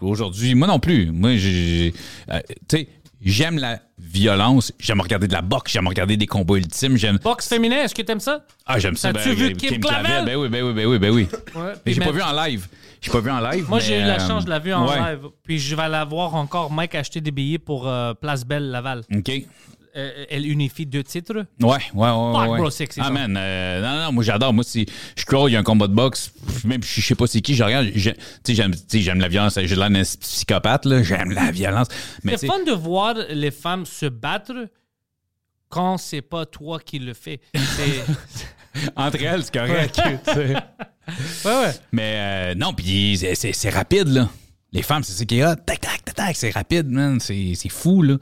[0.00, 1.12] aujourd'hui, moi non plus.
[1.12, 1.94] Moi, j'ai,
[2.28, 2.88] euh, tu sais,
[3.22, 7.18] j'aime la violence, j'aime regarder de la boxe, j'aime regarder des combats ultimes, j'aime.
[7.22, 8.44] Boxe féminin, est-ce que t'aimes ça?
[8.66, 9.12] Ah, j'aime ça.
[9.12, 10.24] T'as-tu vu Kim Clavel?
[10.24, 11.28] Ben oui, ben oui, ben oui, ben oui.
[11.54, 12.66] Ouais, j'ai pas vu en live.
[13.00, 13.66] J'ai pas vu en live.
[13.68, 14.98] Moi, j'ai eu la euh, chance, je l'ai vu en ouais.
[14.98, 15.28] live.
[15.44, 16.72] Puis je vais la voir encore.
[16.72, 19.02] Mike a acheté des billets pour euh, Place Belle Laval.
[19.14, 19.30] OK.
[19.96, 21.46] Euh, elle unifie deux titres?
[21.60, 22.32] Ouais, ouais, ouais.
[22.34, 22.58] Fuck, ouais.
[22.58, 23.06] bro, c'est excellent.
[23.08, 23.36] Ah, man.
[23.36, 24.52] euh, non, non, moi, j'adore.
[24.52, 24.86] Moi, si
[25.16, 26.32] je scroll, il y a un combat de boxe,
[26.64, 27.88] même si je sais pas c'est qui, je regarde.
[27.94, 28.10] je-
[28.44, 29.58] Tu sais, j'aime, la violence.
[29.62, 31.02] J'ai l'air d'un psychopathe, là.
[31.02, 31.88] J'aime la violence.
[32.22, 34.68] Mais, C'est fun de voir les femmes se battre
[35.68, 37.40] quand c'est pas toi qui le fais.
[37.54, 38.04] C'est-
[38.96, 40.00] entre elles, c'est correct.
[40.36, 40.54] ouais,
[41.44, 41.72] ouais.
[41.92, 44.28] Mais euh, non, puis c'est- c'est c'est rapide, là.
[44.72, 45.54] Les femmes, c'est ça qui est hot.
[45.64, 47.18] Tac, tac, tac, tac, c'est rapide, man.
[47.20, 48.16] C'est fou, là.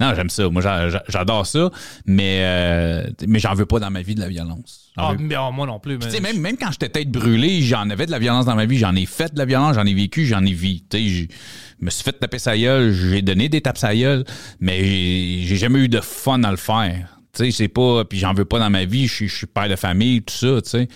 [0.00, 0.48] Non, j'aime ça.
[0.48, 1.70] Moi, j'a- j'a- j'adore ça.
[2.06, 4.90] Mais, euh, mais j'en veux pas dans ma vie de la violence.
[4.96, 5.98] Ah, mais, oh, moi non plus.
[5.98, 6.06] Mais...
[6.06, 8.66] Tu sais, même, même quand j'étais tête brûlée, j'en avais de la violence dans ma
[8.66, 8.78] vie.
[8.78, 10.80] J'en ai fait de la violence, j'en ai vécu, j'en ai vu.
[10.80, 11.26] Tu sais, je
[11.80, 14.24] me suis fait taper sa gueule, j'ai donné des tapes sa gueule,
[14.58, 17.20] mais j'ai jamais eu de fun à le faire.
[17.32, 18.04] Tu sais, c'est pas...
[18.04, 19.06] Puis j'en veux pas dans ma vie.
[19.06, 20.88] Je suis père de famille, tout ça, tu sais.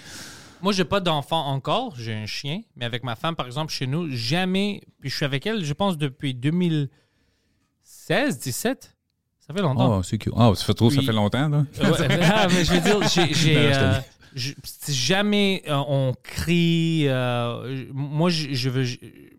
[0.62, 1.94] Moi, j'ai pas d'enfant encore.
[1.96, 2.60] J'ai un chien.
[2.76, 4.82] Mais avec ma femme, par exemple, chez nous, jamais.
[5.00, 8.96] Puis je suis avec elle, je pense, depuis 2016, 17.
[9.46, 9.98] Ça fait longtemps.
[9.98, 10.32] Oh, c'est cute.
[10.36, 11.64] Oh, ça fait trop, ça fait longtemps, là.
[11.80, 13.00] Ouais, ah, mais je veux dire,
[13.32, 14.00] j'ai, euh,
[14.88, 17.04] jamais euh, on crie.
[17.06, 18.96] euh, moi, je, je veux, je,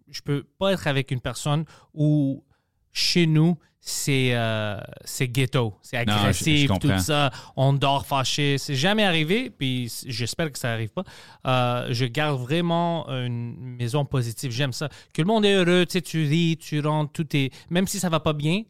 [0.09, 2.41] je peux pas être avec une personne où
[2.97, 7.31] chez nous c'est euh, c'est ghetto, c'est Non, je- je agressif, tout ça.
[7.55, 8.57] On dort fâché.
[8.57, 11.03] C'est jamais arrivé, puis j'espère que ça arrive pas.
[11.45, 14.51] Euh, je garde vraiment une maison positive.
[14.51, 14.89] J'aime ça.
[15.13, 17.49] Que le monde est heureux, tu sais, tu ris, tu rentres, tout est.
[17.69, 18.63] Même si ça va pas bien,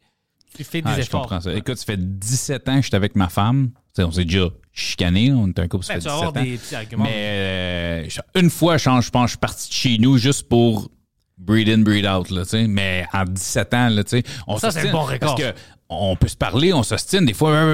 [0.56, 1.22] tu fais des Ah, je efforts.
[1.22, 1.52] comprends ça.
[1.52, 3.72] Écoute, ça fait 17 ans que je suis avec ma femme.
[3.98, 5.32] On s'est déjà chicané.
[5.32, 6.50] On est un couple, ça Ben, fait tu vas avoir 17 ans.
[6.52, 7.04] des petits arguments.
[7.04, 9.98] Mais euh, je- une fois, je, pense, je pense que je suis parti de chez
[9.98, 10.92] nous juste pour
[11.38, 12.30] breed in, breed out.
[12.30, 12.66] Là, tu sais.
[12.66, 15.18] mais en 17 ans, là, tu sais, on Ça, c'est le bon record.
[15.36, 15.54] Parce que
[15.90, 17.64] on peut se parler, on s'ostine des fois,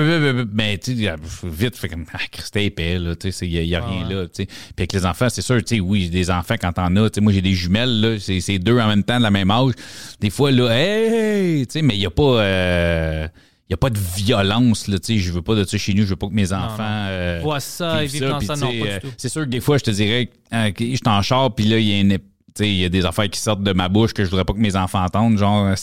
[0.52, 3.84] mais tu sais, vite, fait comme, ah, Christ, épais, là, tu sais, il n'y a,
[3.84, 4.14] rien ouais.
[4.14, 4.46] là, tu sais.
[4.46, 7.14] Puis avec les enfants, c'est sûr, tu sais, oui, des enfants quand t'en as, tu
[7.16, 9.72] sais, moi j'ai des jumelles, là, c'est deux en même temps de la même âge.
[10.20, 12.22] Des fois, là, hey, tu sais, mais il n'y a pas.
[12.22, 13.26] euh,
[13.66, 15.94] il n'y a pas de violence, là, tu sais, je veux pas de ça chez
[15.94, 16.76] nous, je veux pas que mes enfants...
[17.08, 19.08] euh, Vois ça, ils vivent ça, non, pas du euh, tout.
[19.16, 21.78] C'est sûr que des fois, je te dirais, euh, je suis en char, puis là,
[21.78, 22.18] il y a une-
[22.60, 24.58] il y a des affaires qui sortent de ma bouche que je voudrais pas que
[24.60, 25.74] mes enfants entendent, genre, euh,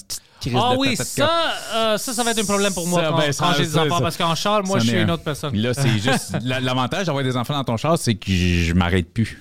[0.55, 1.29] Ah oui, ça,
[1.75, 3.77] euh, ça, ça va être un problème pour moi Ça, quand, ben, quand j'ai des
[3.77, 3.99] enfants.
[3.99, 5.13] parce qu'en char, moi, je suis une un.
[5.13, 5.53] autre personne.
[5.55, 6.37] Là, c'est juste.
[6.43, 9.37] la- L'avantage d'avoir des enfants dans ton char, c'est que je m'arrête plus.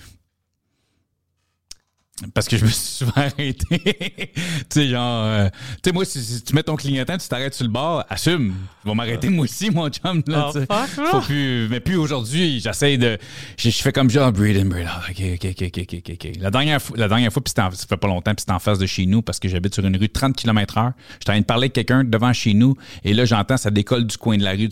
[2.35, 3.55] Parce que je me suis souvent arrêté.
[3.64, 4.33] tu
[4.68, 5.25] sais, genre.
[5.25, 5.49] euh,
[5.83, 8.55] tu sais, moi, si, si tu mets ton clignotant, tu t'arrêtes sur le bord, assume.
[8.85, 10.23] Je vais m'arrêter moi aussi, mon chum.
[10.27, 11.05] Là, Oh.
[11.11, 11.68] Faut plus.
[11.71, 13.18] Mais plus aujourd'hui, j'essaie de.
[13.57, 15.11] Je, fais comme genre, breathe in, breathe out.
[15.11, 16.33] OK, OK, OK, OK, OK, OK.
[16.41, 18.79] La dernière fois, la dernière fois puis ça fait pas longtemps, puis c'était en face
[18.79, 20.93] de chez nous parce que j'habite sur une rue 30 km/h.
[21.21, 24.07] J'étais en train de parler avec quelqu'un devant chez nous et là, j'entends ça décolle
[24.07, 24.68] du coin de la rue.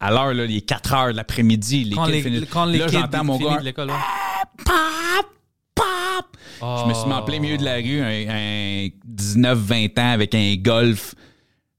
[0.00, 1.84] À l'heure, là, il est 4 heures de l'après-midi.
[1.84, 3.58] Les Quand les, quand les là, j'entends mon gars.
[3.58, 3.64] de
[6.60, 10.34] Je me suis mis en plein milieu de la rue, un, un 19-20 ans avec
[10.34, 11.14] un golf.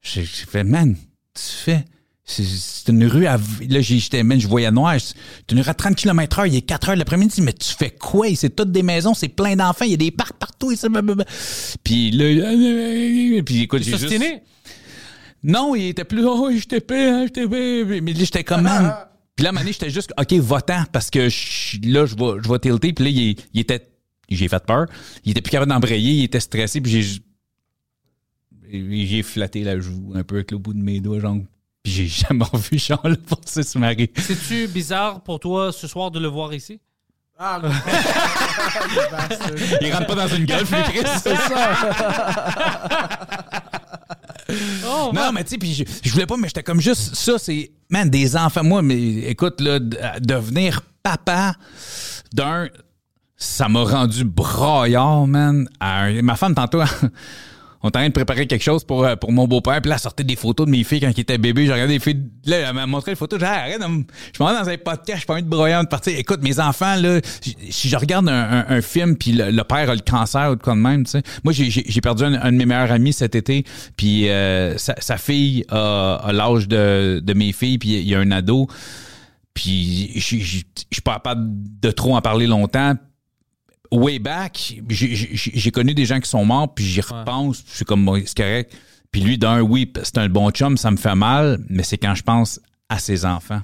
[0.02, 0.94] J'ai fait, man,
[1.34, 1.84] tu fais.
[2.24, 3.38] C'est une rue à.
[3.70, 4.96] Là, j'étais, man, je voyais noir.
[5.00, 5.14] C'est
[5.50, 7.40] une rue à 30 km/h, il est 4 heures l'après-midi.
[7.40, 8.26] Mais tu fais quoi?
[8.34, 10.70] C'est toutes des maisons, c'est plein d'enfants, il y a des parcs partout.
[10.70, 10.88] Et ça,
[11.82, 14.12] puis là, puis écoute, j'ai juste.
[15.42, 16.22] Non, il était plus.
[16.26, 18.00] Oh, j'étais paix, hein, j'étais paix.
[18.02, 18.94] Mais là, j'étais comme, man.
[19.34, 22.14] Puis là, à un moment donné, j'étais juste, OK, votant, parce que je- là, je
[22.16, 22.92] vais, je vais tilter.
[22.92, 23.86] Puis là, il, il était.
[24.28, 24.86] J'ai fait peur.
[25.24, 26.80] Il était plus capable d'embrayer, il était stressé.
[26.80, 27.22] Puis j'ai.
[28.70, 31.38] J'ai flatté la joue un peu avec le bout de mes doigts, genre.
[31.82, 34.12] Puis j'ai jamais revu Jean-Luc Forcé se marier.
[34.16, 36.78] C'est-tu bizarre pour toi ce soir de le voir ici?
[37.40, 37.60] Ah,
[39.80, 41.02] Il rentre pas dans une lui, Chris.
[41.22, 43.08] c'est ça.
[44.86, 47.38] Oh, Non, mais tu sais, puis je, je voulais pas, mais j'étais comme juste, ça,
[47.38, 48.64] c'est, man, des enfants.
[48.64, 48.98] Moi, mais
[49.30, 51.54] écoute, là, de- devenir papa
[52.32, 52.68] d'un,
[53.40, 55.68] ça m'a rendu braillard, man.
[55.80, 56.80] Ma femme, tantôt,
[57.82, 60.00] on est en de préparer quelque chose pour, euh, pour mon beau-père, puis là, elle
[60.00, 61.66] sortait des photos de mes filles quand ils étaient bébés.
[61.66, 63.38] J'ai regardé les filles, là, elle m'a montré les photos.
[63.38, 64.02] J'ai dit, arrête, de me-
[64.36, 66.18] je m'en vais dans un podcast, je pas envie de broyer de partir.
[66.18, 67.20] Écoute, mes enfants, là,
[67.70, 70.56] si je regarde un, un- un film, puis le, le père a le cancer ou
[70.56, 71.22] de quoi de même, tu sais.
[71.44, 73.64] Moi, j'ai- perdu un, un de mes meilleurs amis cet été,
[73.96, 78.16] puis euh, sa, sa fille a, a l'âge de, de mes filles, puis il y
[78.16, 78.66] a un ado.
[79.54, 80.64] Puis je suis
[81.04, 81.42] pas capable
[81.80, 82.94] de trop en parler longtemps.
[83.90, 87.84] Way back, j'ai- connu des gens qui sont morts, puis j'y repense, puis je suis
[87.84, 88.76] comme, c'est correct.
[89.10, 92.14] Puis lui, d'un, oui, c'est un bon chum, ça me fait mal, mais c'est quand
[92.14, 92.60] je pense
[92.90, 93.62] à ses enfants.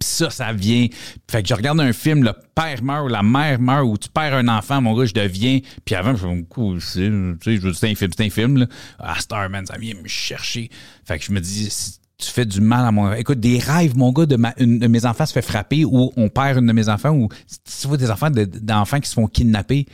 [0.00, 0.86] Puis ça, ça vient.
[1.30, 4.08] Fait que je regarde un film, le père meurt ou la mère meurt ou tu
[4.08, 5.60] perds un enfant, mon gars, je deviens.
[5.84, 8.24] Puis avant, je me cool, c'est, tu sais, je veux dire, c'est un film, c'est
[8.26, 8.66] un film, là.
[8.98, 10.70] Ah, Starman, ça vient me chercher.
[11.04, 13.12] Fait que je me dis, si tu fais du mal à mon.
[13.12, 16.12] Écoute, des rêves, mon gars, de, ma, une de mes enfants se fait frapper ou
[16.16, 17.28] on perd une de mes enfants ou
[17.80, 19.86] tu vois des enfants de- d'enfants qui se font kidnapper.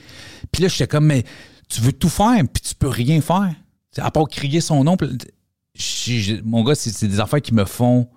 [0.51, 1.25] Puis là, j'étais comme, mais
[1.68, 3.53] tu veux tout faire, puis tu peux rien faire.
[3.99, 4.97] À part crier son nom.
[6.45, 8.09] mon gars, c'est c'est des affaires qui me font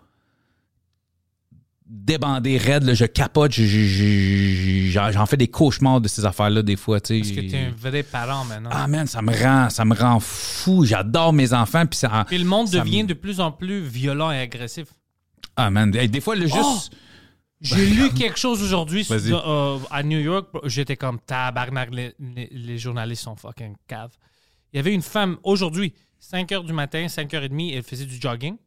[1.90, 7.10] débander raide, là, je capote, j'en fais des cauchemars de ces affaires-là des fois, Parce
[7.10, 8.70] que t'es un vrai parent maintenant.
[8.74, 10.86] Ah man, ça me rend, ça me rend fou.
[10.86, 12.26] J'adore mes enfants, puis ça.
[12.28, 14.88] Puis le monde devient me- de plus en plus violent et agressif.
[15.56, 16.60] Ah man, Hey, des fois le juste.
[16.62, 16.80] Oh!
[17.60, 20.48] J'ai lu quelque chose aujourd'hui euh, à New York.
[20.66, 24.12] J'étais comme tabarnak, les, les- les journalistes sont fucking caves.
[24.72, 28.58] Il y avait une femme aujourd'hui, 5 h du matin, 5h30, elle faisait du jogging.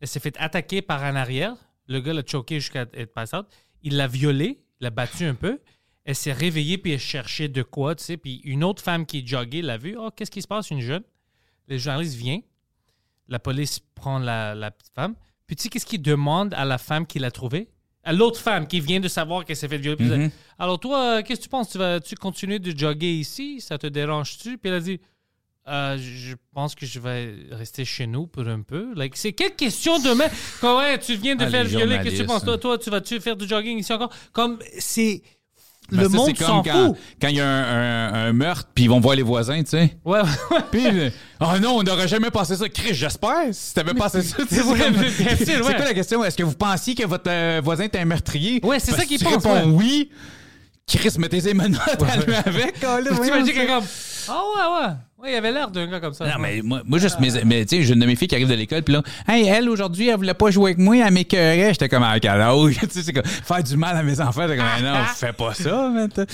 [0.00, 1.54] Elle s'est fait attaquer par en arrière.
[1.88, 3.46] Le gars l'a choqué jusqu'à être pass out.
[3.82, 5.58] Il l'a violée, il l'a battue un peu.
[6.04, 8.16] Elle s'est réveillée puis elle cherchait de quoi, tu sais.
[8.16, 9.96] Puis une autre femme qui joguait l'a vue.
[9.98, 11.02] Oh, qu'est-ce qui se passe, une jeune?
[11.66, 12.40] Le journaliste vient.
[13.28, 15.14] La police prend la, la petite femme.
[15.46, 17.68] Puis tu sais, qu'est-ce qu'il demande à la femme qui l'a trouvée?
[18.04, 20.28] À l'autre femme qui vient de savoir qu'elle s'est fait violer.
[20.28, 21.70] Dit, Alors toi, euh, qu'est-ce que tu penses?
[21.70, 23.60] Tu vas-tu continuer de jogger ici?
[23.60, 24.56] Ça te dérange-tu?
[24.56, 25.00] Puis elle a dit,
[25.68, 28.88] Euh, je pense que je vais rester chez nous pour un peu.
[28.94, 30.30] Like, c'est quelle question de mec?
[30.60, 32.42] Comme, ouais, tu viens de Ah, faire violer, qu'est-ce que tu penses?
[32.44, 34.10] Toi, toi, tu vas-tu faire du jogging ici encore?
[34.32, 35.22] Comme, c'est...
[35.90, 36.96] Ben, le ça, monde s'en quand, fout.
[37.20, 39.70] quand il y a un, un- un meurtre, puis ils vont voir les voisins, tu
[39.70, 39.96] sais.
[40.04, 40.58] Ouais, ouais.
[40.70, 41.08] Puis, euh,
[41.40, 42.68] oh non, on n'aurait jamais passé ça.
[42.68, 43.46] Chris, j'espère.
[43.52, 44.78] Si t'avais passé ça, tu sais, Ouais,
[45.38, 45.74] c'est ouais.
[45.74, 46.22] quoi la question?
[46.22, 48.60] Est-ce que vous pensiez que votre euh, voisin était un meurtrier?
[48.62, 49.76] Ouais, c'est ça qu'il que tu pense, réponds ouais.
[49.76, 50.10] oui.
[50.86, 52.74] Chris, mettez les menottes à lui avec.
[52.82, 53.84] oh, comme,
[54.28, 54.92] ah ouais, ouais.
[55.20, 56.26] Ouais, il avait l'air d'un gars comme ça.
[56.26, 58.36] Non, mais moi, moi juste, mes, mais, tu sais, j'ai une de mes filles qui
[58.36, 61.12] arrive de l'école, puis là, hey, elle, aujourd'hui, elle voulait pas jouer avec moi, elle
[61.12, 61.70] m'écœurait.
[61.70, 64.56] J'étais comme, ah, calme, tu sais, c'est comme, faire du mal à mes enfants, j'étais
[64.58, 66.24] comme, Ah, non, fais pas ça, maintenant.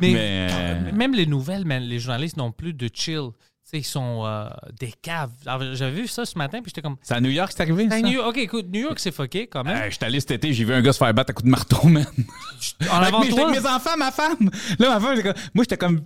[0.00, 3.30] Mais, Mais, euh, même les nouvelles, man, les journalistes n'ont plus de chill.
[3.76, 5.32] Ils sont euh, des caves.
[5.72, 6.96] J'avais vu ça ce matin, puis j'étais comme.
[7.02, 8.00] c'est à New York, c'est arrivé, ça?
[8.00, 9.90] New- ok, écoute, New York, c'est fucké quand même.
[9.90, 11.88] J'étais allé cet été, j'ai vu un gars se faire battre à coups de marteau,
[11.88, 12.06] man.
[12.88, 14.50] en Avec avant mes, avec mes enfants, ma femme.
[14.78, 16.02] Là, ma femme, moi, j'étais comme.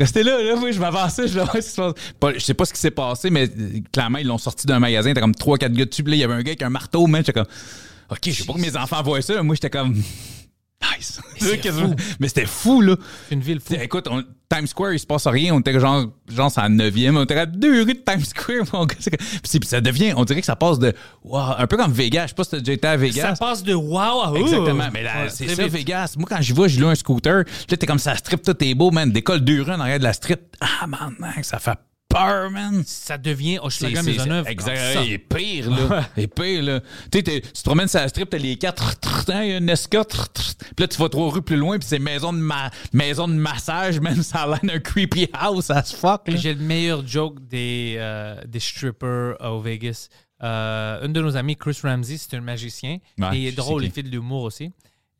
[0.00, 1.92] Restez là, là, moi, je m'avançais, je voir ce qui se passe.
[2.20, 4.78] Pas- je sais pas ce qui s'est passé, mais euh, clairement, ils l'ont sorti d'un
[4.78, 6.70] magasin, t'as comme 3-4 gars dessus, puis là, il y avait un gars avec un
[6.70, 7.22] marteau, man.
[7.24, 7.48] J'étais comme,
[8.10, 9.42] OK, je sais pas que mes enfants voient ça.
[9.42, 9.94] Moi, j'étais comme,
[10.96, 11.20] nice.
[11.72, 11.94] fou.
[12.20, 12.96] Mais c'était fou, là.
[13.28, 13.74] C'est une ville fou.
[13.74, 15.54] Écoute, on- Times Square, il se passe rien.
[15.54, 17.14] On était genre, genre c'est à la 9e.
[17.18, 18.94] On était à deux rues de Times Square, mon gars.
[19.42, 22.22] Puis ça devient, on dirait que ça passe de, wow, un peu comme Vegas.
[22.22, 23.36] Je sais pas si t'as déjà été à Ça Vegas.
[23.38, 24.36] passe de wow à ouh.
[24.38, 24.88] Exactement.
[24.92, 25.72] Mais là, Ouais, c'est ça, vite.
[25.72, 26.14] Vegas.
[26.16, 27.44] Moi, quand j'y vais, je loue un scooter.
[27.70, 29.12] Là, t'es comme ça strip, tout est beau, man.
[29.12, 30.40] Décolle deux rues en arrière de la strip.
[30.60, 31.78] Ah, man, man, ça fait
[32.18, 32.82] peur, man.
[32.84, 34.48] Ça devient Hochelaga Maisonneuve.
[34.48, 34.98] Exact.
[35.04, 36.08] Il est pire, là.
[36.16, 36.80] Il est pire, là.
[37.10, 38.96] Tu te promènes sur la strip, t'as les quatre,
[39.28, 40.56] il y a une escorte.
[40.76, 43.34] Puis là, tu vas trois rues plus loin, puis c'est maison de, ma- maison de
[43.34, 46.22] massage, même ça a l'air d'un creepy house as fuck.
[46.28, 50.08] J'ai le meilleur joke des, euh, des strippers au Vegas.
[50.42, 52.98] Euh, un de nos amis, Chris Ramsey, c'est un magicien.
[53.18, 54.70] Ouais, et il est drôle, il fait de l'humour aussi.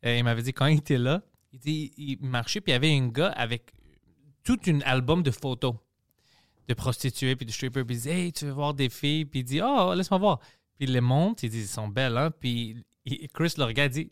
[0.05, 1.21] Euh, il m'avait dit quand il était là,
[1.51, 3.73] il, dit, il marchait, puis il y avait un gars avec
[4.43, 5.75] tout un album de photos
[6.69, 7.83] de prostituées puis de strippers.
[7.85, 9.25] Puis il dit Hey, tu veux voir des filles?
[9.25, 10.39] Puis il dit Oh, laisse-moi voir.
[10.77, 12.31] Puis il les monte, il dit Elles sont belles, hein.
[12.39, 12.77] Puis
[13.33, 14.11] Chris le regarde, il dit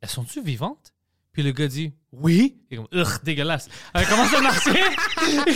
[0.00, 0.92] Elles sont-tu vivantes?
[1.30, 2.56] Puis le gars dit Oui.
[2.70, 3.68] Il est comme Ugh, dégueulasse.
[3.94, 4.82] Elle commence à marcher.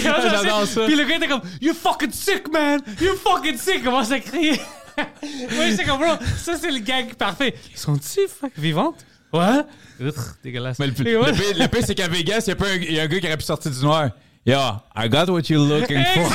[0.03, 0.85] J'adore ça.
[0.87, 2.81] Puis le gars était comme You fucking sick, man.
[3.01, 3.77] You fucking sick.
[3.79, 4.61] Il commence à crier.
[5.23, 7.55] oui, c'est comme bro, ça c'est le gag parfait.
[7.75, 9.07] Sont-tu fuck vivantes?
[9.33, 9.63] Ouais.
[9.99, 10.79] Ugh, dégueulasse.
[10.79, 12.93] Mais le, le pire, le pire, c'est qu'à Vegas, il y a pas un, il
[12.93, 14.11] y a un gars qui aurait pu sortir du noir.
[14.45, 16.29] Yeah, I got what you're looking for.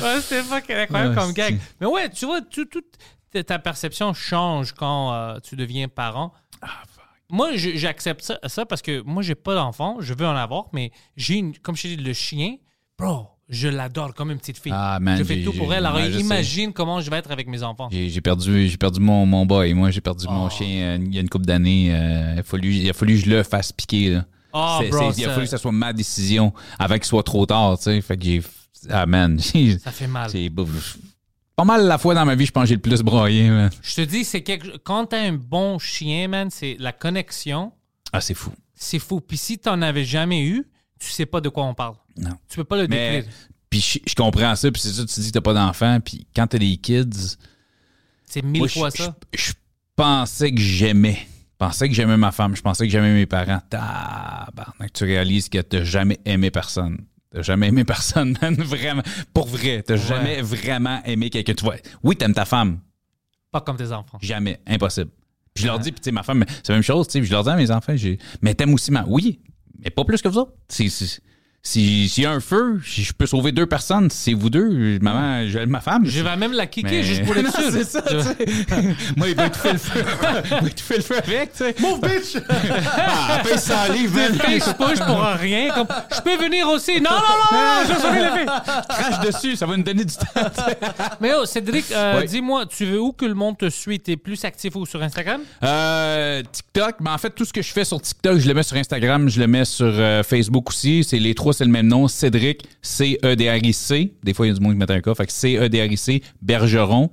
[0.00, 1.54] Ouais, c'était fucking incroyable Ouais, comme gag.
[1.58, 2.66] c'est- Mais ouais, tu vois, tout,
[3.44, 6.32] ta- perception change quand euh, tu deviens parent.
[6.62, 6.68] Ah,
[7.30, 9.96] moi, je- j'accepte ça, ça parce que moi, j'ai pas d'enfant.
[10.00, 12.56] Je veux en avoir, mais j'ai une, comme je dit, le chien,
[12.98, 14.72] bro, je l'adore comme une petite fille.
[14.74, 15.84] Ah, man, je fais tout pour elle.
[15.84, 17.88] Alors, ouais, imagine comment je vais être avec mes enfants.
[17.90, 19.74] J'ai j'ai perdu, j'ai perdu mon, mon boy.
[19.74, 20.32] Moi, j'ai perdu Oh.
[20.32, 21.88] mon chien euh, il y a une couple d'années.
[21.92, 24.10] euh, il, a fallu, il a fallu que je le fasse piquer.
[24.10, 24.24] Là.
[24.52, 27.44] Oh, bro, c'est- il a fallu que ça soit ma décision avant qu'il soit trop
[27.46, 27.76] tard.
[27.78, 28.00] tu sais.
[28.00, 28.42] Fait que j'ai.
[28.90, 29.38] Ah, man.
[29.82, 30.30] Ça fait mal.
[30.30, 30.50] C'est
[31.56, 33.50] pas mal la fois dans ma vie, je pense que j'ai le plus broyé.
[33.50, 33.68] man.
[33.82, 34.76] Je te dis, c'est quelque...
[34.78, 37.72] quand t'as un bon chien, man, c'est la connexion,
[38.12, 38.52] Ah, c'est fou.
[38.76, 39.20] c'est fou.
[39.20, 40.64] Puis si t'en avais jamais eu,
[41.00, 41.96] tu sais pas de quoi on parle.
[42.16, 42.36] Non.
[42.48, 43.24] Tu peux pas le décrire.
[43.68, 44.70] puis je, je comprends ça.
[44.70, 45.98] Puis c'est ça, tu dis que t'as pas d'enfant.
[46.00, 47.36] Puis quand t'as des kids,
[48.26, 49.16] C'est mille moi, fois je, ça.
[49.34, 49.52] Je, je
[49.96, 51.26] pensais que j'aimais.
[51.60, 52.54] Je pensais que j'aimais ma femme.
[52.54, 53.60] Je pensais que j'aimais mes parents.
[53.68, 56.98] Tabarnak, tu réalises que t'as jamais aimé personne.
[57.32, 58.54] T'as jamais aimé personne, man.
[58.54, 59.02] Vraiment.
[59.34, 59.82] Pour vrai.
[59.82, 61.54] T'as jamais vraiment aimé quelqu'un.
[61.54, 62.78] Tu vois, oui, t'aimes ta femme.
[63.50, 64.18] Pas comme tes enfants.
[64.22, 64.60] Jamais.
[64.68, 65.10] Impossible.
[65.52, 67.24] Puis je leur dis, puis tu sais, ma femme, c'est la même chose, tu sais.
[67.24, 69.04] Je leur dis à mes enfants, j'ai- mais t'aimes aussi ma.
[69.08, 69.40] Oui,
[69.82, 70.52] mais pas plus que vous autres.
[70.68, 71.20] C'est-
[71.62, 74.98] Si- S'il y a un feu, si je peux sauver deux personnes, c'est vous deux.
[75.02, 76.06] Maman, j'aime ma femme.
[76.06, 77.72] Je vais même la kicker Mais- juste pour être Non, sûr.
[77.72, 78.36] c'est ça, tu sais.
[79.16, 80.00] Moi, il va étouffer le feu.
[80.02, 81.74] il va étouffer le feu avec, tu sais.
[81.80, 82.42] Move, bitch!
[83.00, 84.34] Ah, paye 100 livres, man.
[84.34, 85.70] Face push pour rien.
[85.74, 87.00] Comme, je peux venir aussi.
[87.00, 87.18] Non, non,
[87.52, 88.46] non, non, je vais sauver le fait.
[88.88, 90.26] Crache dessus, ça va nous donner du temps.
[91.20, 94.00] Mais oh, Cédric, euh, dis-moi, tu veux où que le monde te suit?
[94.00, 95.40] T'es plus actif où sur Instagram?
[95.62, 98.62] Euh, TikTok, mais en fait, tout ce que je fais sur TikTok, je le mets
[98.62, 101.04] sur Instagram, je le mets sur euh, Facebook aussi.
[101.04, 102.08] C'est les trois, c'est le même nom.
[102.08, 104.14] Cédric, C-E-D-R-I-C.
[104.22, 105.14] Des fois, il y a du monde qui met un cas.
[105.14, 107.10] Fait que C-E-D-R-I-C, Bergeron,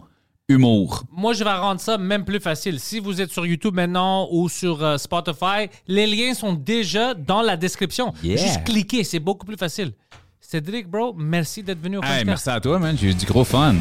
[0.47, 1.03] Humour.
[1.11, 2.79] Moi, je vais rendre ça même plus facile.
[2.79, 7.41] Si vous êtes sur YouTube maintenant ou sur euh, Spotify, les liens sont déjà dans
[7.41, 8.13] la description.
[8.23, 8.37] Yeah.
[8.37, 9.93] Juste cliquez, c'est beaucoup plus facile.
[10.39, 12.25] Cédric, bro, merci d'être venu au Hey, podcast.
[12.27, 12.95] merci à toi, man.
[12.99, 13.73] J'ai eu du gros fun.